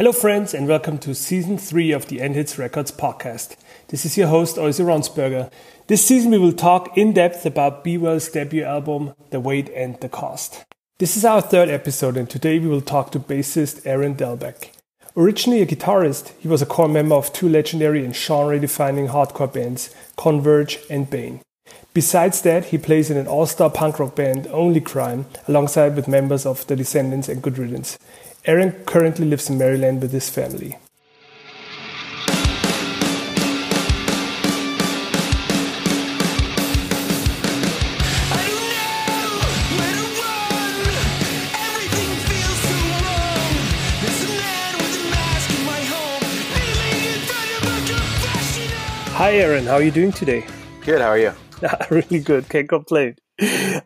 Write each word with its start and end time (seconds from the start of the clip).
Hello, 0.00 0.12
friends, 0.12 0.54
and 0.54 0.66
welcome 0.66 0.96
to 0.96 1.14
season 1.14 1.58
three 1.58 1.92
of 1.92 2.06
the 2.06 2.22
End 2.22 2.34
Hits 2.34 2.56
Records 2.56 2.90
podcast. 2.90 3.54
This 3.88 4.06
is 4.06 4.16
your 4.16 4.28
host, 4.28 4.56
Oise 4.56 4.80
Ronsberger. 4.80 5.52
This 5.88 6.06
season, 6.06 6.30
we 6.30 6.38
will 6.38 6.54
talk 6.54 6.96
in 6.96 7.12
depth 7.12 7.44
about 7.44 7.84
Be 7.84 7.98
Well's 7.98 8.30
debut 8.30 8.64
album, 8.64 9.12
The 9.28 9.40
Weight 9.40 9.68
and 9.76 10.00
the 10.00 10.08
Cost. 10.08 10.64
This 10.98 11.18
is 11.18 11.24
our 11.26 11.42
third 11.42 11.68
episode, 11.68 12.16
and 12.16 12.30
today 12.30 12.58
we 12.58 12.66
will 12.66 12.80
talk 12.80 13.12
to 13.12 13.20
bassist 13.20 13.86
Aaron 13.86 14.14
Dalbec. 14.14 14.70
Originally 15.18 15.60
a 15.60 15.66
guitarist, 15.66 16.32
he 16.38 16.48
was 16.48 16.62
a 16.62 16.66
core 16.66 16.88
member 16.88 17.16
of 17.16 17.30
two 17.34 17.50
legendary 17.50 18.02
and 18.02 18.16
genre 18.16 18.58
defining 18.58 19.08
hardcore 19.08 19.52
bands, 19.52 19.94
Converge 20.16 20.78
and 20.88 21.10
Bane. 21.10 21.42
Besides 21.92 22.40
that, 22.40 22.66
he 22.66 22.78
plays 22.78 23.10
in 23.10 23.18
an 23.18 23.26
all 23.26 23.44
star 23.44 23.68
punk 23.68 23.98
rock 23.98 24.16
band, 24.16 24.46
Only 24.50 24.80
Crime, 24.80 25.26
alongside 25.46 25.94
with 25.94 26.08
members 26.08 26.46
of 26.46 26.66
The 26.68 26.76
Descendents 26.76 27.28
and 27.28 27.42
Good 27.42 27.58
Riddance. 27.58 27.98
Aaron 28.46 28.72
currently 28.86 29.26
lives 29.26 29.50
in 29.50 29.58
Maryland 29.58 30.00
with 30.00 30.12
his 30.12 30.30
family. 30.30 30.78
Hi, 49.20 49.34
Aaron. 49.34 49.66
How 49.66 49.74
are 49.74 49.82
you 49.82 49.90
doing 49.90 50.12
today? 50.12 50.46
Good. 50.80 51.02
How 51.02 51.08
are 51.08 51.18
you? 51.18 51.32
really 51.90 52.20
good. 52.20 52.48
Can't 52.48 52.66
complain. 52.66 53.16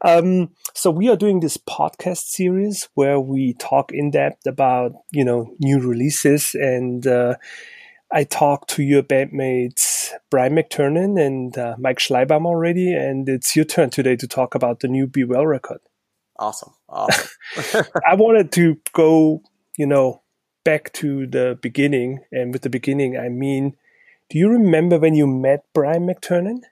Um, 0.01 0.51
so 0.75 0.91
we 0.91 1.09
are 1.09 1.17
doing 1.17 1.41
this 1.41 1.57
podcast 1.57 2.25
series 2.25 2.89
where 2.95 3.21
we 3.21 3.55
talk 3.55 3.93
in 3.93 4.11
depth 4.11 4.47
about 4.47 4.93
you 5.13 5.25
know 5.25 5.55
new 5.59 5.81
releases, 5.81 6.55
and 6.55 7.07
uh, 7.07 7.37
I 8.13 8.25
talked 8.25 8.71
to 8.71 8.83
your 8.83 9.03
bandmates 9.03 10.11
Brian 10.31 10.55
McTernan 10.55 11.21
and 11.21 11.57
uh, 11.57 11.77
Mike 11.79 11.99
Schleibaum 11.99 12.47
already, 12.47 12.93
and 12.93 13.29
it's 13.29 13.55
your 13.55 13.65
turn 13.65 13.91
today 13.91 14.17
to 14.17 14.27
talk 14.27 14.55
about 14.55 14.81
the 14.81 14.89
new 14.89 15.07
Be 15.07 15.25
Well 15.25 15.47
record. 15.47 15.79
Awesome. 16.39 16.75
Awesome. 16.89 17.29
I 18.09 18.15
wanted 18.15 18.51
to 18.53 18.77
go, 18.93 19.43
you 19.79 19.87
know, 19.87 20.23
back 20.65 20.93
to 20.95 21.27
the 21.27 21.59
beginning, 21.63 22.21
and 22.33 22.53
with 22.53 22.63
the 22.63 22.71
beginning, 22.71 23.17
I 23.17 23.29
mean 23.29 23.77
do 24.31 24.39
you 24.39 24.49
remember 24.49 24.99
when 24.99 25.15
you 25.15 25.27
met 25.27 25.65
Brian 25.75 26.07
McTernan? 26.07 26.63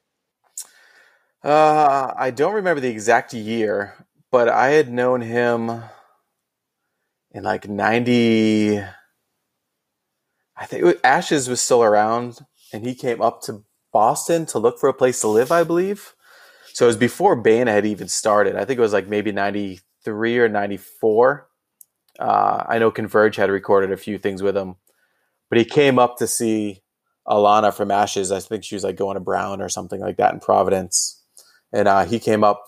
Uh, 1.45 2.13
I 2.17 2.31
don't 2.31 2.55
remember 2.55 2.81
the 2.81 2.91
exact 2.91 3.35
year, 3.35 4.07
but 4.31 4.49
I 4.49 4.69
had 4.71 4.93
known 4.93 5.23
him 5.23 5.83
in 7.33 7.43
like 7.43 7.69
90. 7.69 8.79
I 10.57 10.67
think 10.67 10.85
was, 10.85 10.95
Ashes 11.03 11.49
was 11.49 11.61
still 11.61 11.83
around, 11.83 12.39
and 12.73 12.87
he 12.87 12.95
came 12.95 13.21
up 13.21 13.43
to 13.43 13.65
Boston 13.93 14.47
to 14.47 14.59
look 14.61 14.79
for 14.79 14.89
a 14.89 14.95
place 14.95 15.21
to 15.23 15.29
live, 15.29 15.51
I 15.51 15.65
believe. 15.65 16.15
So 16.75 16.87
it 16.87 16.89
was 16.89 16.97
before 16.97 17.35
Bane 17.35 17.67
had 17.67 17.87
even 17.87 18.09
started. 18.09 18.55
I 18.55 18.65
think 18.65 18.79
it 18.79 18.83
was 18.83 18.93
like 18.93 19.09
maybe 19.09 19.33
93 19.33 20.39
or 20.39 20.49
94. 20.49 21.49
Uh, 22.21 22.65
I 22.69 22.79
know 22.79 22.91
Converge 22.91 23.37
had 23.37 23.51
recorded 23.51 23.91
a 23.91 23.97
few 23.97 24.17
things 24.17 24.43
with 24.43 24.57
him, 24.57 24.77
but 25.49 25.59
he 25.59 25.65
came 25.65 25.99
up 25.99 26.19
to 26.19 26.27
see 26.29 26.83
Alana 27.27 27.75
from 27.75 27.91
Ashes. 27.91 28.31
I 28.31 28.41
think 28.41 28.65
she 28.65 28.77
was 28.77 28.85
like 28.85 28.97
going 28.97 29.17
to 29.17 29.21
Brown 29.21 29.61
or 29.61 29.69
something 29.69 30.01
like 30.01 30.19
that 30.19 30.33
in 30.33 30.41
Providence. 30.41 31.22
And 31.73 31.89
uh, 31.89 32.05
he 32.05 32.19
came 32.19 32.45
up 32.45 32.65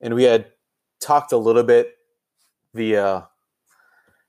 and 0.00 0.14
we 0.14 0.24
had 0.24 0.46
talked 1.00 1.32
a 1.32 1.36
little 1.36 1.62
bit 1.62 1.92
via, 2.74 3.28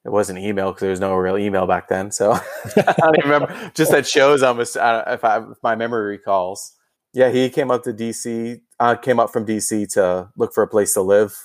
it 0.05 0.09
wasn't 0.09 0.39
email 0.39 0.71
because 0.71 0.81
there 0.81 0.89
was 0.89 0.99
no 0.99 1.15
real 1.15 1.37
email 1.37 1.67
back 1.67 1.87
then. 1.87 2.11
So 2.11 2.33
I 2.77 2.93
don't 2.97 3.17
even 3.17 3.29
remember. 3.29 3.71
Just 3.73 3.93
at 3.93 4.07
shows, 4.07 4.43
uh, 4.43 4.55
if, 5.07 5.23
I, 5.23 5.37
if 5.37 5.57
my 5.63 5.75
memory 5.75 6.17
recalls. 6.17 6.73
Yeah, 7.13 7.29
he 7.29 7.49
came 7.49 7.71
up 7.71 7.83
to 7.83 7.93
DC, 7.93 8.61
uh, 8.79 8.95
came 8.95 9.19
up 9.19 9.31
from 9.33 9.45
DC 9.45 9.91
to 9.93 10.29
look 10.37 10.53
for 10.53 10.63
a 10.63 10.67
place 10.67 10.93
to 10.93 11.01
live. 11.01 11.35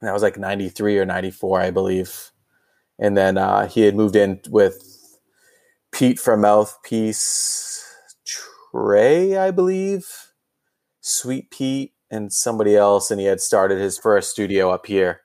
And 0.00 0.08
that 0.08 0.12
was 0.12 0.22
like 0.22 0.38
93 0.38 0.98
or 0.98 1.04
94, 1.04 1.60
I 1.60 1.70
believe. 1.70 2.30
And 2.98 3.16
then 3.16 3.36
uh, 3.36 3.66
he 3.66 3.82
had 3.82 3.96
moved 3.96 4.14
in 4.14 4.40
with 4.48 4.80
Pete 5.92 6.20
from 6.20 6.42
Mouthpiece, 6.42 7.84
Trey, 8.24 9.36
I 9.36 9.50
believe, 9.50 10.06
Sweet 11.00 11.50
Pete, 11.50 11.92
and 12.10 12.32
somebody 12.32 12.76
else, 12.76 13.10
and 13.10 13.20
he 13.20 13.26
had 13.26 13.40
started 13.40 13.78
his 13.78 13.98
first 13.98 14.30
studio 14.30 14.70
up 14.70 14.86
here. 14.86 15.22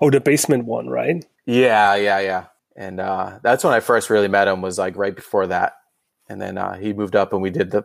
Oh, 0.00 0.10
the 0.10 0.20
basement 0.20 0.64
one, 0.64 0.88
right? 0.88 1.24
Yeah, 1.46 1.94
yeah, 1.94 2.20
yeah. 2.20 2.46
And 2.76 3.00
uh, 3.00 3.38
that's 3.42 3.64
when 3.64 3.72
I 3.72 3.80
first 3.80 4.10
really 4.10 4.28
met 4.28 4.48
him. 4.48 4.62
Was 4.62 4.78
like 4.78 4.96
right 4.96 5.14
before 5.14 5.46
that, 5.48 5.74
and 6.28 6.40
then 6.40 6.58
uh, 6.58 6.74
he 6.74 6.92
moved 6.92 7.16
up, 7.16 7.32
and 7.32 7.42
we 7.42 7.50
did 7.50 7.70
the 7.70 7.84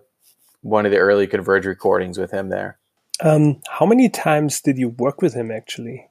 one 0.61 0.85
of 0.85 0.91
the 0.91 0.97
early 0.97 1.27
Converge 1.27 1.65
recordings 1.65 2.17
with 2.17 2.31
him 2.31 2.49
there. 2.49 2.79
Um, 3.21 3.61
how 3.69 3.85
many 3.85 4.09
times 4.09 4.61
did 4.61 4.77
you 4.77 4.89
work 4.89 5.21
with 5.21 5.33
him 5.33 5.51
actually 5.51 6.07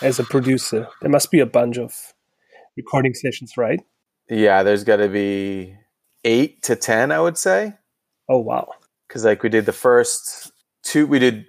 as 0.00 0.18
a 0.18 0.24
producer? 0.24 0.88
There 1.00 1.10
must 1.10 1.30
be 1.30 1.40
a 1.40 1.46
bunch 1.46 1.78
of 1.78 2.14
recording 2.76 3.14
sessions, 3.14 3.56
right? 3.56 3.80
Yeah, 4.28 4.62
there's 4.62 4.84
got 4.84 4.96
to 4.96 5.08
be 5.08 5.76
eight 6.24 6.62
to 6.64 6.76
ten, 6.76 7.10
I 7.10 7.20
would 7.20 7.36
say. 7.36 7.74
Oh 8.28 8.38
wow! 8.38 8.68
Because 9.12 9.26
like 9.26 9.42
we 9.42 9.50
did 9.50 9.66
the 9.66 9.74
first 9.74 10.52
two, 10.82 11.06
we 11.06 11.18
did 11.18 11.44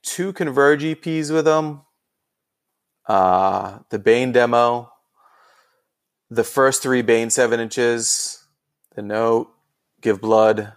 two 0.00 0.32
Converge 0.32 0.84
EPs 0.84 1.32
with 1.32 1.44
them. 1.44 1.80
Uh, 3.04 3.80
the 3.88 3.98
Bane 3.98 4.30
demo, 4.30 4.92
the 6.30 6.44
first 6.44 6.84
three 6.84 7.02
Bane 7.02 7.28
seven 7.28 7.58
inches, 7.58 8.46
the 8.94 9.02
Note, 9.02 9.50
Give 10.00 10.20
Blood. 10.20 10.72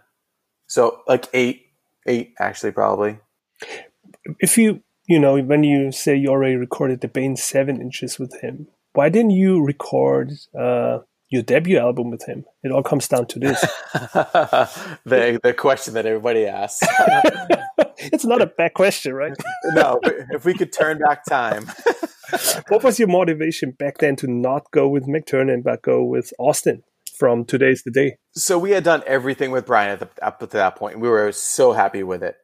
So 0.66 1.04
like 1.08 1.28
eight, 1.36 1.68
eight 2.08 2.34
actually 2.40 2.72
probably. 2.72 3.20
If 4.40 4.58
you 4.58 4.82
you 5.06 5.20
know 5.20 5.40
when 5.40 5.64
you 5.64 5.92
say 5.92 6.16
you 6.16 6.30
already 6.30 6.56
recorded 6.56 7.02
the 7.02 7.10
Bane 7.10 7.36
seven 7.36 7.80
inches 7.80 8.18
with 8.18 8.42
him, 8.42 8.66
why 8.94 9.10
didn't 9.10 9.32
you 9.32 9.64
record? 9.64 10.32
Uh, 10.60 11.02
your 11.30 11.42
debut 11.42 11.78
album 11.78 12.12
with 12.12 12.26
him. 12.28 12.46
It 12.64 12.72
all 12.72 12.84
comes 12.84 13.08
down 13.08 13.26
to 13.28 13.40
this. 13.40 13.60
the 13.94 15.40
the 15.42 15.54
question 15.58 15.96
that 15.96 16.06
everybody 16.06 16.46
asks. 16.46 16.88
it's 17.98 18.26
not 18.26 18.42
a 18.42 18.46
bad 18.46 18.74
question, 18.74 19.14
right? 19.14 19.34
no, 19.74 20.00
if 20.04 20.46
we 20.46 20.54
could 20.54 20.72
turn 20.72 21.00
back 21.00 21.26
time. 21.26 21.72
what 22.68 22.84
was 22.84 23.00
your 23.00 23.08
motivation 23.08 23.72
back 23.72 23.98
then 24.00 24.16
to 24.18 24.28
not 24.28 24.70
go 24.72 24.88
with 24.88 25.08
McTernan 25.08 25.64
but 25.64 25.82
go 25.82 26.04
with 26.04 26.32
Austin 26.38 26.84
from 27.18 27.46
Today's 27.46 27.84
the 27.84 27.92
Day? 27.92 28.18
So 28.34 28.58
we 28.58 28.72
had 28.72 28.84
done 28.84 29.04
everything 29.06 29.52
with 29.52 29.66
Brian 29.66 29.92
at 29.92 30.00
the, 30.00 30.26
up 30.26 30.40
to 30.40 30.48
that 30.48 30.76
point. 30.76 31.00
We 31.00 31.10
were 31.10 31.32
so 31.32 31.74
happy 31.74 32.04
with 32.04 32.24
it. 32.24 32.36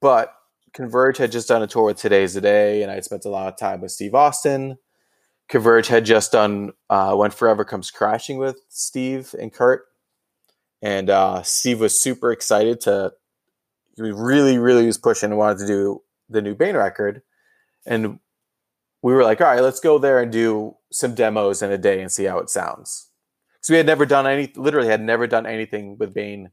But 0.00 0.34
Converge 0.72 1.18
had 1.18 1.32
just 1.32 1.48
done 1.48 1.62
a 1.62 1.66
tour 1.66 1.84
with 1.84 1.98
Today's 1.98 2.34
the 2.34 2.40
Day, 2.40 2.82
and 2.82 2.90
I 2.90 3.00
spent 3.00 3.24
a 3.24 3.30
lot 3.30 3.52
of 3.52 3.58
time 3.58 3.80
with 3.80 3.90
Steve 3.90 4.14
Austin 4.14 4.76
Converge 5.50 5.88
had 5.88 6.04
just 6.04 6.30
done 6.30 6.72
uh, 6.88 7.14
When 7.16 7.32
Forever 7.32 7.64
Comes 7.64 7.90
Crashing 7.90 8.38
with 8.38 8.60
Steve 8.68 9.34
and 9.38 9.52
Kurt. 9.52 9.84
And 10.80 11.10
uh, 11.10 11.42
Steve 11.42 11.80
was 11.80 12.00
super 12.00 12.30
excited 12.30 12.80
to, 12.82 13.12
he 13.96 14.02
really, 14.02 14.58
really 14.58 14.86
was 14.86 14.96
pushing 14.96 15.30
and 15.30 15.38
wanted 15.38 15.58
to 15.58 15.66
do 15.66 16.02
the 16.28 16.40
new 16.40 16.54
Bane 16.54 16.76
record. 16.76 17.22
And 17.84 18.20
we 19.02 19.12
were 19.12 19.24
like, 19.24 19.40
all 19.40 19.48
right, 19.48 19.60
let's 19.60 19.80
go 19.80 19.98
there 19.98 20.22
and 20.22 20.30
do 20.30 20.76
some 20.92 21.16
demos 21.16 21.62
in 21.62 21.72
a 21.72 21.78
day 21.78 22.00
and 22.00 22.12
see 22.12 22.24
how 22.24 22.38
it 22.38 22.48
sounds. 22.48 23.10
Because 23.54 23.70
we 23.70 23.76
had 23.76 23.86
never 23.86 24.06
done 24.06 24.28
any, 24.28 24.52
literally 24.54 24.88
had 24.88 25.02
never 25.02 25.26
done 25.26 25.46
anything 25.46 25.98
with 25.98 26.14
Bane 26.14 26.52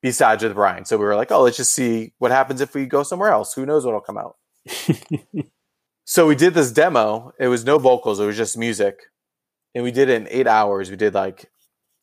besides 0.00 0.44
with 0.44 0.54
Brian. 0.54 0.84
So 0.84 0.96
we 0.96 1.04
were 1.04 1.16
like, 1.16 1.32
oh, 1.32 1.42
let's 1.42 1.56
just 1.56 1.74
see 1.74 2.14
what 2.18 2.30
happens 2.30 2.60
if 2.60 2.74
we 2.74 2.86
go 2.86 3.02
somewhere 3.02 3.30
else. 3.30 3.54
Who 3.54 3.66
knows 3.66 3.84
what'll 3.84 4.00
come 4.00 4.18
out. 4.18 4.36
So 6.08 6.28
we 6.28 6.36
did 6.36 6.54
this 6.54 6.70
demo. 6.70 7.32
It 7.38 7.48
was 7.48 7.64
no 7.64 7.78
vocals, 7.78 8.20
it 8.20 8.26
was 8.26 8.36
just 8.36 8.56
music. 8.56 9.00
And 9.74 9.82
we 9.82 9.90
did 9.90 10.08
it 10.08 10.22
in 10.22 10.28
eight 10.30 10.46
hours. 10.46 10.88
We 10.88 10.96
did 10.96 11.12
like, 11.14 11.50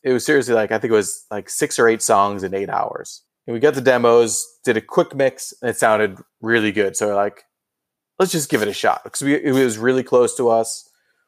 it 0.04 0.12
was 0.12 0.26
seriously 0.26 0.54
like, 0.54 0.72
I 0.72 0.78
think 0.78 0.92
it 0.92 0.96
was 0.96 1.26
like 1.32 1.50
six 1.50 1.80
or 1.80 1.88
eight 1.88 2.02
songs 2.02 2.44
in 2.44 2.54
eight 2.54 2.70
hours. 2.70 3.24
And 3.48 3.54
we 3.54 3.62
got 3.62 3.76
the 3.76 3.82
demos, 3.82 4.46
did 4.66 4.76
a 4.76 4.82
quick 4.82 5.16
mix, 5.16 5.54
and 5.62 5.70
it 5.70 5.78
sounded 5.78 6.20
really 6.42 6.74
good. 6.74 6.98
So 6.98 7.08
we're 7.08 7.16
like, 7.16 7.46
let's 8.20 8.32
just 8.34 8.50
give 8.50 8.62
it 8.62 8.68
a 8.68 8.74
shot. 8.74 9.06
Because 9.06 9.22
we, 9.22 9.36
it 9.36 9.54
was 9.54 9.78
really 9.78 10.04
close 10.04 10.36
to 10.36 10.50
us. 10.50 10.88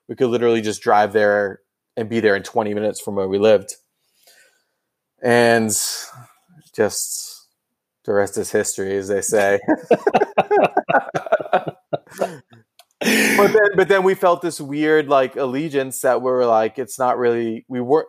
We 0.09 0.15
could 0.15 0.27
literally 0.27 0.61
just 0.61 0.81
drive 0.81 1.13
there 1.13 1.61
and 1.95 2.09
be 2.09 2.19
there 2.19 2.35
in 2.35 2.43
20 2.43 2.73
minutes 2.73 2.99
from 2.99 3.15
where 3.15 3.29
we 3.29 3.39
lived. 3.39 3.73
And 5.23 5.69
just 6.75 7.47
the 8.03 8.13
rest 8.13 8.37
is 8.37 8.51
history, 8.51 8.97
as 8.97 9.07
they 9.07 9.21
say. 9.21 9.59
but 13.01 13.47
then 13.47 13.69
but 13.75 13.87
then 13.87 14.03
we 14.03 14.15
felt 14.15 14.41
this 14.41 14.59
weird 14.59 15.07
like 15.07 15.35
allegiance 15.35 16.01
that 16.01 16.21
we 16.21 16.31
were 16.31 16.45
like 16.45 16.79
it's 16.79 16.97
not 16.97 17.17
really 17.17 17.65
we 17.67 17.81
weren't 17.81 18.07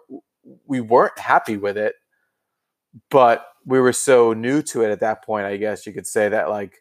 we 0.67 0.81
weren't 0.81 1.19
happy 1.19 1.57
with 1.57 1.77
it 1.77 1.95
but 3.11 3.45
we 3.65 3.81
were 3.81 3.93
so 3.93 4.33
new 4.33 4.63
to 4.63 4.83
it 4.83 4.91
at 4.91 5.01
that 5.01 5.25
point 5.25 5.45
i 5.45 5.57
guess 5.57 5.87
you 5.87 5.93
could 5.93 6.07
say 6.07 6.29
that 6.29 6.49
like 6.49 6.77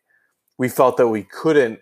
we 0.57 0.69
felt 0.69 0.97
that 0.97 1.07
we 1.07 1.23
couldn't 1.23 1.79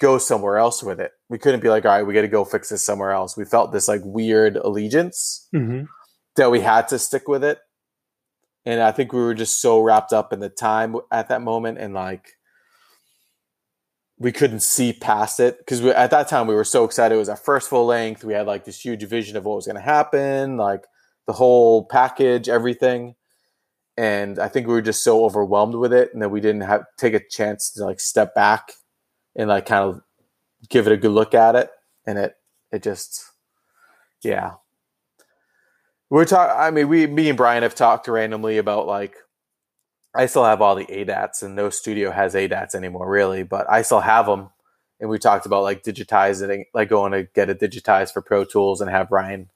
go 0.00 0.18
somewhere 0.18 0.58
else 0.58 0.82
with 0.82 0.98
it 1.00 1.12
we 1.32 1.38
couldn't 1.38 1.60
be 1.60 1.70
like, 1.70 1.86
all 1.86 1.92
right, 1.92 2.02
we 2.02 2.12
got 2.12 2.20
to 2.20 2.28
go 2.28 2.44
fix 2.44 2.68
this 2.68 2.84
somewhere 2.84 3.12
else. 3.12 3.38
We 3.38 3.46
felt 3.46 3.72
this 3.72 3.88
like 3.88 4.02
weird 4.04 4.56
allegiance 4.56 5.48
Mm-hmm. 5.54 5.84
that 6.36 6.50
we 6.50 6.60
had 6.60 6.88
to 6.88 6.98
stick 6.98 7.26
with 7.26 7.42
it. 7.42 7.58
And 8.66 8.82
I 8.82 8.92
think 8.92 9.14
we 9.14 9.20
were 9.20 9.32
just 9.32 9.62
so 9.62 9.80
wrapped 9.80 10.12
up 10.12 10.34
in 10.34 10.40
the 10.40 10.50
time 10.50 10.94
at 11.10 11.30
that 11.30 11.40
moment 11.40 11.78
and 11.78 11.94
like 11.94 12.32
we 14.22 14.30
couldn't 14.30 14.60
see 14.60 14.92
past 14.92 15.40
it 15.40 15.58
because 15.58 15.84
at 15.84 16.12
that 16.12 16.28
time 16.28 16.46
we 16.46 16.54
were 16.54 16.64
so 16.64 16.84
excited. 16.84 17.16
It 17.16 17.18
was 17.18 17.28
our 17.28 17.36
first 17.36 17.68
full 17.68 17.86
length. 17.86 18.22
We 18.22 18.34
had 18.34 18.46
like 18.46 18.64
this 18.64 18.80
huge 18.80 19.02
vision 19.02 19.36
of 19.36 19.44
what 19.44 19.56
was 19.56 19.66
going 19.66 19.76
to 19.76 19.82
happen, 19.82 20.56
like 20.56 20.84
the 21.26 21.32
whole 21.32 21.84
package, 21.86 22.48
everything. 22.48 23.16
And 23.96 24.38
I 24.38 24.46
think 24.46 24.68
we 24.68 24.74
were 24.74 24.82
just 24.82 25.02
so 25.02 25.24
overwhelmed 25.24 25.74
with 25.74 25.92
it, 25.92 26.12
and 26.12 26.22
that 26.22 26.30
we 26.30 26.40
didn't 26.40 26.62
have 26.62 26.84
take 26.96 27.14
a 27.14 27.28
chance 27.28 27.70
to 27.72 27.84
like 27.84 27.98
step 27.98 28.34
back 28.34 28.72
and 29.34 29.48
like 29.48 29.66
kind 29.66 29.84
of 29.84 30.00
give 30.68 30.86
it 30.86 30.92
a 30.92 30.96
good 30.96 31.10
look 31.10 31.34
at 31.34 31.56
it. 31.56 31.70
And 32.06 32.16
it 32.16 32.34
it 32.70 32.82
just 32.82 33.24
yeah. 34.22 34.52
We're 36.10 36.26
talking. 36.26 36.54
I 36.56 36.70
mean, 36.70 36.88
we, 36.88 37.06
me 37.06 37.28
and 37.28 37.36
Brian 37.36 37.62
have 37.62 37.74
talked 37.74 38.06
randomly 38.06 38.58
about 38.58 38.86
like 38.86 39.16
I 40.14 40.26
still 40.26 40.44
have 40.44 40.60
all 40.60 40.74
the 40.74 40.86
ADATs, 40.86 41.42
and 41.42 41.56
no 41.56 41.70
studio 41.70 42.10
has 42.10 42.34
ADATs 42.34 42.74
anymore, 42.74 43.08
really. 43.08 43.42
But 43.42 43.70
I 43.70 43.82
still 43.82 44.00
have 44.00 44.26
them, 44.26 44.50
and 45.00 45.08
we 45.08 45.18
talked 45.18 45.46
about 45.46 45.62
like 45.62 45.82
digitizing, 45.82 46.64
like 46.74 46.88
going 46.88 47.12
to 47.12 47.24
get 47.34 47.48
it 47.50 47.60
digitized 47.60 48.12
for 48.12 48.22
Pro 48.22 48.44
Tools, 48.44 48.80
and 48.80 48.90
have 48.90 49.08
Brian 49.08 49.48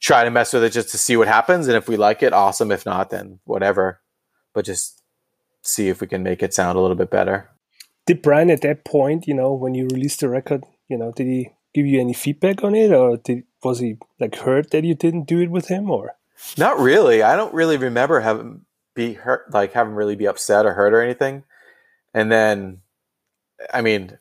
try 0.00 0.24
to 0.24 0.30
mess 0.30 0.52
with 0.52 0.64
it 0.64 0.72
just 0.72 0.90
to 0.90 0.98
see 0.98 1.16
what 1.16 1.28
happens. 1.28 1.68
And 1.68 1.76
if 1.76 1.88
we 1.88 1.96
like 1.96 2.22
it, 2.22 2.32
awesome. 2.32 2.70
If 2.70 2.86
not, 2.86 3.10
then 3.10 3.40
whatever. 3.44 4.00
But 4.54 4.64
just 4.64 5.02
see 5.62 5.88
if 5.88 6.00
we 6.00 6.06
can 6.06 6.22
make 6.22 6.42
it 6.42 6.54
sound 6.54 6.78
a 6.78 6.80
little 6.80 6.96
bit 6.96 7.10
better. 7.10 7.50
Did 8.06 8.22
Brian 8.22 8.50
at 8.50 8.62
that 8.62 8.84
point, 8.84 9.26
you 9.26 9.34
know, 9.34 9.52
when 9.52 9.74
you 9.74 9.84
released 9.84 10.20
the 10.20 10.28
record, 10.28 10.64
you 10.88 10.96
know, 10.96 11.12
did 11.12 11.26
he 11.26 11.50
give 11.74 11.84
you 11.84 12.00
any 12.00 12.14
feedback 12.14 12.64
on 12.64 12.74
it, 12.74 12.90
or 12.92 13.18
did 13.18 13.44
was 13.62 13.80
he 13.80 13.98
like 14.18 14.36
hurt 14.36 14.70
that 14.70 14.84
you 14.84 14.94
didn't 14.94 15.26
do 15.26 15.40
it 15.40 15.50
with 15.50 15.68
him, 15.68 15.90
or? 15.90 16.12
Not 16.56 16.78
really. 16.78 17.22
I 17.22 17.36
don't 17.36 17.52
really 17.52 17.76
remember 17.76 18.20
having 18.20 18.62
be 18.98 19.14
hurt, 19.14 19.52
like 19.52 19.72
having 19.72 19.94
really 19.94 20.16
be 20.16 20.26
upset 20.26 20.66
or 20.66 20.74
hurt 20.74 20.92
or 20.92 21.00
anything. 21.00 21.44
And 22.12 22.30
then, 22.30 22.80
I 23.72 23.80
mean, 23.80 24.18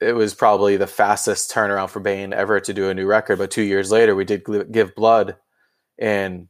it 0.00 0.14
was 0.14 0.34
probably 0.34 0.76
the 0.76 0.86
fastest 0.86 1.50
turnaround 1.50 1.90
for 1.90 2.00
Bane 2.00 2.32
ever 2.32 2.60
to 2.60 2.74
do 2.74 2.88
a 2.88 2.94
new 2.94 3.06
record. 3.06 3.38
But 3.38 3.50
two 3.50 3.62
years 3.62 3.90
later, 3.90 4.14
we 4.14 4.24
did 4.24 4.44
give 4.70 4.94
blood, 4.94 5.36
and 5.98 6.48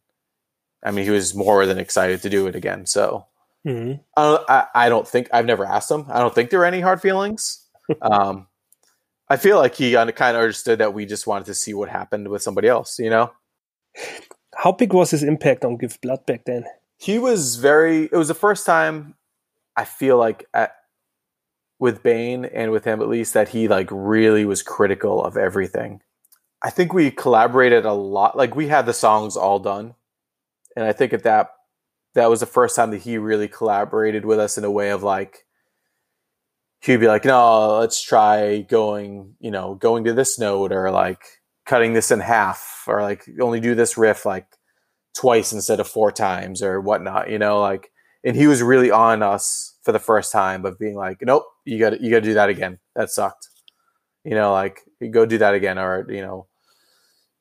I 0.82 0.90
mean, 0.90 1.04
he 1.04 1.10
was 1.10 1.34
more 1.34 1.66
than 1.66 1.78
excited 1.78 2.22
to 2.22 2.30
do 2.30 2.46
it 2.46 2.54
again. 2.54 2.86
So 2.86 3.26
Mm-hmm. 3.66 4.00
I 4.16 4.22
don't, 4.22 4.50
I, 4.50 4.66
I 4.74 4.88
don't 4.88 5.06
think 5.06 5.28
I've 5.32 5.44
never 5.44 5.64
asked 5.64 5.90
him. 5.90 6.06
I 6.08 6.20
don't 6.20 6.34
think 6.34 6.50
there 6.50 6.60
were 6.60 6.64
any 6.64 6.80
hard 6.80 7.00
feelings. 7.00 7.66
um, 8.02 8.46
I 9.28 9.36
feel 9.36 9.58
like 9.58 9.74
he 9.74 9.92
kind 9.92 10.10
of 10.10 10.16
understood 10.20 10.78
that 10.78 10.94
we 10.94 11.04
just 11.04 11.26
wanted 11.26 11.46
to 11.46 11.54
see 11.54 11.74
what 11.74 11.88
happened 11.88 12.28
with 12.28 12.42
somebody 12.42 12.68
else. 12.68 12.98
You 12.98 13.10
know. 13.10 13.32
How 14.54 14.72
big 14.72 14.92
was 14.92 15.10
his 15.10 15.22
impact 15.22 15.64
on 15.64 15.76
Give 15.76 16.00
Blood 16.00 16.24
back 16.26 16.44
then? 16.44 16.64
He 16.98 17.18
was 17.18 17.56
very 17.56 18.04
it 18.04 18.16
was 18.16 18.28
the 18.28 18.34
first 18.34 18.66
time 18.66 19.14
i 19.76 19.84
feel 19.84 20.18
like 20.18 20.46
at, 20.52 20.74
with 21.78 22.02
bane 22.02 22.44
and 22.44 22.70
with 22.72 22.84
him 22.84 23.00
at 23.00 23.08
least 23.08 23.34
that 23.34 23.50
he 23.50 23.68
like 23.68 23.88
really 23.90 24.44
was 24.44 24.62
critical 24.62 25.24
of 25.24 25.36
everything. 25.36 26.00
I 26.60 26.70
think 26.70 26.92
we 26.92 27.10
collaborated 27.10 27.84
a 27.84 27.92
lot 27.92 28.36
like 28.36 28.56
we 28.56 28.66
had 28.66 28.86
the 28.86 28.92
songs 28.92 29.36
all 29.36 29.58
done. 29.58 29.94
And 30.76 30.84
i 30.84 30.92
think 30.92 31.12
at 31.12 31.22
that 31.22 31.50
that 32.14 32.30
was 32.30 32.40
the 32.40 32.46
first 32.46 32.74
time 32.74 32.90
that 32.90 33.02
he 33.02 33.18
really 33.18 33.48
collaborated 33.48 34.24
with 34.24 34.38
us 34.38 34.58
in 34.58 34.64
a 34.64 34.70
way 34.70 34.90
of 34.90 35.02
like 35.02 35.46
he'd 36.80 36.98
be 36.98 37.08
like 37.08 37.24
no 37.24 37.78
let's 37.78 38.02
try 38.02 38.60
going 38.62 39.34
you 39.40 39.50
know 39.50 39.74
going 39.74 40.04
to 40.04 40.12
this 40.12 40.38
note 40.38 40.72
or 40.72 40.90
like 40.90 41.22
cutting 41.66 41.92
this 41.92 42.10
in 42.10 42.20
half 42.20 42.84
or 42.86 43.02
like 43.02 43.24
only 43.40 43.60
do 43.60 43.74
this 43.74 43.98
riff 43.98 44.24
like 44.24 44.46
twice 45.18 45.52
instead 45.52 45.80
of 45.80 45.88
four 45.88 46.12
times 46.12 46.62
or 46.62 46.80
whatnot, 46.80 47.28
you 47.28 47.38
know, 47.38 47.60
like, 47.60 47.90
and 48.22 48.36
he 48.36 48.46
was 48.46 48.62
really 48.62 48.90
on 48.90 49.20
us 49.20 49.76
for 49.82 49.90
the 49.90 49.98
first 49.98 50.30
time 50.30 50.64
of 50.64 50.78
being 50.78 50.94
like, 50.94 51.18
nope, 51.22 51.44
you 51.64 51.76
got 51.78 51.90
to, 51.90 52.00
you 52.00 52.08
got 52.10 52.20
to 52.20 52.28
do 52.28 52.34
that 52.34 52.48
again. 52.48 52.78
That 52.94 53.10
sucked. 53.10 53.48
You 54.24 54.36
know, 54.36 54.52
like 54.52 54.82
go 55.10 55.26
do 55.26 55.38
that 55.38 55.54
again, 55.54 55.76
or, 55.76 56.06
you 56.08 56.20
know, 56.20 56.46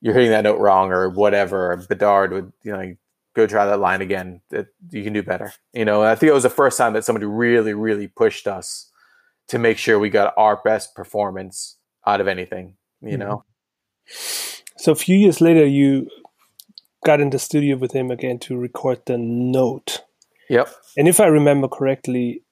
you're 0.00 0.14
hitting 0.14 0.30
that 0.30 0.42
note 0.42 0.58
wrong 0.58 0.90
or 0.90 1.08
whatever. 1.08 1.72
Or 1.72 1.76
Bedard 1.76 2.32
would, 2.32 2.52
you 2.64 2.72
know, 2.72 2.94
go 3.34 3.46
try 3.46 3.66
that 3.66 3.78
line 3.78 4.02
again. 4.02 4.40
That 4.50 4.66
you 4.90 5.04
can 5.04 5.12
do 5.12 5.22
better. 5.22 5.52
You 5.72 5.84
know, 5.84 6.02
and 6.02 6.10
I 6.10 6.16
think 6.16 6.30
it 6.30 6.34
was 6.34 6.42
the 6.42 6.50
first 6.50 6.78
time 6.78 6.94
that 6.94 7.04
somebody 7.04 7.26
really, 7.26 7.74
really 7.74 8.08
pushed 8.08 8.48
us 8.48 8.90
to 9.48 9.58
make 9.58 9.78
sure 9.78 9.98
we 9.98 10.10
got 10.10 10.34
our 10.36 10.60
best 10.64 10.94
performance 10.96 11.76
out 12.06 12.20
of 12.20 12.26
anything, 12.26 12.76
you 13.02 13.16
Mhm. 13.16 13.20
know? 13.20 13.44
So 14.76 14.92
a 14.92 14.96
few 14.96 15.16
years 15.16 15.40
later, 15.40 15.66
you 15.66 16.08
got 17.04 17.20
in 17.20 17.30
the 17.30 17.38
studio 17.38 17.76
with 17.76 17.92
him 17.92 18.10
again 18.10 18.38
to 18.40 18.56
record 18.56 19.00
the 19.06 19.16
note. 19.18 20.02
Yep. 20.50 20.68
And 20.96 21.08
if 21.08 21.20
I 21.20 21.26
remember 21.26 21.68
correctly, 21.68 22.42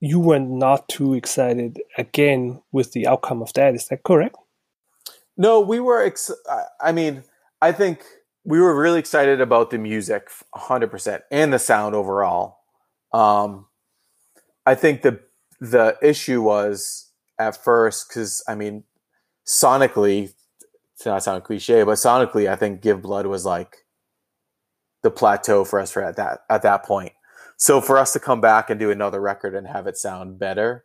you 0.00 0.18
were 0.18 0.40
not 0.40 0.88
too 0.88 1.14
excited 1.14 1.80
again 1.96 2.60
with 2.72 2.92
the 2.92 3.06
outcome 3.06 3.42
of 3.42 3.52
that. 3.52 3.74
Is 3.74 3.86
that 3.88 4.02
correct? 4.02 4.36
No, 5.36 5.60
we 5.60 5.78
were. 5.80 6.02
Ex- 6.02 6.30
I- 6.48 6.88
I 6.88 6.92
mean, 6.92 7.24
I 7.60 7.72
think 7.72 8.04
we 8.44 8.60
were 8.60 8.74
really 8.78 8.98
excited 8.98 9.40
about 9.40 9.70
the 9.70 9.78
music, 9.78 10.28
hundred 10.54 10.90
percent, 10.90 11.22
and 11.30 11.52
the 11.52 11.58
sound 11.58 11.94
overall. 11.94 12.58
Um, 13.12 13.66
I 14.66 14.74
think 14.74 15.02
the 15.02 15.20
the 15.60 15.96
issue 16.02 16.42
was 16.42 17.10
at 17.38 17.62
first 17.62 18.08
because 18.08 18.42
I 18.48 18.54
mean, 18.56 18.84
sonically, 19.46 20.32
to 21.02 21.10
not 21.10 21.22
sound 21.22 21.44
cliche, 21.44 21.82
but 21.84 21.94
sonically, 21.94 22.48
I 22.48 22.56
think 22.56 22.80
"Give 22.80 23.00
Blood" 23.00 23.26
was 23.26 23.44
like 23.44 23.78
the 25.02 25.10
plateau 25.10 25.64
for 25.64 25.80
us 25.80 25.90
for 25.90 26.02
at 26.02 26.16
that 26.16 26.40
at 26.50 26.62
that 26.62 26.84
point. 26.84 27.12
So 27.56 27.80
for 27.80 27.98
us 27.98 28.12
to 28.14 28.20
come 28.20 28.40
back 28.40 28.70
and 28.70 28.80
do 28.80 28.90
another 28.90 29.20
record 29.20 29.54
and 29.54 29.66
have 29.66 29.86
it 29.86 29.96
sound 29.96 30.38
better 30.38 30.84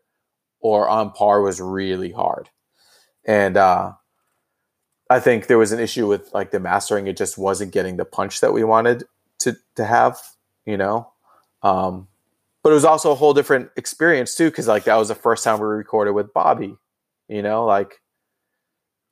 or 0.60 0.88
on 0.90 1.12
par 1.12 1.42
was 1.42 1.62
really 1.62 2.12
hard, 2.12 2.50
and 3.26 3.58
uh, 3.58 3.94
I 5.10 5.20
think 5.20 5.48
there 5.48 5.58
was 5.58 5.72
an 5.72 5.80
issue 5.80 6.08
with 6.08 6.34
like 6.34 6.52
the 6.52 6.60
mastering; 6.60 7.08
it 7.08 7.18
just 7.18 7.38
wasn't 7.38 7.74
getting 7.74 7.98
the 7.98 8.06
punch 8.06 8.42
that 8.42 8.54
we 8.54 8.64
wanted 8.64 9.06
to 9.40 9.56
to 9.76 9.86
have, 9.86 10.20
you 10.66 10.78
know. 10.78 11.12
Um, 11.64 12.08
but 12.64 12.72
it 12.72 12.76
was 12.76 12.86
also 12.86 13.12
a 13.12 13.16
whole 13.16 13.34
different 13.34 13.70
experience 13.78 14.36
too, 14.36 14.50
because 14.50 14.68
like 14.68 14.84
that 14.86 14.96
was 14.96 15.08
the 15.08 15.16
first 15.16 15.44
time 15.44 15.60
we 15.60 15.66
recorded 15.66 16.12
with 16.12 16.34
Bobby, 16.34 16.76
you 17.30 17.42
know, 17.42 17.66
like 17.66 18.02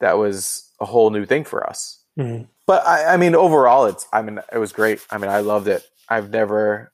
that 0.02 0.18
was 0.18 0.65
a 0.80 0.86
whole 0.86 1.10
new 1.10 1.26
thing 1.26 1.44
for 1.44 1.68
us. 1.68 2.04
Mhm. 2.18 2.48
But 2.68 2.86
I, 2.86 3.14
I 3.14 3.18
mean, 3.18 3.36
overall, 3.36 3.86
it's 3.86 4.08
I 4.12 4.22
mean, 4.22 4.40
it 4.52 4.58
was 4.58 4.72
great. 4.74 5.00
I 5.12 5.18
mean, 5.18 5.30
I 5.30 5.40
loved 5.40 5.68
it. 5.68 5.84
I've 6.10 6.30
never, 6.30 6.92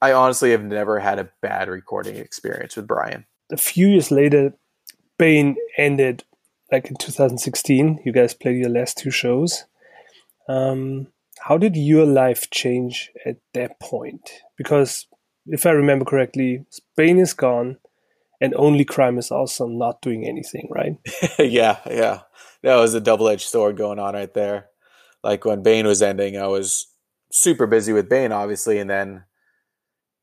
I 0.00 0.12
honestly 0.12 0.50
have 0.52 0.62
never 0.62 0.98
had 1.00 1.18
a 1.18 1.30
bad 1.42 1.68
recording 1.68 2.16
experience 2.16 2.76
with 2.76 2.86
Brian. 2.86 3.26
A 3.52 3.56
few 3.56 3.88
years 3.88 4.10
later, 4.10 4.52
Bane 5.18 5.56
ended 5.76 6.24
like 6.70 6.88
in 6.90 6.96
2016. 6.96 8.00
You 8.04 8.12
guys 8.12 8.34
played 8.34 8.58
your 8.58 8.70
last 8.70 8.98
two 8.98 9.10
shows. 9.10 9.64
Um, 10.48 11.08
how 11.40 11.58
did 11.58 11.76
your 11.76 12.06
life 12.06 12.50
change 12.50 13.10
at 13.24 13.36
that 13.54 13.80
point? 13.80 14.42
Because 14.56 15.06
if 15.46 15.66
I 15.66 15.70
remember 15.70 16.04
correctly, 16.04 16.64
Bane 16.96 17.18
is 17.18 17.32
gone, 17.32 17.78
and 18.40 18.54
Only 18.54 18.84
Crime 18.84 19.18
is 19.18 19.30
also 19.30 19.66
not 19.66 20.02
doing 20.02 20.26
anything, 20.26 20.68
right? 20.70 20.96
yeah, 21.38 21.78
yeah. 21.90 22.20
That 22.68 22.76
was 22.76 22.92
a 22.92 23.00
double 23.00 23.30
edged 23.30 23.48
sword 23.48 23.78
going 23.78 23.98
on 23.98 24.12
right 24.12 24.34
there. 24.34 24.66
Like 25.24 25.46
when 25.46 25.62
Bane 25.62 25.86
was 25.86 26.02
ending, 26.02 26.36
I 26.36 26.48
was 26.48 26.86
super 27.32 27.66
busy 27.66 27.94
with 27.94 28.10
Bane, 28.10 28.30
obviously, 28.30 28.78
and 28.78 28.90
then 28.90 29.24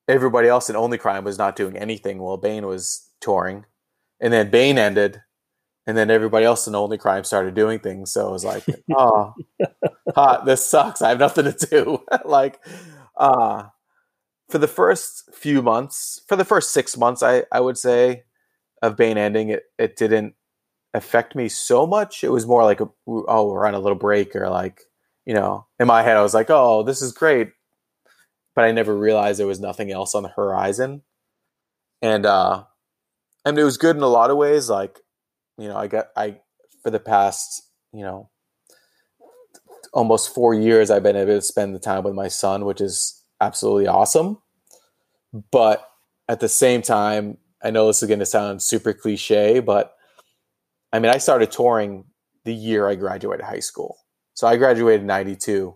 everybody 0.08 0.48
else 0.48 0.70
in 0.70 0.76
Only 0.76 1.00
Crime 1.00 1.24
was 1.24 1.40
not 1.40 1.56
doing 1.56 1.76
anything 1.76 2.20
while 2.20 2.38
Bane 2.38 2.68
was 2.68 3.10
touring. 3.20 3.66
And 4.20 4.32
then 4.32 4.52
Bane 4.52 4.78
ended, 4.78 5.24
and 5.88 5.98
then 5.98 6.12
everybody 6.12 6.46
else 6.46 6.68
in 6.68 6.76
Only 6.76 7.00
Crime 7.00 7.24
started 7.24 7.56
doing 7.56 7.80
things. 7.80 8.12
So 8.12 8.28
it 8.28 8.32
was 8.32 8.46
like, 8.46 8.64
oh, 8.96 9.34
ha, 10.14 10.44
this 10.46 10.64
sucks. 10.64 11.02
I 11.02 11.10
have 11.10 11.18
nothing 11.18 11.52
to 11.52 11.66
do. 11.66 12.04
like, 12.26 12.60
uh, 13.18 13.64
for 14.52 14.60
the 14.60 14.68
first 14.68 15.34
few 15.34 15.64
months, 15.64 16.22
for 16.28 16.36
the 16.36 16.46
first 16.46 16.70
six 16.70 16.96
months, 16.96 17.24
I, 17.24 17.46
I 17.52 17.60
would 17.60 17.80
say, 17.80 18.26
of 18.84 18.98
Bane 18.98 19.18
ending, 19.18 19.50
it, 19.50 19.64
it 19.80 19.96
didn't 19.96 20.36
affect 20.96 21.36
me 21.36 21.50
so 21.50 21.86
much. 21.86 22.24
It 22.24 22.32
was 22.32 22.48
more 22.48 22.64
like, 22.64 22.82
a, 22.82 22.90
oh, 23.08 23.52
we're 23.52 23.68
on 23.68 23.76
a 23.76 23.80
little 23.80 23.98
break, 23.98 24.36
or 24.36 24.50
like, 24.50 24.82
you 25.26 25.34
know, 25.34 25.68
in 25.80 25.88
my 25.88 26.02
head, 26.02 26.18
I 26.18 26.24
was 26.24 26.34
like, 26.34 26.50
oh, 26.50 26.84
this 26.84 27.02
is 27.02 27.12
great. 27.12 27.50
But 28.56 28.64
I 28.64 28.72
never 28.72 28.98
realized 28.98 29.40
there 29.40 29.48
was 29.48 29.60
nothing 29.60 29.92
else 29.92 30.16
on 30.16 30.24
the 30.24 30.30
horizon. 30.30 31.04
And, 32.02 32.26
uh, 32.26 32.64
mean, 33.46 33.60
it 33.60 33.64
was 33.64 33.78
good 33.78 33.96
in 33.96 34.02
a 34.02 34.08
lot 34.08 34.32
of 34.32 34.38
ways. 34.38 34.70
Like, 34.70 35.00
you 35.58 35.68
know, 35.68 35.78
I 35.78 35.88
got, 35.88 36.08
I, 36.16 36.40
for 36.84 36.90
the 36.90 37.00
past, 37.00 37.64
you 37.94 38.04
know, 38.04 38.30
almost 39.94 40.34
four 40.34 40.54
years, 40.54 40.90
I've 40.90 41.04
been 41.04 41.16
able 41.16 41.36
to 41.36 41.42
spend 41.42 41.76
the 41.76 41.80
time 41.80 42.04
with 42.04 42.14
my 42.14 42.28
son, 42.28 42.66
which 42.66 42.82
is 42.82 43.24
absolutely 43.42 43.88
awesome. 43.88 44.38
But 45.52 45.88
at 46.30 46.40
the 46.40 46.50
same 46.50 46.82
time, 46.82 47.38
I 47.64 47.72
know 47.72 47.88
this 47.88 48.02
is 48.02 48.08
going 48.08 48.20
to 48.20 48.26
sound 48.26 48.62
super 48.62 48.94
cliche, 48.94 49.60
but 49.60 49.95
I 50.96 51.00
mean, 51.00 51.12
I 51.12 51.18
started 51.18 51.52
touring 51.52 52.06
the 52.46 52.54
year 52.54 52.88
I 52.88 52.96
graduated 52.96 53.46
high 53.46 53.60
school. 53.60 53.98
So 54.34 54.48
I 54.48 54.56
graduated 54.56 55.02
in 55.02 55.08
92 55.08 55.76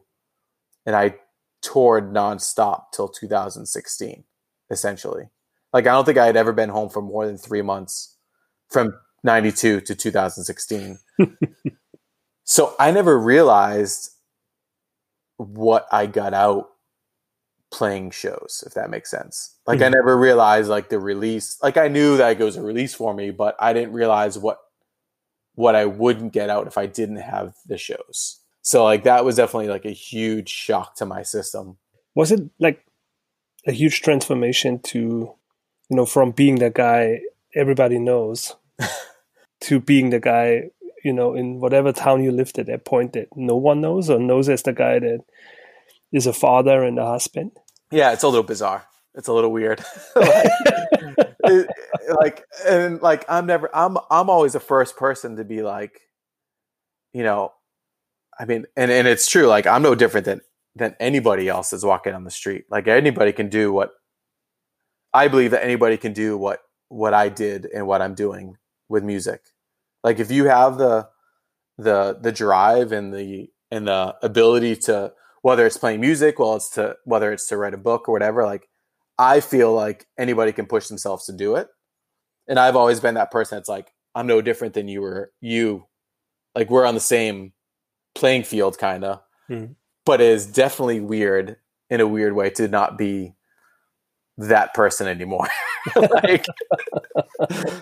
and 0.85 0.95
I 0.95 1.15
toured 1.61 2.13
nonstop 2.13 2.91
till 2.93 3.09
2016, 3.09 4.23
essentially. 4.69 5.29
Like, 5.73 5.87
I 5.87 5.91
don't 5.91 6.05
think 6.05 6.17
I 6.17 6.25
had 6.25 6.37
ever 6.37 6.53
been 6.53 6.69
home 6.69 6.89
for 6.89 7.01
more 7.01 7.27
than 7.27 7.37
three 7.37 7.61
months 7.61 8.15
from 8.69 8.93
92 9.23 9.81
to 9.81 9.95
2016. 9.95 10.99
so 12.45 12.75
I 12.79 12.91
never 12.91 13.19
realized 13.19 14.11
what 15.35 15.85
I 15.91 16.05
got 16.05 16.33
out 16.33 16.69
playing 17.71 18.11
shows, 18.11 18.63
if 18.65 18.73
that 18.75 18.89
makes 18.89 19.11
sense. 19.11 19.57
Like 19.67 19.79
mm-hmm. 19.79 19.85
I 19.85 19.89
never 19.89 20.17
realized 20.17 20.69
like 20.69 20.87
the 20.87 20.99
release. 20.99 21.57
Like 21.61 21.75
I 21.75 21.89
knew 21.89 22.15
that 22.15 22.39
it 22.39 22.43
was 22.43 22.55
a 22.55 22.61
release 22.61 22.93
for 22.93 23.13
me, 23.13 23.31
but 23.31 23.57
I 23.59 23.73
didn't 23.73 23.93
realize 23.93 24.39
what 24.39 24.59
what 25.55 25.75
I 25.75 25.85
wouldn't 25.85 26.33
get 26.33 26.49
out 26.49 26.67
if 26.67 26.77
I 26.77 26.85
didn't 26.85 27.17
have 27.17 27.55
the 27.65 27.77
shows. 27.77 28.39
So 28.61 28.83
like 28.83 29.03
that 29.03 29.25
was 29.25 29.35
definitely 29.35 29.67
like 29.67 29.85
a 29.85 29.91
huge 29.91 30.49
shock 30.49 30.95
to 30.97 31.05
my 31.05 31.23
system. 31.23 31.77
Was 32.15 32.31
it 32.31 32.41
like 32.59 32.85
a 33.67 33.71
huge 33.71 34.01
transformation 34.01 34.79
to 34.79 35.33
you 35.89 35.95
know 35.95 36.05
from 36.05 36.31
being 36.31 36.55
the 36.55 36.69
guy 36.69 37.19
everybody 37.55 37.99
knows 37.99 38.55
to 39.61 39.79
being 39.79 40.11
the 40.11 40.19
guy 40.19 40.69
you 41.03 41.11
know 41.11 41.33
in 41.33 41.59
whatever 41.59 41.91
town 41.91 42.23
you 42.23 42.31
lived 42.31 42.57
at 42.57 42.67
that 42.67 42.85
point 42.85 43.13
that 43.13 43.27
no 43.35 43.55
one 43.55 43.81
knows 43.81 44.09
or 44.09 44.19
knows 44.19 44.47
as 44.49 44.63
the 44.63 44.73
guy 44.73 44.99
that 44.99 45.19
is 46.11 46.27
a 46.27 46.33
father 46.33 46.83
and 46.83 46.97
a 46.97 47.05
husband. 47.05 47.51
Yeah, 47.91 48.11
it's 48.13 48.23
a 48.23 48.27
little 48.27 48.43
bizarre. 48.43 48.85
It's 49.15 49.27
a 49.27 49.33
little 49.33 49.51
weird. 49.51 49.83
like, 50.15 50.51
it, 51.49 51.67
like, 52.09 52.43
and 52.65 53.01
like, 53.01 53.25
I'm 53.27 53.45
never, 53.45 53.69
I'm, 53.75 53.97
I'm 54.09 54.29
always 54.29 54.53
the 54.53 54.59
first 54.59 54.97
person 54.97 55.35
to 55.37 55.43
be 55.43 55.61
like, 55.61 55.99
you 57.13 57.23
know, 57.23 57.53
I 58.39 58.45
mean, 58.45 58.65
and, 58.77 58.91
and 58.91 59.07
it's 59.07 59.27
true. 59.27 59.47
Like, 59.47 59.67
I'm 59.67 59.81
no 59.81 59.95
different 59.95 60.25
than, 60.25 60.41
than 60.75 60.95
anybody 60.99 61.49
else 61.49 61.71
that's 61.71 61.83
walking 61.83 62.13
on 62.13 62.23
the 62.23 62.31
street. 62.31 62.65
Like, 62.69 62.87
anybody 62.87 63.33
can 63.33 63.49
do 63.49 63.73
what 63.73 63.91
I 65.13 65.27
believe 65.27 65.51
that 65.51 65.65
anybody 65.65 65.97
can 65.97 66.13
do 66.13 66.37
what, 66.37 66.61
what 66.87 67.13
I 67.13 67.29
did 67.29 67.65
and 67.65 67.87
what 67.87 68.01
I'm 68.01 68.13
doing 68.13 68.55
with 68.87 69.03
music. 69.03 69.41
Like, 70.03 70.19
if 70.19 70.31
you 70.31 70.45
have 70.45 70.77
the, 70.77 71.09
the, 71.77 72.17
the 72.21 72.31
drive 72.31 72.91
and 72.91 73.13
the, 73.13 73.49
and 73.71 73.87
the 73.87 74.15
ability 74.21 74.75
to, 74.75 75.11
whether 75.41 75.65
it's 75.65 75.77
playing 75.77 76.01
music, 76.01 76.37
well, 76.37 76.55
it's 76.55 76.69
to 76.71 76.95
whether 77.05 77.31
it's 77.31 77.47
to 77.47 77.57
write 77.57 77.73
a 77.73 77.77
book 77.77 78.09
or 78.09 78.11
whatever. 78.11 78.43
Like 78.43 78.67
I 79.19 79.41
feel 79.41 79.73
like 79.73 80.07
anybody 80.17 80.53
can 80.53 80.65
push 80.65 80.87
themselves 80.87 81.25
to 81.25 81.33
do 81.33 81.55
it, 81.55 81.67
and 82.47 82.57
I've 82.57 82.77
always 82.77 82.99
been 82.99 83.15
that 83.15 83.31
person 83.31 83.57
that's 83.57 83.69
like 83.69 83.91
I'm 84.15 84.25
no 84.25 84.41
different 84.41 84.73
than 84.73 84.87
you 84.87 85.01
were 85.01 85.31
you, 85.41 85.85
like 86.55 86.69
we're 86.69 86.85
on 86.85 86.95
the 86.95 87.01
same 87.01 87.53
playing 88.15 88.43
field, 88.43 88.77
kind 88.77 89.03
of. 89.03 89.21
Mm. 89.49 89.75
But 90.05 90.21
it 90.21 90.27
is 90.27 90.47
definitely 90.47 91.01
weird 91.01 91.57
in 91.89 92.01
a 92.01 92.07
weird 92.07 92.33
way 92.33 92.49
to 92.51 92.67
not 92.67 92.97
be 92.97 93.33
that 94.37 94.73
person 94.73 95.07
anymore. 95.07 95.47
like 95.95 96.45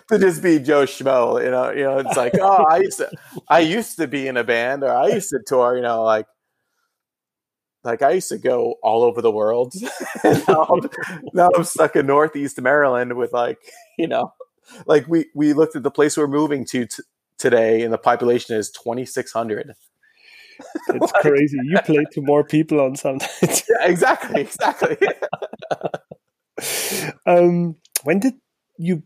to 0.10 0.20
just 0.20 0.42
be 0.42 0.60
Joe 0.60 0.84
Schmo, 0.84 1.44
you 1.44 1.52
know, 1.52 1.72
you 1.72 1.84
know, 1.84 2.00
it's 2.00 2.18
like, 2.18 2.34
oh, 2.42 2.66
I 2.66 2.78
used 2.78 2.98
to 2.98 3.12
I 3.50 3.60
used 3.60 3.98
to 3.98 4.08
be 4.08 4.28
in 4.28 4.38
a 4.38 4.44
band 4.44 4.84
or 4.84 4.90
I 4.90 5.08
used 5.08 5.30
to 5.30 5.40
tour, 5.46 5.76
you 5.76 5.84
know, 5.84 6.04
like 6.04 6.26
like 7.88 8.02
I 8.02 8.12
used 8.12 8.30
to 8.30 8.38
go 8.38 8.76
all 8.84 9.04
over 9.04 9.22
the 9.22 9.32
world. 9.32 9.74
now, 10.24 10.68
I'm, 10.70 10.90
now, 11.34 11.50
I'm, 11.56 11.64
stuck 11.64 11.96
in 11.96 12.06
Northeast 12.06 12.62
Maryland 12.62 13.14
with 13.16 13.34
like, 13.34 13.58
you 13.98 14.08
know, 14.08 14.34
like 14.86 15.08
we 15.08 15.28
we 15.34 15.54
looked 15.54 15.76
at 15.76 15.84
the 15.84 15.92
place 15.92 16.18
we're 16.18 16.28
moving 16.28 16.66
to 16.66 16.86
t- 16.86 17.04
today, 17.38 17.82
and 17.82 17.94
the 17.94 17.98
population 17.98 18.56
is 18.56 18.70
2,600. 18.72 19.74
It's 20.60 20.90
like, 20.90 21.14
crazy. 21.22 21.58
You 21.64 21.80
play 21.86 22.06
to 22.12 22.22
more 22.22 22.44
people 22.44 22.82
on 22.82 22.96
some 22.96 23.18
nights. 23.18 23.64
yeah, 23.70 23.88
exactly, 23.88 24.42
exactly. 24.42 24.98
um, 27.26 27.76
when 28.04 28.20
did 28.20 28.34
you 28.78 29.04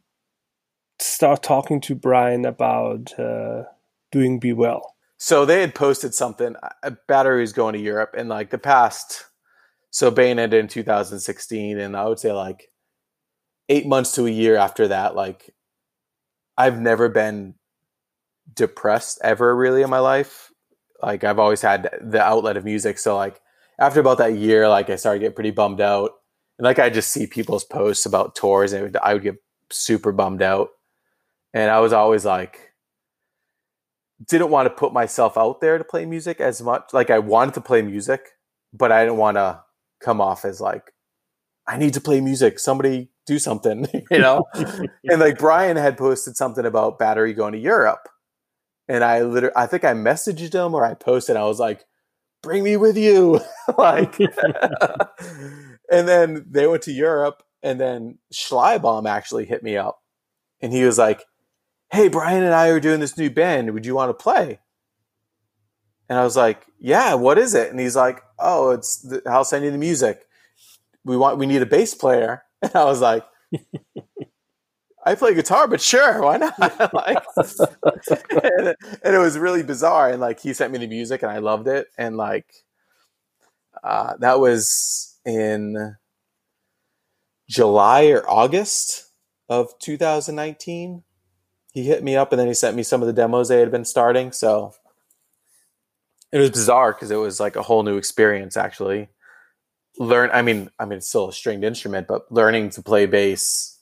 start 0.99 1.43
talking 1.43 1.81
to 1.81 1.95
Brian 1.95 2.45
about 2.45 3.17
uh, 3.19 3.63
doing 4.11 4.39
Be 4.39 4.53
Well? 4.53 4.90
So 5.23 5.45
they 5.45 5.61
had 5.61 5.75
posted 5.75 6.15
something 6.15 6.55
uh, 6.63 6.65
uh, 6.65 6.69
a 6.83 6.91
battery 7.07 7.41
was 7.41 7.53
going 7.53 7.73
to 7.73 7.79
europe 7.79 8.15
in 8.17 8.27
like 8.27 8.49
the 8.49 8.57
past 8.57 9.25
so 9.91 10.09
Bane 10.09 10.39
ended 10.39 10.59
in 10.59 10.67
2016 10.67 11.79
and 11.79 11.95
i 11.95 12.05
would 12.05 12.19
say 12.19 12.31
like 12.31 12.71
eight 13.69 13.85
months 13.85 14.15
to 14.15 14.25
a 14.25 14.31
year 14.31 14.55
after 14.55 14.87
that 14.87 15.15
like 15.15 15.53
i've 16.57 16.79
never 16.79 17.07
been 17.09 17.53
depressed 18.53 19.19
ever 19.23 19.55
really 19.55 19.81
in 19.81 19.89
my 19.89 19.99
life. 19.99 20.51
Like 21.01 21.23
i've 21.23 21.39
always 21.39 21.61
had 21.61 21.89
the 22.01 22.21
outlet 22.21 22.57
of 22.57 22.65
music 22.65 22.99
so 22.99 23.15
like 23.15 23.41
after 23.79 23.99
about 23.99 24.19
that 24.19 24.35
year 24.35 24.67
like 24.67 24.89
i 24.89 24.95
started 24.95 25.19
getting 25.19 25.35
pretty 25.35 25.51
bummed 25.51 25.81
out. 25.81 26.11
And 26.57 26.65
like 26.65 26.79
i 26.79 26.89
just 26.89 27.11
see 27.11 27.27
people's 27.27 27.63
posts 27.63 28.05
about 28.05 28.35
tours 28.35 28.73
and 28.73 28.95
i 28.97 29.13
would 29.13 29.23
get 29.23 29.37
super 29.69 30.11
bummed 30.11 30.41
out. 30.41 30.69
And 31.53 31.71
i 31.71 31.79
was 31.79 31.93
always 31.93 32.25
like 32.25 32.70
didn't 34.27 34.49
want 34.49 34.67
to 34.67 34.69
put 34.69 34.93
myself 34.93 35.37
out 35.37 35.61
there 35.61 35.77
to 35.77 35.83
play 35.83 36.05
music 36.05 36.39
as 36.39 36.61
much. 36.61 36.93
Like 36.93 37.09
I 37.09 37.19
wanted 37.19 37.53
to 37.55 37.61
play 37.61 37.81
music, 37.81 38.29
but 38.73 38.91
I 38.91 39.03
didn't 39.03 39.17
want 39.17 39.37
to 39.37 39.61
come 40.01 40.21
off 40.21 40.45
as 40.45 40.61
like, 40.61 40.91
I 41.67 41.77
need 41.77 41.93
to 41.93 42.01
play 42.01 42.21
music. 42.21 42.59
Somebody 42.59 43.09
do 43.25 43.39
something, 43.39 43.87
you 44.11 44.19
know? 44.19 44.45
and 44.53 45.19
like 45.19 45.37
Brian 45.37 45.77
had 45.77 45.97
posted 45.97 46.35
something 46.35 46.65
about 46.65 46.99
battery 46.99 47.33
going 47.33 47.53
to 47.53 47.59
Europe. 47.59 48.07
And 48.87 49.03
I 49.03 49.21
literally, 49.21 49.55
I 49.55 49.67
think 49.67 49.85
I 49.85 49.93
messaged 49.93 50.53
him 50.53 50.73
or 50.73 50.85
I 50.85 50.95
posted, 50.95 51.37
I 51.37 51.45
was 51.45 51.59
like, 51.59 51.85
bring 52.43 52.63
me 52.63 52.77
with 52.77 52.97
you. 52.97 53.39
like, 53.77 54.19
and 54.19 56.07
then 56.07 56.45
they 56.49 56.67
went 56.67 56.83
to 56.83 56.91
Europe 56.91 57.43
and 57.63 57.79
then 57.79 58.17
Schleibaum 58.33 59.07
actually 59.07 59.45
hit 59.45 59.63
me 59.63 59.77
up 59.77 59.99
and 60.61 60.73
he 60.73 60.83
was 60.83 60.97
like, 60.97 61.23
hey, 61.91 62.07
Brian 62.07 62.43
and 62.43 62.53
I 62.53 62.69
are 62.69 62.79
doing 62.79 63.01
this 63.01 63.17
new 63.17 63.29
band. 63.29 63.73
Would 63.73 63.85
you 63.85 63.95
want 63.95 64.09
to 64.09 64.23
play? 64.23 64.59
And 66.07 66.17
I 66.17 66.23
was 66.23 66.37
like, 66.37 66.65
yeah, 66.79 67.13
what 67.13 67.37
is 67.37 67.53
it? 67.53 67.69
And 67.69 67.79
he's 67.79 67.95
like, 67.95 68.21
oh, 68.39 68.71
it's 68.71 68.97
the, 68.97 69.21
I'll 69.25 69.45
send 69.45 69.65
you 69.65 69.71
the 69.71 69.77
music. 69.77 70.25
We 71.03 71.17
want, 71.17 71.37
we 71.37 71.45
need 71.45 71.61
a 71.61 71.67
bass 71.67 71.93
player. 71.93 72.43
And 72.63 72.75
I 72.75 72.83
was 72.83 73.01
like, 73.01 73.25
I 75.03 75.15
play 75.15 75.33
guitar, 75.33 75.67
but 75.67 75.81
sure, 75.81 76.21
why 76.21 76.37
not? 76.37 76.59
like, 76.93 77.17
and, 78.29 78.75
and, 79.03 79.15
it 79.15 79.17
was 79.17 79.35
really 79.35 79.63
bizarre. 79.63 80.11
And 80.11 80.21
like, 80.21 80.39
he 80.39 80.53
sent 80.53 80.71
me 80.71 80.77
the 80.77 80.85
music 80.85 81.23
and 81.23 81.31
I 81.31 81.39
loved 81.39 81.67
it. 81.67 81.87
And 81.97 82.17
like, 82.17 82.45
uh, 83.83 84.13
that 84.19 84.39
was 84.39 85.17
in 85.25 85.95
July 87.49 88.09
or 88.09 88.29
August 88.29 89.05
of 89.49 89.73
2019 89.79 91.01
he 91.71 91.83
hit 91.83 92.03
me 92.03 92.15
up 92.15 92.31
and 92.31 92.39
then 92.39 92.47
he 92.47 92.53
sent 92.53 92.75
me 92.75 92.83
some 92.83 93.01
of 93.01 93.07
the 93.07 93.13
demos 93.13 93.47
they 93.47 93.59
had 93.59 93.71
been 93.71 93.85
starting. 93.85 94.31
So 94.31 94.73
it 96.31 96.37
was 96.37 96.51
bizarre 96.51 96.93
because 96.93 97.11
it 97.11 97.15
was 97.15 97.39
like 97.39 97.55
a 97.55 97.63
whole 97.63 97.83
new 97.83 97.97
experience 97.97 98.55
actually. 98.55 99.09
Learn 99.97 100.29
I 100.33 100.41
mean 100.41 100.69
I 100.79 100.85
mean 100.85 100.97
it's 100.97 101.07
still 101.07 101.29
a 101.29 101.33
stringed 101.33 101.63
instrument, 101.63 102.07
but 102.07 102.31
learning 102.31 102.69
to 102.71 102.81
play 102.81 103.05
bass, 103.05 103.79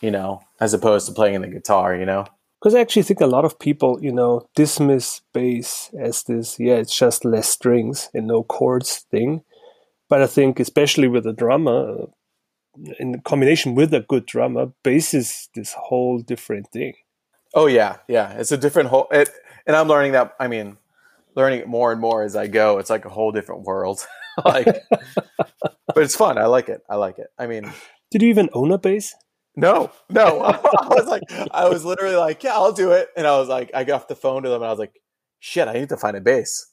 you 0.00 0.10
know, 0.10 0.42
as 0.60 0.74
opposed 0.74 1.06
to 1.06 1.12
playing 1.12 1.40
the 1.40 1.48
guitar, 1.48 1.96
you 1.96 2.06
know. 2.06 2.26
Because 2.60 2.74
I 2.74 2.80
actually 2.80 3.02
think 3.02 3.20
a 3.20 3.26
lot 3.26 3.44
of 3.44 3.58
people, 3.58 4.02
you 4.02 4.10
know, 4.10 4.48
dismiss 4.56 5.20
bass 5.32 5.90
as 5.98 6.24
this, 6.24 6.58
yeah, 6.58 6.74
it's 6.74 6.96
just 6.96 7.24
less 7.24 7.48
strings 7.48 8.10
and 8.12 8.26
no 8.26 8.42
chords 8.42 9.06
thing. 9.10 9.42
But 10.08 10.22
I 10.22 10.26
think, 10.26 10.58
especially 10.58 11.06
with 11.06 11.24
a 11.26 11.32
drummer, 11.32 12.06
in 12.98 13.20
combination 13.22 13.74
with 13.74 13.92
a 13.94 14.00
good 14.00 14.26
drummer, 14.26 14.72
bass 14.82 15.14
is 15.14 15.48
this 15.54 15.72
whole 15.72 16.18
different 16.18 16.70
thing. 16.72 16.94
Oh 17.54 17.66
yeah, 17.66 17.96
yeah, 18.08 18.32
it's 18.32 18.52
a 18.52 18.56
different 18.56 18.90
whole. 18.90 19.08
It, 19.10 19.30
and 19.66 19.76
I'm 19.76 19.88
learning 19.88 20.12
that. 20.12 20.34
I 20.38 20.48
mean, 20.48 20.76
learning 21.34 21.60
it 21.60 21.68
more 21.68 21.92
and 21.92 22.00
more 22.00 22.22
as 22.22 22.36
I 22.36 22.46
go. 22.46 22.78
It's 22.78 22.90
like 22.90 23.04
a 23.04 23.10
whole 23.10 23.32
different 23.32 23.62
world. 23.62 24.06
like, 24.44 24.66
but 25.94 26.02
it's 26.02 26.16
fun. 26.16 26.38
I 26.38 26.46
like 26.46 26.68
it. 26.68 26.82
I 26.88 26.96
like 26.96 27.18
it. 27.18 27.28
I 27.38 27.46
mean, 27.46 27.72
did 28.10 28.22
you 28.22 28.28
even 28.28 28.50
own 28.52 28.72
a 28.72 28.78
bass? 28.78 29.14
No, 29.56 29.90
no. 30.08 30.42
I 30.42 30.88
was 30.88 31.06
like, 31.06 31.22
I 31.50 31.68
was 31.68 31.84
literally 31.84 32.16
like, 32.16 32.44
yeah, 32.44 32.54
I'll 32.54 32.72
do 32.72 32.92
it. 32.92 33.08
And 33.16 33.26
I 33.26 33.38
was 33.38 33.48
like, 33.48 33.70
I 33.74 33.84
got 33.84 34.02
off 34.02 34.08
the 34.08 34.14
phone 34.14 34.42
to 34.42 34.48
them, 34.48 34.62
and 34.62 34.68
I 34.68 34.70
was 34.70 34.78
like, 34.78 35.00
shit, 35.40 35.68
I 35.68 35.72
need 35.74 35.88
to 35.88 35.96
find 35.96 36.16
a 36.16 36.20
bass. 36.20 36.72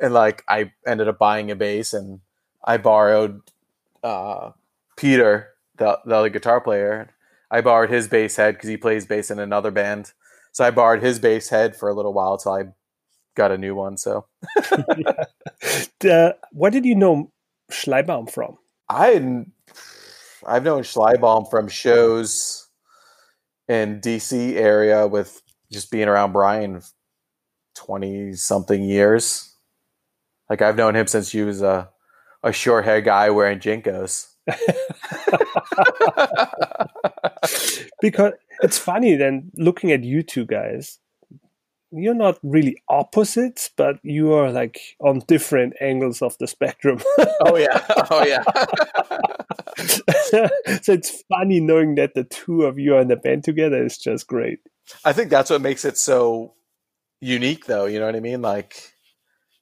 And 0.00 0.14
like, 0.14 0.42
I 0.48 0.72
ended 0.86 1.08
up 1.08 1.18
buying 1.18 1.50
a 1.50 1.56
bass, 1.56 1.92
and 1.92 2.20
I 2.64 2.78
borrowed 2.78 3.40
uh, 4.02 4.52
Peter, 5.00 5.54
the, 5.78 5.98
the 6.04 6.14
other 6.14 6.28
guitar 6.28 6.60
player, 6.60 7.08
I 7.50 7.62
borrowed 7.62 7.88
his 7.88 8.06
bass 8.06 8.36
head 8.36 8.54
because 8.54 8.68
he 8.68 8.76
plays 8.76 9.06
bass 9.06 9.30
in 9.30 9.38
another 9.38 9.70
band. 9.70 10.12
So 10.52 10.62
I 10.62 10.70
borrowed 10.70 11.02
his 11.02 11.18
bass 11.18 11.48
head 11.48 11.74
for 11.74 11.88
a 11.88 11.94
little 11.94 12.12
while 12.12 12.36
till 12.36 12.52
I 12.52 12.64
got 13.34 13.50
a 13.50 13.56
new 13.56 13.74
one. 13.74 13.96
So, 13.96 14.26
uh, 16.10 16.32
what 16.52 16.74
did 16.74 16.84
you 16.84 16.94
know 16.94 17.32
Schleibaum 17.72 18.30
from? 18.30 18.58
I 18.90 19.44
I've 20.46 20.64
known 20.64 20.82
Schleibaum 20.82 21.48
from 21.48 21.68
shows 21.68 22.68
in 23.68 24.02
DC 24.02 24.54
area 24.56 25.06
with 25.06 25.40
just 25.72 25.90
being 25.90 26.08
around 26.08 26.32
Brian 26.32 26.82
20 27.76 28.34
something 28.34 28.82
years. 28.82 29.54
Like 30.50 30.60
I've 30.60 30.76
known 30.76 30.94
him 30.94 31.06
since 31.06 31.30
he 31.30 31.42
was 31.42 31.62
a, 31.62 31.88
a 32.42 32.52
short 32.52 32.84
haired 32.84 33.04
guy 33.04 33.30
wearing 33.30 33.60
JNCOs. 33.60 34.26
because 38.00 38.32
it's 38.62 38.78
funny 38.78 39.16
then 39.16 39.50
looking 39.56 39.92
at 39.92 40.04
you 40.04 40.22
two 40.22 40.44
guys, 40.44 40.98
you're 41.92 42.14
not 42.14 42.38
really 42.42 42.76
opposites, 42.88 43.70
but 43.76 43.98
you 44.02 44.32
are 44.32 44.52
like 44.52 44.78
on 45.00 45.20
different 45.26 45.74
angles 45.80 46.22
of 46.22 46.36
the 46.38 46.46
spectrum. 46.46 47.00
oh 47.40 47.56
yeah. 47.56 47.84
Oh 48.10 48.24
yeah. 48.24 48.44
so 50.82 50.92
it's 50.92 51.22
funny 51.28 51.60
knowing 51.60 51.96
that 51.96 52.14
the 52.14 52.24
two 52.24 52.64
of 52.64 52.78
you 52.78 52.94
are 52.94 53.00
in 53.00 53.08
the 53.08 53.16
band 53.16 53.44
together 53.44 53.84
is 53.84 53.98
just 53.98 54.26
great. 54.26 54.60
I 55.04 55.12
think 55.12 55.30
that's 55.30 55.50
what 55.50 55.60
makes 55.60 55.84
it 55.84 55.98
so 55.98 56.54
unique 57.20 57.66
though, 57.66 57.86
you 57.86 57.98
know 57.98 58.06
what 58.06 58.16
I 58.16 58.20
mean? 58.20 58.42
Like 58.42 58.92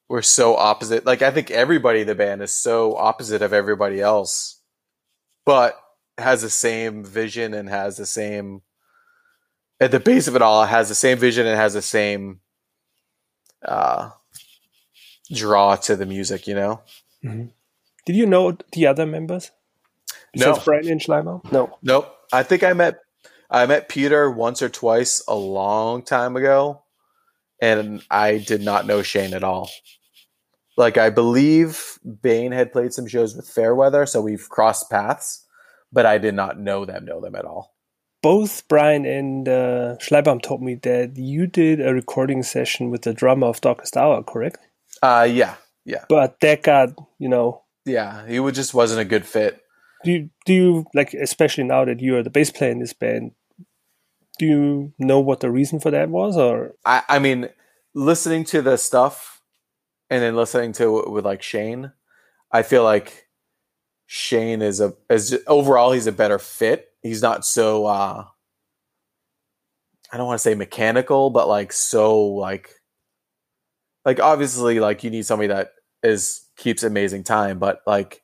we're 0.07 0.21
so 0.21 0.55
opposite. 0.55 1.05
Like 1.05 1.21
I 1.21 1.31
think 1.31 1.51
everybody 1.51 2.01
in 2.01 2.07
the 2.07 2.15
band 2.15 2.41
is 2.41 2.51
so 2.51 2.95
opposite 2.95 3.41
of 3.41 3.53
everybody 3.53 4.01
else, 4.01 4.61
but 5.45 5.79
has 6.19 6.41
the 6.41 6.49
same 6.49 7.03
vision 7.03 7.53
and 7.53 7.69
has 7.69 7.97
the 7.97 8.05
same 8.05 8.61
at 9.79 9.91
the 9.91 9.99
base 9.99 10.27
of 10.27 10.35
it 10.35 10.41
all 10.41 10.65
has 10.65 10.89
the 10.89 10.95
same 10.95 11.17
vision 11.17 11.47
and 11.47 11.55
has 11.57 11.73
the 11.73 11.81
same 11.81 12.39
uh 13.65 14.09
draw 15.31 15.75
to 15.75 15.95
the 15.95 16.05
music, 16.05 16.47
you 16.47 16.55
know? 16.55 16.81
Mm-hmm. 17.23 17.47
Did 18.05 18.15
you 18.15 18.25
know 18.25 18.57
the 18.73 18.87
other 18.87 19.05
members? 19.05 19.51
Besides 20.33 20.57
no. 20.57 20.63
Brian 20.63 20.87
and 20.87 21.01
Schleimer? 21.01 21.51
No. 21.51 21.77
Nope. 21.81 22.15
I 22.31 22.43
think 22.43 22.63
I 22.63 22.73
met 22.73 22.99
I 23.49 23.65
met 23.65 23.89
Peter 23.89 24.29
once 24.29 24.61
or 24.61 24.69
twice 24.69 25.23
a 25.27 25.35
long 25.35 26.03
time 26.03 26.35
ago, 26.35 26.83
and 27.61 28.03
I 28.11 28.37
did 28.37 28.61
not 28.61 28.85
know 28.85 29.01
Shane 29.01 29.33
at 29.33 29.43
all. 29.43 29.69
Like 30.77 30.97
I 30.97 31.09
believe 31.09 31.99
Bane 32.21 32.51
had 32.51 32.71
played 32.71 32.93
some 32.93 33.07
shows 33.07 33.35
with 33.35 33.49
Fairweather, 33.49 34.05
so 34.05 34.21
we've 34.21 34.49
crossed 34.49 34.89
paths, 34.89 35.45
but 35.91 36.05
I 36.05 36.17
did 36.17 36.35
not 36.35 36.59
know 36.59 36.85
them, 36.85 37.05
know 37.05 37.21
them 37.21 37.35
at 37.35 37.45
all. 37.45 37.75
Both 38.21 38.67
Brian 38.67 39.05
and 39.05 39.47
uh, 39.47 39.95
Schleibaum 40.01 40.41
told 40.41 40.61
me 40.61 40.75
that 40.75 41.15
you 41.15 41.47
did 41.47 41.79
a 41.79 41.93
recording 41.93 42.43
session 42.43 42.89
with 42.89 43.03
the 43.03 43.13
drummer 43.13 43.47
of 43.47 43.61
Darkest 43.61 43.95
Hour, 43.95 44.23
correct? 44.23 44.57
Uh, 45.01 45.27
yeah, 45.29 45.55
yeah. 45.85 46.03
But 46.09 46.39
that 46.41 46.63
got, 46.63 46.89
you 47.17 47.29
know, 47.29 47.63
yeah, 47.85 48.27
he 48.27 48.35
just 48.51 48.73
wasn't 48.73 48.99
a 48.99 49.05
good 49.05 49.25
fit. 49.25 49.61
Do 50.03 50.11
you, 50.11 50.29
do 50.45 50.53
you 50.53 50.85
like, 50.93 51.13
especially 51.13 51.63
now 51.63 51.85
that 51.85 52.01
you 52.01 52.17
are 52.17 52.23
the 52.23 52.29
bass 52.29 52.51
player 52.51 52.71
in 52.71 52.79
this 52.79 52.93
band? 52.93 53.31
Do 54.37 54.45
you 54.45 54.93
know 54.99 55.19
what 55.19 55.39
the 55.39 55.51
reason 55.51 55.79
for 55.79 55.91
that 55.91 56.09
was, 56.09 56.37
or 56.37 56.75
I, 56.85 57.03
I 57.07 57.19
mean, 57.19 57.49
listening 57.93 58.43
to 58.45 58.61
the 58.61 58.77
stuff 58.77 59.41
and 60.09 60.21
then 60.21 60.35
listening 60.35 60.73
to 60.73 60.99
it 60.99 61.11
with 61.11 61.25
like 61.25 61.41
Shane, 61.41 61.91
I 62.51 62.63
feel 62.63 62.83
like 62.83 63.28
Shane 64.11 64.63
is 64.63 64.81
a 64.81 64.95
as 65.07 65.37
overall 65.45 65.91
he's 65.91 66.07
a 66.07 66.11
better 66.11 66.39
fit. 66.39 66.89
He's 67.03 67.21
not 67.21 67.45
so 67.45 67.85
uh 67.85 68.25
I 70.11 70.17
don't 70.17 70.25
want 70.25 70.39
to 70.39 70.41
say 70.41 70.55
mechanical, 70.55 71.29
but 71.29 71.47
like 71.47 71.71
so 71.71 72.19
like 72.19 72.71
like 74.05 74.19
obviously 74.19 74.79
like 74.79 75.03
you 75.03 75.11
need 75.11 75.27
somebody 75.27 75.49
that 75.49 75.73
is 76.01 76.41
keeps 76.57 76.81
amazing 76.81 77.23
time, 77.23 77.59
but 77.59 77.83
like 77.85 78.23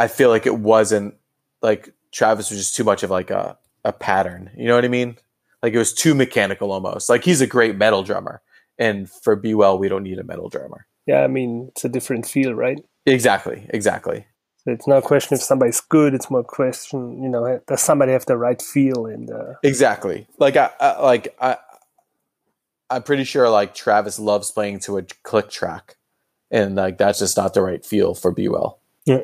I 0.00 0.08
feel 0.08 0.30
like 0.30 0.46
it 0.46 0.58
wasn't 0.58 1.14
like 1.62 1.94
Travis 2.10 2.50
was 2.50 2.58
just 2.58 2.74
too 2.74 2.82
much 2.82 3.04
of 3.04 3.10
like 3.10 3.30
a 3.30 3.56
a 3.84 3.92
pattern. 3.92 4.50
You 4.56 4.66
know 4.66 4.74
what 4.74 4.84
I 4.84 4.88
mean? 4.88 5.16
Like 5.62 5.74
it 5.74 5.78
was 5.78 5.94
too 5.94 6.12
mechanical 6.12 6.72
almost. 6.72 7.08
Like 7.08 7.22
he's 7.22 7.40
a 7.40 7.46
great 7.46 7.76
metal 7.76 8.02
drummer, 8.02 8.42
and 8.78 9.08
for 9.08 9.36
Be 9.36 9.54
Well, 9.54 9.78
we 9.78 9.88
don't 9.88 10.02
need 10.02 10.18
a 10.18 10.24
metal 10.24 10.48
drummer. 10.48 10.88
Yeah, 11.06 11.22
I 11.22 11.28
mean 11.28 11.68
it's 11.68 11.84
a 11.84 11.88
different 11.88 12.26
feel, 12.26 12.52
right? 12.52 12.80
Exactly, 13.06 13.64
exactly. 13.68 14.26
So 14.64 14.70
it's 14.72 14.86
not 14.86 14.98
a 14.98 15.02
question 15.02 15.36
if 15.36 15.42
somebody's 15.42 15.80
good; 15.80 16.14
it's 16.14 16.30
more 16.30 16.40
a 16.40 16.44
question, 16.44 17.22
you 17.22 17.28
know, 17.28 17.60
does 17.66 17.80
somebody 17.80 18.12
have 18.12 18.26
the 18.26 18.36
right 18.36 18.60
feel 18.60 19.06
and 19.06 19.30
uh... 19.30 19.54
exactly. 19.62 20.26
Like 20.38 20.56
I, 20.56 20.70
I 20.78 21.00
like 21.00 21.34
I, 21.40 21.56
I'm 22.90 23.02
pretty 23.02 23.24
sure 23.24 23.48
like 23.50 23.74
Travis 23.74 24.18
loves 24.18 24.50
playing 24.50 24.80
to 24.80 24.98
a 24.98 25.02
click 25.24 25.50
track, 25.50 25.96
and 26.50 26.76
like 26.76 26.98
that's 26.98 27.18
just 27.18 27.36
not 27.36 27.54
the 27.54 27.62
right 27.62 27.84
feel 27.84 28.14
for 28.14 28.30
Be 28.30 28.48
Well. 28.48 28.78
Yeah. 29.04 29.22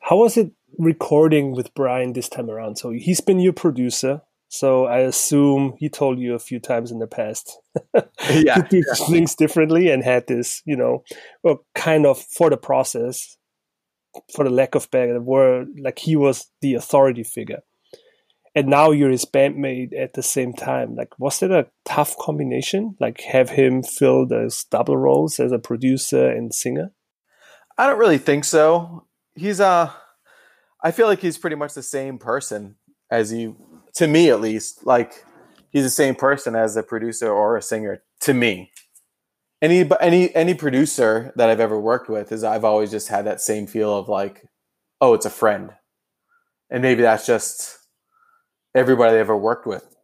How 0.00 0.16
was 0.16 0.36
it 0.36 0.50
recording 0.78 1.52
with 1.52 1.72
Brian 1.74 2.12
this 2.12 2.28
time 2.28 2.50
around? 2.50 2.76
So 2.76 2.90
he's 2.90 3.20
been 3.20 3.40
your 3.40 3.52
producer. 3.52 4.22
So 4.48 4.86
I 4.86 5.00
assume 5.00 5.76
he 5.78 5.90
told 5.90 6.18
you 6.18 6.34
a 6.34 6.38
few 6.38 6.58
times 6.58 6.90
in 6.90 7.00
the 7.00 7.06
past 7.06 7.58
yeah, 8.30 8.54
to 8.54 8.66
do 8.70 8.78
yeah. 8.78 9.06
things 9.06 9.34
differently 9.34 9.90
and 9.90 10.02
had 10.02 10.26
this, 10.26 10.62
you 10.64 10.74
know, 10.74 11.04
well, 11.42 11.66
kind 11.74 12.06
of 12.06 12.18
for 12.18 12.48
the 12.48 12.56
process, 12.56 13.36
for 14.34 14.44
the 14.44 14.50
lack 14.50 14.74
of 14.74 14.90
better 14.90 15.20
word, 15.20 15.68
like 15.80 15.98
he 15.98 16.16
was 16.16 16.50
the 16.60 16.74
authority 16.74 17.22
figure. 17.22 17.60
And 18.54 18.68
now 18.68 18.90
you're 18.90 19.10
his 19.10 19.24
bandmate 19.24 19.96
at 19.96 20.14
the 20.14 20.22
same 20.22 20.52
time. 20.52 20.96
Like, 20.96 21.18
was 21.18 21.38
that 21.40 21.52
a 21.52 21.68
tough 21.84 22.16
combination? 22.18 22.96
Like, 22.98 23.20
have 23.20 23.50
him 23.50 23.82
fill 23.82 24.26
those 24.26 24.64
double 24.64 24.96
roles 24.96 25.38
as 25.38 25.52
a 25.52 25.58
producer 25.58 26.28
and 26.28 26.52
singer? 26.52 26.90
I 27.76 27.86
don't 27.86 27.98
really 27.98 28.18
think 28.18 28.44
so. 28.44 29.06
He's 29.36 29.60
uh 29.60 29.92
I 30.82 30.90
feel 30.90 31.06
like 31.06 31.20
he's 31.20 31.38
pretty 31.38 31.56
much 31.56 31.74
the 31.74 31.82
same 31.82 32.18
person 32.18 32.76
as 33.10 33.32
you 33.32 33.56
to 33.94 34.06
me 34.06 34.30
at 34.30 34.40
least. 34.40 34.84
Like 34.84 35.24
he's 35.70 35.84
the 35.84 35.90
same 35.90 36.14
person 36.14 36.56
as 36.56 36.76
a 36.76 36.82
producer 36.82 37.30
or 37.30 37.56
a 37.56 37.62
singer 37.62 38.02
to 38.20 38.34
me. 38.34 38.72
Any 39.60 39.90
any 40.00 40.34
any 40.34 40.54
producer 40.54 41.32
that 41.36 41.50
I've 41.50 41.60
ever 41.60 41.78
worked 41.78 42.08
with 42.08 42.30
is 42.30 42.44
I've 42.44 42.64
always 42.64 42.90
just 42.90 43.08
had 43.08 43.26
that 43.26 43.40
same 43.40 43.66
feel 43.66 43.96
of 43.96 44.08
like, 44.08 44.44
oh, 45.00 45.14
it's 45.14 45.26
a 45.26 45.30
friend. 45.30 45.72
And 46.70 46.82
maybe 46.82 47.02
that's 47.02 47.26
just 47.26 47.78
everybody 48.74 49.16
I 49.16 49.20
ever 49.20 49.36
worked 49.36 49.66
with 49.66 49.96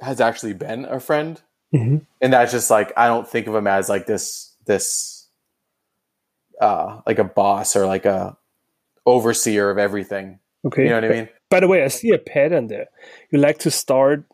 has 0.00 0.20
actually 0.20 0.52
been 0.54 0.84
a 0.84 1.00
friend. 1.00 1.40
Mm-hmm. 1.74 1.98
And 2.20 2.32
that's 2.32 2.52
just 2.52 2.70
like 2.70 2.92
I 2.96 3.08
don't 3.08 3.26
think 3.26 3.46
of 3.46 3.54
him 3.54 3.66
as 3.66 3.88
like 3.88 4.06
this 4.06 4.54
this 4.66 5.28
uh 6.60 7.00
like 7.06 7.18
a 7.18 7.24
boss 7.24 7.74
or 7.74 7.86
like 7.86 8.04
a 8.04 8.36
overseer 9.06 9.70
of 9.70 9.78
everything. 9.78 10.38
Okay. 10.64 10.84
You 10.84 10.88
know 10.90 10.96
what 10.96 11.04
I 11.04 11.08
mean? 11.08 11.28
By 11.50 11.60
the 11.60 11.68
way, 11.68 11.82
I 11.82 11.88
see 11.88 12.12
a 12.12 12.18
pattern 12.18 12.68
there. 12.68 12.86
You 13.30 13.40
like 13.40 13.58
to 13.60 13.70
start 13.70 14.24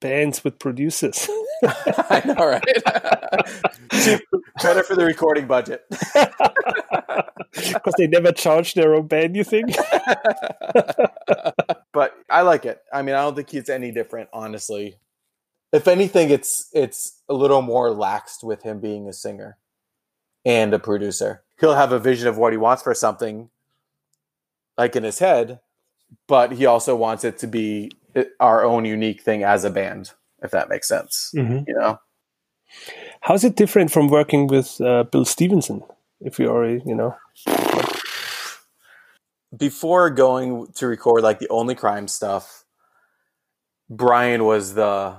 bands 0.00 0.42
with 0.44 0.58
producers. 0.58 1.28
I 1.64 2.22
know, 2.24 2.46
right? 2.46 2.64
Better 4.62 4.82
for 4.82 4.96
the 4.96 5.04
recording 5.04 5.46
budget. 5.46 5.84
Because 7.52 7.94
they 7.98 8.06
never 8.06 8.32
charge 8.32 8.74
their 8.74 8.94
own 8.94 9.06
band, 9.06 9.36
you 9.36 9.44
think? 9.44 9.76
but 11.92 12.14
I 12.30 12.42
like 12.42 12.64
it. 12.64 12.80
I 12.92 13.02
mean, 13.02 13.14
I 13.14 13.22
don't 13.22 13.36
think 13.36 13.52
it's 13.52 13.68
any 13.68 13.92
different, 13.92 14.30
honestly. 14.32 14.96
If 15.72 15.86
anything, 15.86 16.30
it's 16.30 16.68
it's 16.72 17.20
a 17.28 17.34
little 17.34 17.62
more 17.62 17.90
laxed 17.90 18.42
with 18.42 18.62
him 18.62 18.80
being 18.80 19.06
a 19.08 19.12
singer 19.12 19.58
and 20.44 20.72
a 20.72 20.78
producer. 20.78 21.42
He'll 21.60 21.74
have 21.74 21.92
a 21.92 21.98
vision 21.98 22.26
of 22.26 22.38
what 22.38 22.52
he 22.52 22.56
wants 22.56 22.82
for 22.82 22.94
something, 22.94 23.50
like 24.78 24.96
in 24.96 25.04
his 25.04 25.18
head, 25.18 25.60
but 26.26 26.52
he 26.52 26.66
also 26.66 26.96
wants 26.96 27.22
it 27.22 27.38
to 27.38 27.46
be 27.46 27.90
our 28.38 28.64
own 28.64 28.84
unique 28.84 29.22
thing 29.22 29.42
as 29.44 29.64
a 29.64 29.70
band, 29.70 30.12
if 30.42 30.50
that 30.50 30.68
makes 30.68 30.88
sense. 30.88 31.32
Mhm. 31.34 31.64
You 31.66 31.74
know, 31.74 31.98
How's 33.20 33.44
it 33.44 33.56
different 33.56 33.90
from 33.90 34.08
working 34.08 34.46
with 34.46 34.80
uh, 34.80 35.04
Bill 35.04 35.24
Stevenson? 35.24 35.82
If 36.20 36.38
you 36.38 36.48
already, 36.48 36.82
you 36.86 36.94
know, 36.94 37.16
before 39.56 40.10
going 40.10 40.68
to 40.74 40.86
record 40.86 41.22
like 41.22 41.38
the 41.38 41.48
only 41.48 41.74
crime 41.74 42.08
stuff, 42.08 42.64
Brian 43.88 44.44
was 44.44 44.74
the 44.74 45.16